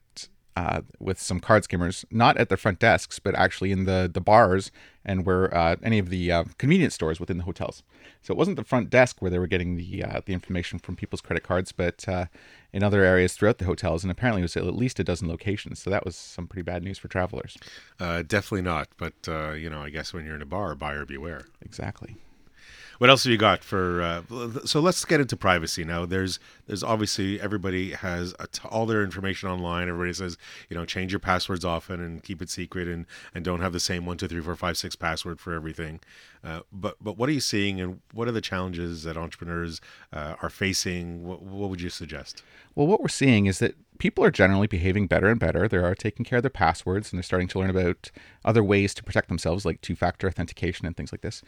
uh, 0.57 0.83
with 0.99 1.21
some 1.21 1.41
card 1.41 1.65
skimmers, 1.65 2.05
not 2.11 2.37
at 2.37 2.49
the 2.49 2.57
front 2.57 2.79
desks, 2.79 3.19
but 3.19 3.35
actually 3.35 3.73
in 3.73 3.85
the 3.85 4.11
the 4.13 4.21
bars 4.21 4.71
and 5.05 5.25
where 5.27 5.53
uh, 5.57 5.77
any 5.83 5.99
of 5.99 6.11
the 6.11 6.31
uh, 6.31 6.45
convenience 6.59 6.95
stores 6.95 7.19
within 7.19 7.39
the 7.39 7.45
hotels. 7.45 7.83
So 8.23 8.33
it 8.33 8.37
wasn't 8.37 8.57
the 8.57 8.65
front 8.65 8.91
desk 8.91 9.21
where 9.21 9.31
they 9.31 9.39
were 9.39 9.47
getting 9.47 9.77
the 9.77 10.05
uh, 10.05 10.21
the 10.25 10.33
information 10.33 10.79
from 10.79 10.97
people's 10.97 11.21
credit 11.21 11.43
cards, 11.43 11.73
but 11.73 12.07
uh, 12.09 12.27
in 12.73 12.83
other 12.83 13.03
areas 13.03 13.35
throughout 13.35 13.59
the 13.59 13.65
hotels, 13.65 14.05
and 14.05 14.11
apparently 14.11 14.43
it 14.43 14.45
was 14.45 14.57
at 14.57 14.65
least 14.75 15.01
a 15.01 15.05
dozen 15.05 15.29
locations. 15.29 15.81
So 15.81 15.91
that 15.91 16.05
was 16.05 16.17
some 16.17 16.47
pretty 16.47 16.63
bad 16.63 16.83
news 16.83 16.99
for 16.99 17.09
travelers. 17.09 17.57
Uh, 17.99 18.23
definitely 18.23 18.63
not. 18.63 18.89
But 18.97 19.15
uh, 19.27 19.53
you 19.53 19.71
know, 19.71 19.81
I 19.81 19.91
guess 19.91 20.13
when 20.13 20.25
you're 20.25 20.37
in 20.37 20.43
a 20.43 20.47
bar, 20.47 20.75
buyer 20.75 21.05
beware. 21.05 21.47
Exactly. 21.63 22.17
What 23.03 23.11
else 23.11 23.25
have 23.25 23.33
you 23.33 23.37
got 23.37 23.65
for? 23.65 24.01
Uh, 24.01 24.23
so 24.65 24.79
let's 24.79 25.05
get 25.05 25.21
into 25.21 25.37
privacy 25.37 25.83
now. 25.83 26.07
There's 26.07 26.39
there's 26.69 26.85
obviously 26.85 27.41
everybody 27.41 27.95
has 27.95 28.33
all 28.71 28.87
their 28.87 29.03
information 29.03 29.49
online. 29.49 29.89
Everybody 29.89 30.13
says 30.13 30.39
you 30.71 30.77
know 30.77 30.85
change 30.85 31.11
your 31.11 31.19
passwords 31.19 31.65
often 31.65 32.01
and 32.01 32.23
keep 32.23 32.41
it 32.41 32.49
secret 32.49 32.87
and 32.87 33.07
and 33.35 33.45
don't 33.45 33.61
have 33.61 33.73
the 33.73 33.81
same 33.81 34.07
one 34.07 34.19
two 34.19 34.29
three 34.29 34.41
four 34.41 34.55
five 34.55 34.79
six 34.79 34.95
password 34.95 35.41
for 35.41 35.53
everything. 35.53 35.99
Uh, 36.45 36.61
but 36.73 36.95
but 37.01 37.17
what 37.17 37.29
are 37.29 37.33
you 37.33 37.41
seeing 37.41 37.81
and 37.81 37.99
what 38.13 38.29
are 38.29 38.33
the 38.33 38.41
challenges 38.41 39.03
that 39.03 39.17
entrepreneurs 39.17 39.81
uh, 40.13 40.37
are 40.41 40.49
facing? 40.49 41.27
What, 41.27 41.43
what 41.43 41.71
would 41.71 41.81
you 41.81 41.91
suggest? 41.91 42.45
Well, 42.77 42.87
what 42.87 43.01
we're 43.01 43.09
seeing 43.09 43.47
is 43.47 43.59
that 43.59 43.75
people 44.03 44.25
are 44.25 44.33
generally 44.33 44.67
behaving 44.67 45.07
better 45.07 45.29
and 45.29 45.39
better. 45.39 45.69
They 45.69 45.77
are 45.77 45.95
taking 45.95 46.25
care 46.25 46.39
of 46.39 46.43
their 46.43 46.51
passwords 46.51 47.13
and 47.13 47.19
they're 47.19 47.23
starting 47.23 47.47
to 47.47 47.61
learn 47.61 47.71
about 47.71 48.11
other 48.45 48.65
ways 48.65 48.95
to 48.95 49.05
protect 49.05 49.29
themselves, 49.29 49.65
like 49.65 49.81
two 49.81 49.95
factor 49.95 50.27
authentication 50.27 50.87
and 50.87 50.97
things 50.97 51.13
like 51.13 51.21
this. 51.21 51.41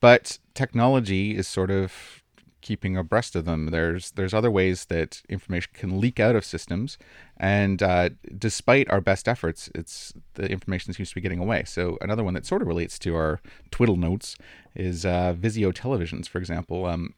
But 0.00 0.38
technology 0.54 1.36
is 1.36 1.46
sort 1.46 1.70
of 1.70 2.22
keeping 2.62 2.96
abreast 2.96 3.36
of 3.36 3.44
them. 3.44 3.66
There's 3.66 4.12
there's 4.12 4.32
other 4.32 4.50
ways 4.50 4.86
that 4.86 5.20
information 5.28 5.70
can 5.74 6.00
leak 6.00 6.18
out 6.18 6.34
of 6.34 6.46
systems, 6.46 6.96
and 7.36 7.82
uh, 7.82 8.08
despite 8.38 8.88
our 8.88 9.02
best 9.02 9.28
efforts, 9.28 9.70
it's 9.74 10.14
the 10.32 10.50
information 10.50 10.94
seems 10.94 11.10
to 11.10 11.14
be 11.14 11.20
getting 11.20 11.40
away. 11.40 11.64
So 11.66 11.98
another 12.00 12.24
one 12.24 12.32
that 12.32 12.46
sort 12.46 12.62
of 12.62 12.68
relates 12.68 12.98
to 13.00 13.16
our 13.16 13.42
twiddle 13.70 13.96
notes 13.96 14.34
is 14.74 15.04
uh, 15.04 15.34
Vizio 15.38 15.74
televisions, 15.74 16.26
for 16.26 16.38
example. 16.38 16.86
Um, 16.86 17.12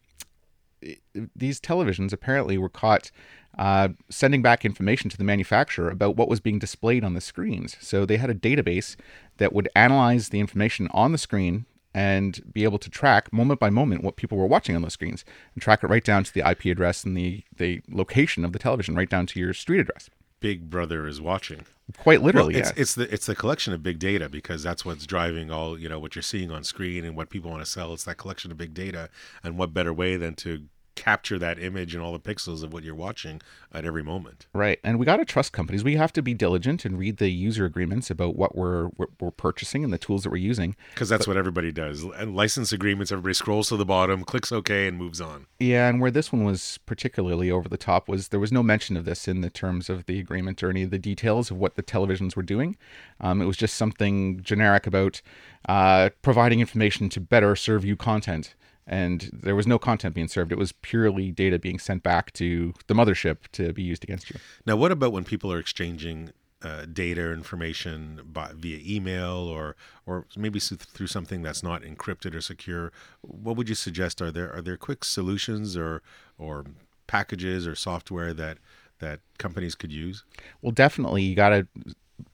these 1.36 1.60
televisions 1.60 2.12
apparently 2.12 2.56
were 2.58 2.68
caught 2.68 3.10
uh, 3.58 3.88
sending 4.08 4.42
back 4.42 4.64
information 4.64 5.10
to 5.10 5.16
the 5.16 5.24
manufacturer 5.24 5.90
about 5.90 6.16
what 6.16 6.28
was 6.28 6.40
being 6.40 6.58
displayed 6.58 7.04
on 7.04 7.14
the 7.14 7.20
screens. 7.20 7.76
So 7.80 8.06
they 8.06 8.16
had 8.16 8.30
a 8.30 8.34
database 8.34 8.96
that 9.38 9.52
would 9.52 9.68
analyze 9.74 10.28
the 10.28 10.40
information 10.40 10.88
on 10.92 11.12
the 11.12 11.18
screen 11.18 11.66
and 11.92 12.52
be 12.52 12.64
able 12.64 12.78
to 12.78 12.88
track 12.88 13.32
moment 13.32 13.58
by 13.58 13.68
moment 13.68 14.04
what 14.04 14.16
people 14.16 14.38
were 14.38 14.46
watching 14.46 14.76
on 14.76 14.82
those 14.82 14.92
screens 14.92 15.24
and 15.54 15.62
track 15.62 15.82
it 15.82 15.88
right 15.88 16.04
down 16.04 16.22
to 16.22 16.32
the 16.32 16.48
IP 16.48 16.66
address 16.66 17.04
and 17.04 17.16
the, 17.16 17.42
the 17.56 17.82
location 17.90 18.44
of 18.44 18.52
the 18.52 18.58
television, 18.58 18.94
right 18.94 19.10
down 19.10 19.26
to 19.26 19.40
your 19.40 19.52
street 19.52 19.80
address. 19.80 20.08
Big 20.38 20.70
Brother 20.70 21.06
is 21.06 21.20
watching. 21.20 21.66
Quite 21.98 22.22
literally, 22.22 22.54
well, 22.54 22.62
it's, 22.62 22.70
yeah. 22.70 22.80
it's 22.82 22.94
the 22.94 23.12
it's 23.12 23.26
the 23.26 23.34
collection 23.34 23.74
of 23.74 23.82
big 23.82 23.98
data 23.98 24.28
because 24.28 24.62
that's 24.62 24.84
what's 24.84 25.04
driving 25.06 25.50
all 25.50 25.78
you 25.78 25.88
know 25.88 25.98
what 25.98 26.14
you're 26.14 26.22
seeing 26.22 26.50
on 26.50 26.64
screen 26.64 27.04
and 27.04 27.16
what 27.16 27.28
people 27.28 27.50
want 27.50 27.62
to 27.62 27.70
sell. 27.70 27.92
It's 27.92 28.04
that 28.04 28.16
collection 28.16 28.50
of 28.50 28.56
big 28.56 28.72
data, 28.72 29.10
and 29.42 29.58
what 29.58 29.74
better 29.74 29.92
way 29.92 30.16
than 30.16 30.34
to 30.36 30.62
capture 31.00 31.38
that 31.38 31.58
image 31.58 31.94
and 31.94 32.04
all 32.04 32.12
the 32.12 32.20
pixels 32.20 32.62
of 32.62 32.74
what 32.74 32.84
you're 32.84 32.94
watching 32.94 33.40
at 33.72 33.86
every 33.86 34.02
moment. 34.02 34.46
Right. 34.52 34.78
And 34.84 34.98
we 34.98 35.06
got 35.06 35.16
to 35.16 35.24
trust 35.24 35.52
companies. 35.52 35.82
We 35.82 35.96
have 35.96 36.12
to 36.12 36.22
be 36.22 36.34
diligent 36.34 36.84
and 36.84 36.98
read 36.98 37.16
the 37.16 37.30
user 37.30 37.64
agreements 37.64 38.10
about 38.10 38.36
what 38.36 38.54
we're 38.54 38.88
we're, 38.96 39.06
we're 39.18 39.30
purchasing 39.30 39.82
and 39.82 39.92
the 39.92 39.98
tools 39.98 40.24
that 40.24 40.30
we're 40.30 40.36
using. 40.36 40.76
Because 40.92 41.08
that's 41.08 41.24
but, 41.24 41.32
what 41.32 41.36
everybody 41.38 41.72
does. 41.72 42.04
And 42.04 42.36
license 42.36 42.70
agreements, 42.70 43.10
everybody 43.10 43.32
scrolls 43.32 43.68
to 43.68 43.78
the 43.78 43.86
bottom, 43.86 44.24
clicks 44.24 44.52
OK, 44.52 44.86
and 44.86 44.98
moves 44.98 45.20
on. 45.22 45.46
Yeah. 45.58 45.88
And 45.88 46.02
where 46.02 46.10
this 46.10 46.30
one 46.30 46.44
was 46.44 46.78
particularly 46.84 47.50
over 47.50 47.68
the 47.68 47.78
top 47.78 48.06
was 48.06 48.28
there 48.28 48.40
was 48.40 48.52
no 48.52 48.62
mention 48.62 48.96
of 48.98 49.06
this 49.06 49.26
in 49.26 49.40
the 49.40 49.50
terms 49.50 49.88
of 49.88 50.04
the 50.04 50.20
agreement 50.20 50.62
or 50.62 50.68
any 50.68 50.82
of 50.82 50.90
the 50.90 50.98
details 50.98 51.50
of 51.50 51.56
what 51.56 51.76
the 51.76 51.82
televisions 51.82 52.36
were 52.36 52.42
doing. 52.42 52.76
Um, 53.20 53.40
it 53.40 53.46
was 53.46 53.56
just 53.56 53.76
something 53.76 54.42
generic 54.42 54.86
about 54.86 55.22
uh, 55.66 56.10
providing 56.20 56.60
information 56.60 57.08
to 57.08 57.20
better 57.20 57.56
serve 57.56 57.84
you 57.84 57.96
content 57.96 58.54
and 58.90 59.30
there 59.32 59.54
was 59.54 59.68
no 59.68 59.78
content 59.78 60.16
being 60.16 60.28
served. 60.28 60.50
It 60.50 60.58
was 60.58 60.72
purely 60.72 61.30
data 61.30 61.60
being 61.60 61.78
sent 61.78 62.02
back 62.02 62.32
to 62.32 62.74
the 62.88 62.94
mothership 62.94 63.36
to 63.52 63.72
be 63.72 63.84
used 63.84 64.02
against 64.02 64.28
you. 64.28 64.36
Now, 64.66 64.74
what 64.76 64.90
about 64.90 65.12
when 65.12 65.22
people 65.22 65.50
are 65.52 65.60
exchanging 65.60 66.32
uh, 66.60 66.86
data 66.92 67.32
information 67.32 68.20
by, 68.30 68.50
via 68.54 68.80
email 68.84 69.36
or 69.36 69.76
or 70.04 70.26
maybe 70.36 70.58
through 70.58 71.06
something 71.06 71.40
that's 71.40 71.62
not 71.62 71.82
encrypted 71.82 72.34
or 72.34 72.40
secure? 72.40 72.92
What 73.22 73.56
would 73.56 73.68
you 73.68 73.76
suggest? 73.76 74.20
Are 74.20 74.32
there 74.32 74.52
are 74.52 74.60
there 74.60 74.76
quick 74.76 75.04
solutions 75.04 75.76
or 75.76 76.02
or 76.36 76.64
packages 77.06 77.68
or 77.68 77.76
software 77.76 78.34
that 78.34 78.58
that 78.98 79.20
companies 79.38 79.76
could 79.76 79.92
use? 79.92 80.24
Well, 80.62 80.72
definitely, 80.72 81.22
you 81.22 81.36
got 81.36 81.50
to 81.50 81.66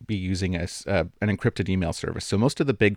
be 0.07 0.17
using 0.17 0.57
a, 0.57 0.67
uh, 0.87 1.05
an 1.21 1.29
encrypted 1.29 1.69
email 1.69 1.93
service. 1.93 2.25
So 2.25 2.39
most 2.39 2.61
of 2.61 2.67
the 2.67 2.75
big 2.75 2.97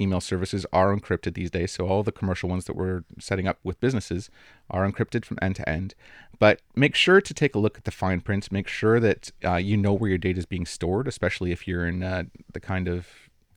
email 0.00 0.20
services 0.20 0.66
are 0.72 0.94
encrypted 0.94 1.34
these 1.34 1.50
days. 1.50 1.72
So 1.72 1.86
all 1.86 2.02
the 2.02 2.12
commercial 2.12 2.48
ones 2.48 2.64
that 2.66 2.76
we're 2.76 3.04
setting 3.18 3.46
up 3.46 3.58
with 3.62 3.80
businesses 3.80 4.30
are 4.70 4.90
encrypted 4.90 5.24
from 5.24 5.38
end 5.40 5.56
to 5.56 5.68
end. 5.68 5.94
But 6.38 6.60
make 6.74 6.94
sure 6.94 7.20
to 7.20 7.34
take 7.34 7.54
a 7.54 7.58
look 7.58 7.78
at 7.78 7.84
the 7.84 7.90
fine 7.90 8.20
print. 8.20 8.50
Make 8.50 8.68
sure 8.68 8.98
that 9.00 9.30
uh, 9.44 9.56
you 9.56 9.76
know 9.76 9.92
where 9.92 10.08
your 10.08 10.18
data 10.18 10.38
is 10.38 10.46
being 10.46 10.66
stored, 10.66 11.06
especially 11.06 11.52
if 11.52 11.68
you're 11.68 11.86
in 11.86 12.02
uh, 12.02 12.24
the 12.52 12.60
kind 12.60 12.88
of 12.88 13.06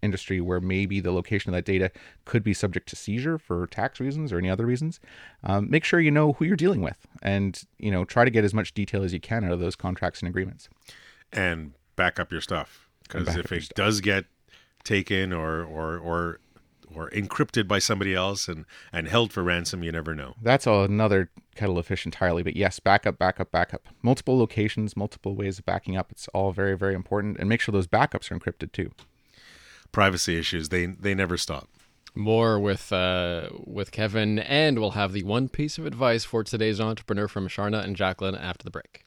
industry 0.02 0.40
where 0.40 0.62
maybe 0.62 1.00
the 1.00 1.12
location 1.12 1.50
of 1.50 1.56
that 1.58 1.66
data 1.66 1.92
could 2.26 2.44
be 2.44 2.54
subject 2.54 2.88
to 2.90 2.96
seizure 2.96 3.38
for 3.38 3.66
tax 3.68 4.00
reasons 4.00 4.32
or 4.32 4.38
any 4.38 4.50
other 4.50 4.66
reasons. 4.66 5.00
Um, 5.44 5.70
make 5.70 5.84
sure 5.84 6.00
you 6.00 6.12
know 6.12 6.34
who 6.34 6.46
you're 6.46 6.56
dealing 6.56 6.82
with, 6.82 7.08
and 7.22 7.62
you 7.80 7.92
know 7.92 8.06
try 8.06 8.24
to 8.24 8.32
get 8.32 8.46
as 8.46 8.54
much 8.54 8.74
detail 8.74 9.04
as 9.04 9.14
you 9.14 9.20
can 9.20 9.44
out 9.44 9.52
of 9.52 9.60
those 9.60 9.76
contracts 9.76 10.22
and 10.22 10.30
agreements. 10.30 10.70
And 11.34 11.74
back 11.96 12.20
up 12.20 12.32
your 12.32 12.42
stuff 12.42 12.88
because 13.04 13.36
if 13.36 13.52
it 13.52 13.70
does 13.76 14.02
get 14.02 14.26
taken 14.86 15.34
or 15.34 15.64
or 15.64 15.98
or 15.98 16.40
or 16.94 17.10
encrypted 17.10 17.68
by 17.68 17.80
somebody 17.80 18.14
else 18.14 18.48
and 18.48 18.66
and 18.94 19.08
held 19.08 19.34
for 19.34 19.44
ransom 19.44 19.84
you 19.84 19.92
never 19.92 20.16
know. 20.16 20.36
That's 20.42 20.66
another 20.66 21.30
kettle 21.56 21.78
of 21.78 21.88
fish 21.88 22.06
entirely 22.06 22.44
but 22.44 22.56
yes 22.56 22.80
backup 22.80 23.18
backup 23.18 23.52
backup. 23.52 23.88
Multiple 24.02 24.38
locations 24.38 24.96
multiple 24.96 25.36
ways 25.36 25.60
of 25.60 25.66
backing 25.66 25.98
up. 25.98 26.12
It's 26.12 26.28
all 26.30 26.52
very 26.52 26.78
very 26.78 26.96
important. 26.96 27.38
And 27.40 27.50
make 27.50 27.62
sure 27.62 27.74
those 27.74 27.88
backups 27.88 28.32
are 28.32 28.40
encrypted 28.40 28.72
too. 28.72 28.92
Privacy 29.92 30.38
issues 30.38 30.70
they 30.70 30.86
they 30.86 31.14
never 31.14 31.38
stop. 31.38 31.68
More 32.18 32.58
with 32.58 32.94
uh, 32.94 33.50
with 33.66 33.92
Kevin, 33.92 34.40
and 34.40 34.80
we'll 34.80 34.92
have 34.92 35.12
the 35.12 35.24
one 35.24 35.50
piece 35.50 35.78
of 35.78 35.86
advice 35.86 36.24
for 36.24 36.46
today's 36.46 36.80
entrepreneur 36.80 37.28
from 37.28 37.50
Charna 37.50 37.84
and 37.84 37.94
Jacqueline 37.94 38.36
after 38.36 38.64
the 38.64 38.72
break. 38.72 39.04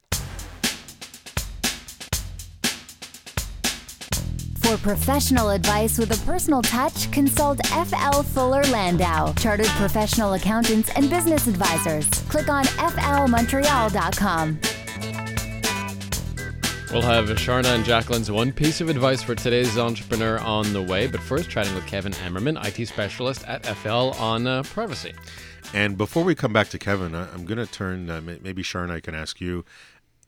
For 4.69 4.77
professional 4.77 5.49
advice 5.49 5.97
with 5.97 6.11
a 6.13 6.27
personal 6.27 6.61
touch, 6.61 7.11
consult 7.11 7.59
FL 7.69 8.21
Fuller 8.21 8.63
Landau, 8.65 9.33
Chartered 9.33 9.65
Professional 9.69 10.35
Accountants 10.35 10.91
and 10.91 11.09
Business 11.09 11.47
Advisors. 11.47 12.07
Click 12.29 12.51
on 12.51 12.67
flmontreal.com. 12.67 14.59
We'll 16.93 17.01
have 17.01 17.31
Charna 17.31 17.75
and 17.75 17.83
Jacqueline's 17.83 18.31
one 18.31 18.53
piece 18.53 18.83
of 18.83 18.91
advice 18.91 19.23
for 19.23 19.35
today's 19.35 19.79
entrepreneur 19.79 20.39
on 20.41 20.71
the 20.75 20.83
way, 20.83 21.07
but 21.07 21.23
first, 21.23 21.49
chatting 21.49 21.75
with 21.75 21.87
Kevin 21.87 22.13
Ammerman, 22.13 22.63
IT 22.63 22.89
specialist 22.89 23.45
at 23.49 23.65
FL, 23.65 24.11
on 24.19 24.47
uh, 24.47 24.63
privacy. 24.65 25.15
And 25.73 25.97
before 25.97 26.25
we 26.25 26.35
come 26.35 26.53
back 26.53 26.69
to 26.69 26.79
Kevin, 26.79 27.15
I'm 27.15 27.47
going 27.47 27.59
to 27.59 27.67
turn, 27.67 28.11
uh, 28.11 28.21
maybe 28.21 28.63
Charna, 28.63 28.91
I 28.91 29.01
can 29.01 29.15
ask 29.15 29.41
you 29.41 29.65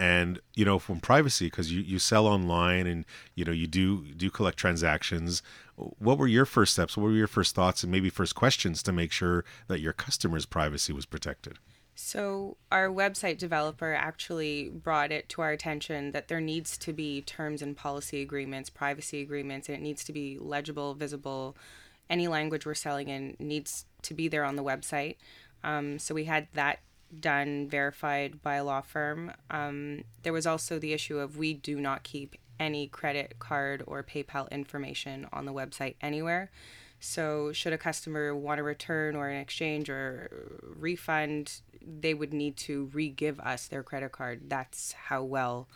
and 0.00 0.40
you 0.54 0.64
know 0.64 0.78
from 0.78 0.98
privacy 0.98 1.46
because 1.46 1.70
you, 1.70 1.82
you 1.82 1.98
sell 1.98 2.26
online 2.26 2.86
and 2.86 3.04
you 3.34 3.44
know 3.44 3.52
you 3.52 3.66
do 3.66 4.06
do 4.16 4.30
collect 4.30 4.56
transactions. 4.56 5.42
What 5.76 6.16
were 6.16 6.26
your 6.26 6.46
first 6.46 6.72
steps? 6.72 6.96
What 6.96 7.04
were 7.04 7.12
your 7.12 7.26
first 7.26 7.54
thoughts 7.54 7.82
and 7.82 7.92
maybe 7.92 8.08
first 8.08 8.34
questions 8.34 8.82
to 8.84 8.92
make 8.92 9.12
sure 9.12 9.44
that 9.68 9.80
your 9.80 9.92
customers 9.92 10.46
privacy 10.46 10.92
was 10.92 11.04
protected? 11.04 11.58
So 11.94 12.56
our 12.72 12.88
website 12.88 13.36
developer 13.36 13.92
actually 13.92 14.70
brought 14.70 15.12
it 15.12 15.28
to 15.30 15.42
our 15.42 15.50
attention 15.50 16.12
that 16.12 16.28
there 16.28 16.40
needs 16.40 16.78
to 16.78 16.94
be 16.94 17.20
terms 17.20 17.60
and 17.60 17.76
policy 17.76 18.22
agreements 18.22 18.70
privacy 18.70 19.20
agreements 19.20 19.68
and 19.68 19.76
it 19.76 19.82
needs 19.82 20.02
to 20.04 20.12
be 20.12 20.38
legible 20.40 20.94
visible. 20.94 21.56
Any 22.08 22.26
language 22.26 22.64
we're 22.64 22.74
selling 22.74 23.08
in 23.08 23.36
needs 23.38 23.84
to 24.02 24.14
be 24.14 24.28
there 24.28 24.44
on 24.44 24.56
the 24.56 24.64
website. 24.64 25.16
Um, 25.62 25.98
so 25.98 26.14
we 26.14 26.24
had 26.24 26.48
that 26.54 26.80
done, 27.18 27.68
verified 27.68 28.42
by 28.42 28.57
a 28.57 28.64
law 28.64 28.81
firm. 28.81 29.33
Um, 29.51 30.05
there 30.23 30.33
was 30.33 30.46
also 30.46 30.79
the 30.79 30.92
issue 30.92 31.18
of 31.18 31.37
we 31.37 31.55
do 31.55 31.81
not 31.81 32.03
keep 32.03 32.37
any 32.59 32.87
credit 32.87 33.37
card 33.38 33.83
or 33.87 34.03
PayPal 34.03 34.51
information 34.51 35.27
on 35.33 35.47
the 35.47 35.53
website 35.53 35.97
anywhere. 36.01 36.51
So, 37.03 37.53
should 37.53 37.72
a 37.72 37.78
customer 37.78 38.34
want 38.37 38.59
to 38.59 38.62
return 38.62 39.16
or 39.16 39.28
an 39.28 39.41
exchange 39.41 39.89
or 39.89 40.30
refund, 40.62 41.62
they 41.80 42.12
would 42.12 42.34
need 42.34 42.59
to 42.59 42.91
re 42.93 43.09
give 43.09 43.41
us 43.41 43.68
their 43.68 43.82
credit 43.82 44.12
card. 44.12 44.51
That's 44.51 44.93
how 44.93 45.24
well 45.24 45.66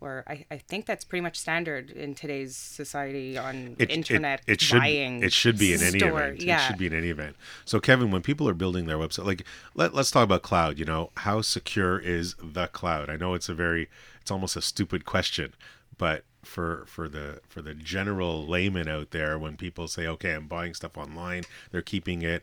or 0.00 0.24
I, 0.26 0.44
I 0.50 0.58
think 0.58 0.86
that's 0.86 1.04
pretty 1.04 1.22
much 1.22 1.38
standard 1.38 1.90
in 1.90 2.14
today's 2.14 2.56
society 2.56 3.36
on 3.36 3.76
it, 3.78 3.90
internet 3.90 4.42
it, 4.46 4.52
it 4.52 4.60
should, 4.60 4.80
buying. 4.80 5.22
It 5.22 5.32
should 5.32 5.58
be 5.58 5.74
in 5.74 5.82
any 5.82 5.98
store. 5.98 6.10
event. 6.10 6.42
Yeah. 6.42 6.62
It 6.62 6.66
should 6.66 6.78
be 6.78 6.86
in 6.86 6.94
any 6.94 7.08
event. 7.08 7.36
So 7.64 7.80
Kevin, 7.80 8.10
when 8.10 8.22
people 8.22 8.48
are 8.48 8.54
building 8.54 8.86
their 8.86 8.98
website, 8.98 9.26
like 9.26 9.44
let, 9.74 9.94
let's 9.94 10.10
talk 10.10 10.24
about 10.24 10.42
cloud. 10.42 10.78
You 10.78 10.84
know, 10.84 11.10
how 11.18 11.40
secure 11.42 11.98
is 11.98 12.36
the 12.42 12.66
cloud? 12.68 13.10
I 13.10 13.16
know 13.16 13.34
it's 13.34 13.48
a 13.48 13.54
very, 13.54 13.88
it's 14.20 14.30
almost 14.30 14.56
a 14.56 14.62
stupid 14.62 15.04
question, 15.04 15.54
but 15.96 16.24
for 16.44 16.84
for 16.86 17.08
the 17.08 17.40
for 17.48 17.60
the 17.60 17.74
general 17.74 18.46
layman 18.46 18.88
out 18.88 19.10
there, 19.10 19.38
when 19.38 19.56
people 19.56 19.88
say, 19.88 20.06
"Okay, 20.06 20.34
I'm 20.34 20.46
buying 20.46 20.74
stuff 20.74 20.96
online," 20.96 21.44
they're 21.70 21.82
keeping 21.82 22.22
it. 22.22 22.42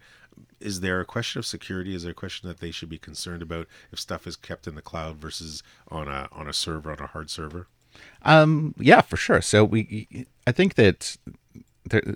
Is 0.59 0.81
there 0.81 0.99
a 0.99 1.05
question 1.05 1.39
of 1.39 1.45
security? 1.45 1.93
Is 1.93 2.03
there 2.03 2.11
a 2.11 2.15
question 2.15 2.47
that 2.49 2.59
they 2.59 2.71
should 2.71 2.89
be 2.89 2.97
concerned 2.97 3.41
about 3.41 3.67
if 3.91 3.99
stuff 3.99 4.25
is 4.25 4.35
kept 4.35 4.67
in 4.67 4.75
the 4.75 4.81
cloud 4.81 5.17
versus 5.17 5.63
on 5.89 6.07
a 6.07 6.27
on 6.31 6.47
a 6.47 6.53
server 6.53 6.91
on 6.91 6.99
a 6.99 7.07
hard 7.07 7.29
server? 7.29 7.67
Um, 8.23 8.73
yeah, 8.77 9.01
for 9.01 9.17
sure. 9.17 9.41
So 9.41 9.63
we, 9.63 10.27
I 10.45 10.51
think 10.51 10.75
that 10.75 11.17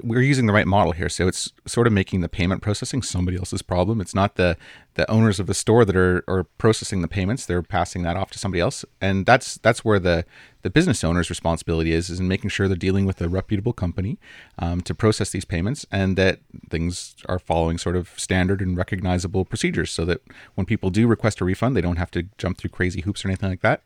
we're 0.04 0.22
using 0.22 0.48
the 0.48 0.54
right 0.54 0.66
model 0.66 0.94
here. 0.94 1.10
So 1.10 1.28
it's 1.28 1.52
sort 1.68 1.86
of 1.86 1.94
making 1.94 2.22
the 2.22 2.30
payment 2.30 2.62
processing 2.62 3.04
somebody 3.04 3.38
else's 3.38 3.62
problem. 3.62 4.02
It's 4.02 4.16
not 4.16 4.36
the 4.36 4.58
the 4.96 5.10
owners 5.10 5.40
of 5.40 5.48
the 5.48 5.54
store 5.54 5.86
that 5.86 5.96
are, 5.96 6.24
are 6.28 6.44
processing 6.44 7.02
the 7.02 7.08
payments. 7.08 7.46
They're 7.46 7.62
passing 7.62 8.02
that 8.04 8.18
off 8.18 8.32
to 8.32 8.40
somebody 8.40 8.62
else, 8.62 8.84
and 9.00 9.26
that's 9.26 9.58
that's 9.58 9.86
where 9.86 10.00
the 10.00 10.26
the 10.64 10.70
business 10.70 11.04
owner's 11.04 11.30
responsibility 11.30 11.92
is 11.92 12.10
is 12.10 12.20
in 12.20 12.28
making 12.28 12.50
sure 12.50 12.68
they're 12.68 12.76
dealing 12.76 13.06
with 13.06 13.22
a 13.22 13.30
reputable 13.30 13.74
company 13.74 14.18
um, 14.58 14.82
to 14.82 14.96
process 14.96 15.30
these 15.30 15.46
payments, 15.46 15.86
and 15.92 16.18
that 16.18 16.40
things 16.70 17.16
are 17.28 17.40
following 17.40 17.78
sort 17.78 17.96
of 17.96 18.10
standard 18.18 18.62
and 18.62 18.76
recognizable 18.76 19.46
procedures, 19.46 19.92
so 19.92 20.04
that 20.06 20.22
when 20.56 20.66
people 20.66 20.90
do 20.90 21.08
request 21.08 21.42
a 21.42 21.46
refund, 21.46 21.76
they 21.76 21.82
don't 21.82 21.98
have 21.98 22.12
to 22.12 22.24
jump 22.38 22.58
through 22.58 22.72
crazy 22.72 23.02
hoops 23.02 23.24
or 23.24 23.28
anything 23.28 23.50
like 23.50 23.62
that 23.62 23.84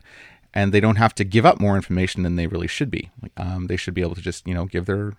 and 0.56 0.72
they 0.72 0.80
don't 0.80 0.98
have 0.98 1.16
to 1.16 1.24
give 1.24 1.48
up 1.48 1.60
more 1.60 1.76
information 1.76 2.22
than 2.22 2.36
they 2.36 2.46
really 2.46 2.68
should 2.68 2.92
be. 2.92 3.10
Um, 3.38 3.66
they 3.66 3.76
should 3.76 3.96
be 3.96 4.02
able 4.02 4.14
to 4.14 4.22
just 4.22 4.48
you 4.48 4.54
know 4.54 4.66
give 4.66 4.86
their 4.86 5.14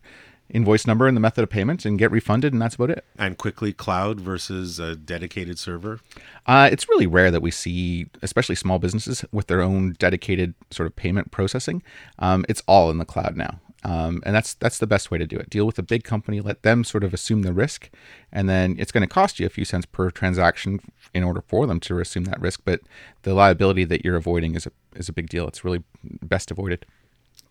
invoice 0.51 0.87
number 0.87 1.07
and 1.07 1.17
the 1.17 1.21
method 1.21 1.43
of 1.43 1.51
payment 1.51 1.85
and 1.85 1.99
get 1.99 2.11
refunded, 2.11 2.53
and 2.53 2.61
that's 2.61 2.75
about 2.75 2.91
it. 2.91 3.05
And 3.19 3.39
quickly 3.39 3.73
cloud 3.73 4.21
versus 4.21 4.79
a 4.79 4.95
dedicated 4.95 5.59
server? 5.59 6.01
Uh, 6.47 6.69
it's 6.71 6.89
really 6.89 7.07
rare 7.07 7.31
that 7.31 7.43
we 7.43 7.51
see, 7.51 8.07
especially 8.23 8.55
small 8.55 8.79
businesses 8.79 9.25
with 9.33 9.47
their 9.47 9.63
own 9.63 9.97
dedicated 9.99 10.55
sort 10.71 10.87
of 10.87 10.97
payment 10.97 11.31
processing. 11.31 11.83
Um, 12.19 12.45
it's 12.49 12.63
all 12.67 12.91
in 12.91 12.99
the 12.99 13.05
cloud 13.05 13.37
now. 13.37 13.61
Um, 13.85 14.23
and 14.25 14.35
that's 14.35 14.55
that's 14.55 14.79
the 14.79 14.87
best 14.87 15.11
way 15.11 15.19
to 15.19 15.27
do 15.27 15.37
it. 15.37 15.51
Deal 15.51 15.67
with 15.67 15.79
a 15.79 15.83
big 15.83 16.05
company, 16.05 16.41
let 16.41 16.63
them 16.63 16.85
sort 16.85 17.05
of 17.05 17.13
assume 17.13 17.43
the 17.43 17.53
risk, 17.53 17.91
and 18.33 18.49
then 18.49 18.77
it's 18.79 18.91
going 18.91 19.03
to 19.03 19.07
cost 19.07 19.39
you 19.39 19.45
a 19.45 19.51
few 19.51 19.67
cents 19.67 19.85
per 19.85 20.11
transaction 20.11 20.81
in 21.13 21.23
order 21.23 21.43
for 21.47 21.67
them 21.67 21.81
to 21.81 21.99
assume 21.99 22.25
that 22.25 22.41
risk. 22.41 22.63
But 22.65 22.81
the 23.23 23.35
liability 23.35 23.85
that 23.85 24.03
you're 24.03 24.17
avoiding 24.17 24.55
is 24.55 24.67
a 24.67 24.73
is 24.97 25.11
a 25.11 25.13
big 25.13 25.29
deal. 25.29 25.47
It's 25.47 25.65
really 25.65 25.83
best 26.03 26.51
avoided. 26.51 26.87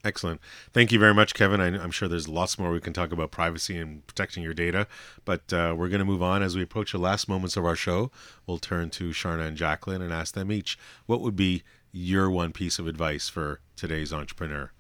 Excellent. 0.06 0.42
Thank 0.74 0.92
you 0.92 1.00
very 1.00 1.14
much, 1.14 1.34
Kevin. 1.34 1.62
I, 1.62 1.68
am 1.68 1.92
sure 1.92 2.10
there's 2.10 2.28
lots 2.28 2.60
more 2.60 2.72
we 2.72 2.82
can 2.82 2.92
talk 2.92 3.14
about 3.14 3.32
privacy 3.32 3.78
and 3.78 4.06
protecting 4.06 4.44
your 4.44 4.54
data, 4.54 4.86
but 5.24 5.54
uh, 5.54 5.74
we're 5.78 5.88
going 5.88 6.00
to 6.00 6.06
move 6.06 6.22
on 6.22 6.44
as 6.44 6.58
we 6.58 6.62
approach 6.62 6.92
the 6.92 6.98
last 6.98 7.30
moments 7.30 7.56
of 7.56 7.66
our 7.66 7.76
show. 7.76 8.12
We'll 8.46 8.58
turn 8.58 8.90
to 8.92 9.12
Charna 9.12 9.48
and 9.48 9.56
Jacqueline 9.56 10.02
and 10.02 10.12
ask 10.12 10.34
them 10.34 10.52
each 10.52 10.78
what 11.06 11.22
would 11.22 11.38
be 11.38 11.64
your 11.94 12.30
one 12.30 12.52
piece 12.52 12.80
of 12.80 12.88
advice 12.88 13.30
for 13.30 13.62
today's 13.78 14.12
entrepreneur. 14.12 14.72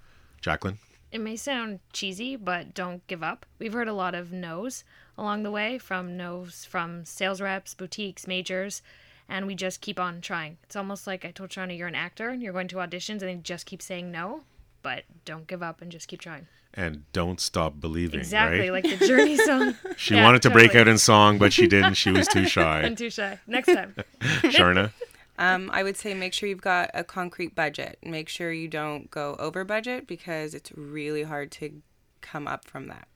Jacqueline? 0.41 0.79
It 1.09 1.21
may 1.21 1.37
sound 1.37 1.79
cheesy, 1.93 2.35
but 2.35 2.73
don't 2.73 3.05
give 3.07 3.23
up. 3.23 3.45
We've 3.59 3.71
heard 3.71 3.87
a 3.87 3.93
lot 3.93 4.15
of 4.15 4.33
no's 4.33 4.83
along 5.17 5.43
the 5.43 5.51
way 5.51 5.77
from 5.77 6.17
no's 6.17 6.65
from 6.65 7.05
sales 7.05 7.39
reps, 7.39 7.73
boutiques, 7.75 8.27
majors, 8.27 8.81
and 9.29 9.47
we 9.47 9.55
just 9.55 9.79
keep 9.79 10.01
on 10.01 10.19
trying. 10.19 10.57
It's 10.63 10.75
almost 10.75 11.07
like 11.07 11.23
I 11.23 11.31
told 11.31 11.51
Charna, 11.51 11.77
you're 11.77 11.87
an 11.87 11.95
actor 11.95 12.27
and 12.27 12.43
you're 12.43 12.51
going 12.51 12.67
to 12.69 12.77
auditions 12.77 13.21
and 13.21 13.29
they 13.29 13.35
just 13.35 13.65
keep 13.65 13.81
saying 13.81 14.11
no 14.11 14.41
but 14.83 15.03
don't 15.25 15.47
give 15.47 15.63
up 15.63 15.81
and 15.81 15.91
just 15.91 16.07
keep 16.07 16.21
trying. 16.21 16.47
And 16.75 17.03
don't 17.13 17.39
stop 17.39 17.79
believing. 17.79 18.19
Exactly, 18.19 18.69
right? 18.69 18.83
like 18.83 18.99
the 18.99 19.07
Journey 19.07 19.37
song. 19.37 19.75
she 19.97 20.15
Yeah, 20.15 20.23
wanted 20.23 20.41
to 20.43 20.49
break 20.49 20.75
out 20.75 20.87
in 20.87 20.97
song, 20.97 21.37
but 21.37 21.53
she 21.53 21.67
didn't. 21.67 21.93
She 21.95 22.11
was 22.11 22.27
too 22.27 22.45
shy. 22.47 22.81
I'm 22.81 22.95
too 22.95 23.09
shy. 23.11 23.39
Next 23.47 23.67
time. 23.67 23.95
Charna? 24.21 24.91
Um, 25.37 25.69
I 25.73 25.83
would 25.83 25.97
say 25.97 26.13
make 26.13 26.33
sure 26.33 26.47
you've 26.49 26.61
got 26.61 26.89
a 26.93 27.03
concrete 27.03 27.55
budget. 27.55 27.97
Make 28.03 28.27
sure 28.29 28.51
you 28.51 28.67
don't 28.67 29.09
go 29.11 29.35
over 29.39 29.63
budget 29.63 30.07
because 30.07 30.53
it's 30.53 30.71
really 30.75 31.23
hard 31.23 31.51
to 31.53 31.81
come 32.21 32.47
up 32.47 32.65
from 32.65 32.87
that. 32.87 33.07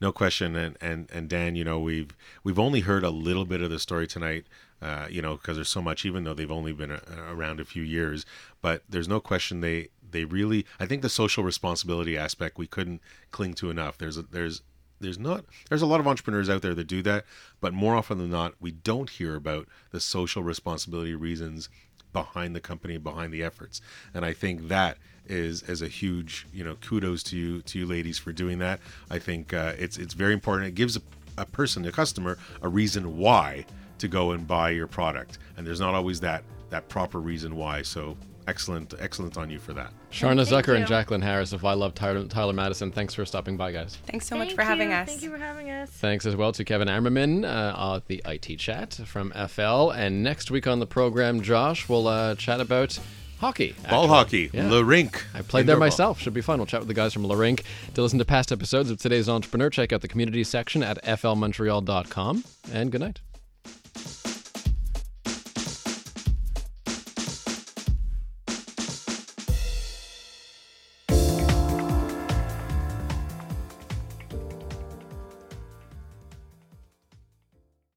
No 0.00 0.12
question, 0.12 0.54
and 0.56 0.76
and 0.80 1.08
and 1.12 1.28
Dan, 1.28 1.56
you 1.56 1.64
know 1.64 1.80
we've 1.80 2.10
we've 2.44 2.58
only 2.58 2.80
heard 2.80 3.02
a 3.02 3.10
little 3.10 3.44
bit 3.46 3.62
of 3.62 3.70
the 3.70 3.78
story 3.78 4.06
tonight, 4.06 4.44
uh, 4.82 5.06
you 5.10 5.22
know, 5.22 5.36
because 5.36 5.56
there's 5.56 5.70
so 5.70 5.80
much, 5.80 6.04
even 6.04 6.24
though 6.24 6.34
they've 6.34 6.50
only 6.50 6.72
been 6.74 6.90
a, 6.90 7.00
around 7.30 7.60
a 7.60 7.64
few 7.64 7.82
years. 7.82 8.26
But 8.60 8.82
there's 8.88 9.08
no 9.08 9.20
question 9.20 9.62
they 9.62 9.88
they 10.10 10.24
really. 10.24 10.66
I 10.78 10.86
think 10.86 11.02
the 11.02 11.08
social 11.08 11.44
responsibility 11.44 12.16
aspect 12.16 12.58
we 12.58 12.66
couldn't 12.66 13.00
cling 13.30 13.54
to 13.54 13.70
enough. 13.70 13.98
There's 13.98 14.16
a, 14.16 14.22
there's 14.22 14.62
there's 15.00 15.18
not 15.18 15.44
there's 15.68 15.82
a 15.82 15.86
lot 15.86 16.00
of 16.00 16.06
entrepreneurs 16.06 16.48
out 16.48 16.62
there 16.62 16.74
that 16.74 16.86
do 16.86 17.02
that, 17.02 17.24
but 17.60 17.74
more 17.74 17.94
often 17.94 18.18
than 18.18 18.30
not, 18.30 18.54
we 18.60 18.70
don't 18.70 19.10
hear 19.10 19.34
about 19.34 19.68
the 19.90 20.00
social 20.00 20.42
responsibility 20.42 21.14
reasons 21.14 21.68
behind 22.12 22.56
the 22.56 22.60
company, 22.60 22.96
behind 22.96 23.32
the 23.32 23.42
efforts, 23.42 23.80
and 24.14 24.24
I 24.24 24.32
think 24.32 24.68
that 24.68 24.98
is 25.26 25.62
is 25.64 25.82
a 25.82 25.88
huge 25.88 26.46
you 26.52 26.64
know 26.64 26.76
kudos 26.76 27.22
to 27.24 27.36
you 27.36 27.60
to 27.62 27.78
you 27.78 27.86
ladies 27.86 28.18
for 28.18 28.32
doing 28.32 28.58
that. 28.58 28.80
I 29.10 29.18
think 29.18 29.52
uh, 29.52 29.72
it's 29.78 29.98
it's 29.98 30.14
very 30.14 30.32
important. 30.32 30.68
It 30.68 30.74
gives 30.74 30.96
a, 30.96 31.02
a 31.36 31.44
person, 31.44 31.84
a 31.84 31.92
customer, 31.92 32.38
a 32.62 32.68
reason 32.68 33.18
why 33.18 33.66
to 33.98 34.08
go 34.08 34.30
and 34.32 34.46
buy 34.46 34.70
your 34.70 34.86
product, 34.86 35.38
and 35.56 35.66
there's 35.66 35.80
not 35.80 35.94
always 35.94 36.20
that 36.20 36.44
that 36.70 36.88
proper 36.88 37.20
reason 37.20 37.56
why. 37.56 37.82
So 37.82 38.16
excellent, 38.46 38.94
excellent 38.98 39.36
on 39.36 39.50
you 39.50 39.58
for 39.58 39.72
that. 39.74 39.92
Charna 40.10 40.46
Thank 40.48 40.64
Zucker 40.66 40.76
and. 40.76 40.86
Jacqueline 40.86 41.22
Harris 41.22 41.52
of 41.52 41.64
I 41.64 41.74
Love 41.74 41.94
Tyler, 41.94 42.24
Tyler 42.26 42.52
Madison. 42.52 42.90
Thanks 42.92 43.14
for 43.14 43.24
stopping 43.24 43.56
by, 43.56 43.72
guys. 43.72 43.96
Thanks 44.06 44.26
so 44.26 44.36
much 44.36 44.48
Thank 44.48 44.56
for 44.60 44.64
having 44.64 44.92
us. 44.92 45.08
Thank 45.08 45.22
you 45.22 45.30
for 45.30 45.38
having 45.38 45.70
us. 45.70 45.90
Thanks 45.90 46.26
as 46.26 46.36
well 46.36 46.52
to 46.52 46.64
Kevin 46.64 46.88
Ammerman 46.88 47.44
uh, 47.44 47.96
at 47.96 48.06
the 48.06 48.22
IT 48.24 48.58
Chat 48.58 48.94
from 49.04 49.30
FL. 49.48 49.90
And 49.90 50.22
next 50.22 50.50
week 50.50 50.66
on 50.66 50.78
the 50.80 50.86
program, 50.86 51.40
Josh 51.42 51.88
will 51.88 52.06
uh, 52.08 52.34
chat 52.36 52.60
about 52.60 52.98
hockey. 53.40 53.74
Ball 53.90 54.08
hockey, 54.08 54.50
Yeah. 54.52 54.70
Le 54.70 54.82
Rink. 54.82 55.24
I 55.34 55.42
played 55.42 55.66
there 55.66 55.74
Indoor 55.74 55.76
ball. 55.76 55.86
myself. 55.88 56.20
Should 56.20 56.34
be 56.34 56.40
fun. 56.40 56.58
We'll 56.58 56.66
chat 56.66 56.80
with 56.80 56.88
the 56.88 56.94
guys 56.94 57.12
from 57.12 57.24
Larink. 57.24 57.62
To 57.94 58.02
listen 58.02 58.18
to 58.18 58.24
past 58.24 58.50
episodes 58.52 58.90
of 58.90 58.98
today's 58.98 59.28
Entrepreneur, 59.28 59.68
check 59.70 59.92
out 59.92 60.00
the 60.00 60.08
community 60.08 60.42
section 60.44 60.82
at 60.82 61.02
flmontreal.com. 61.04 62.44
And 62.72 62.90
good 62.92 63.00
night. 63.00 63.20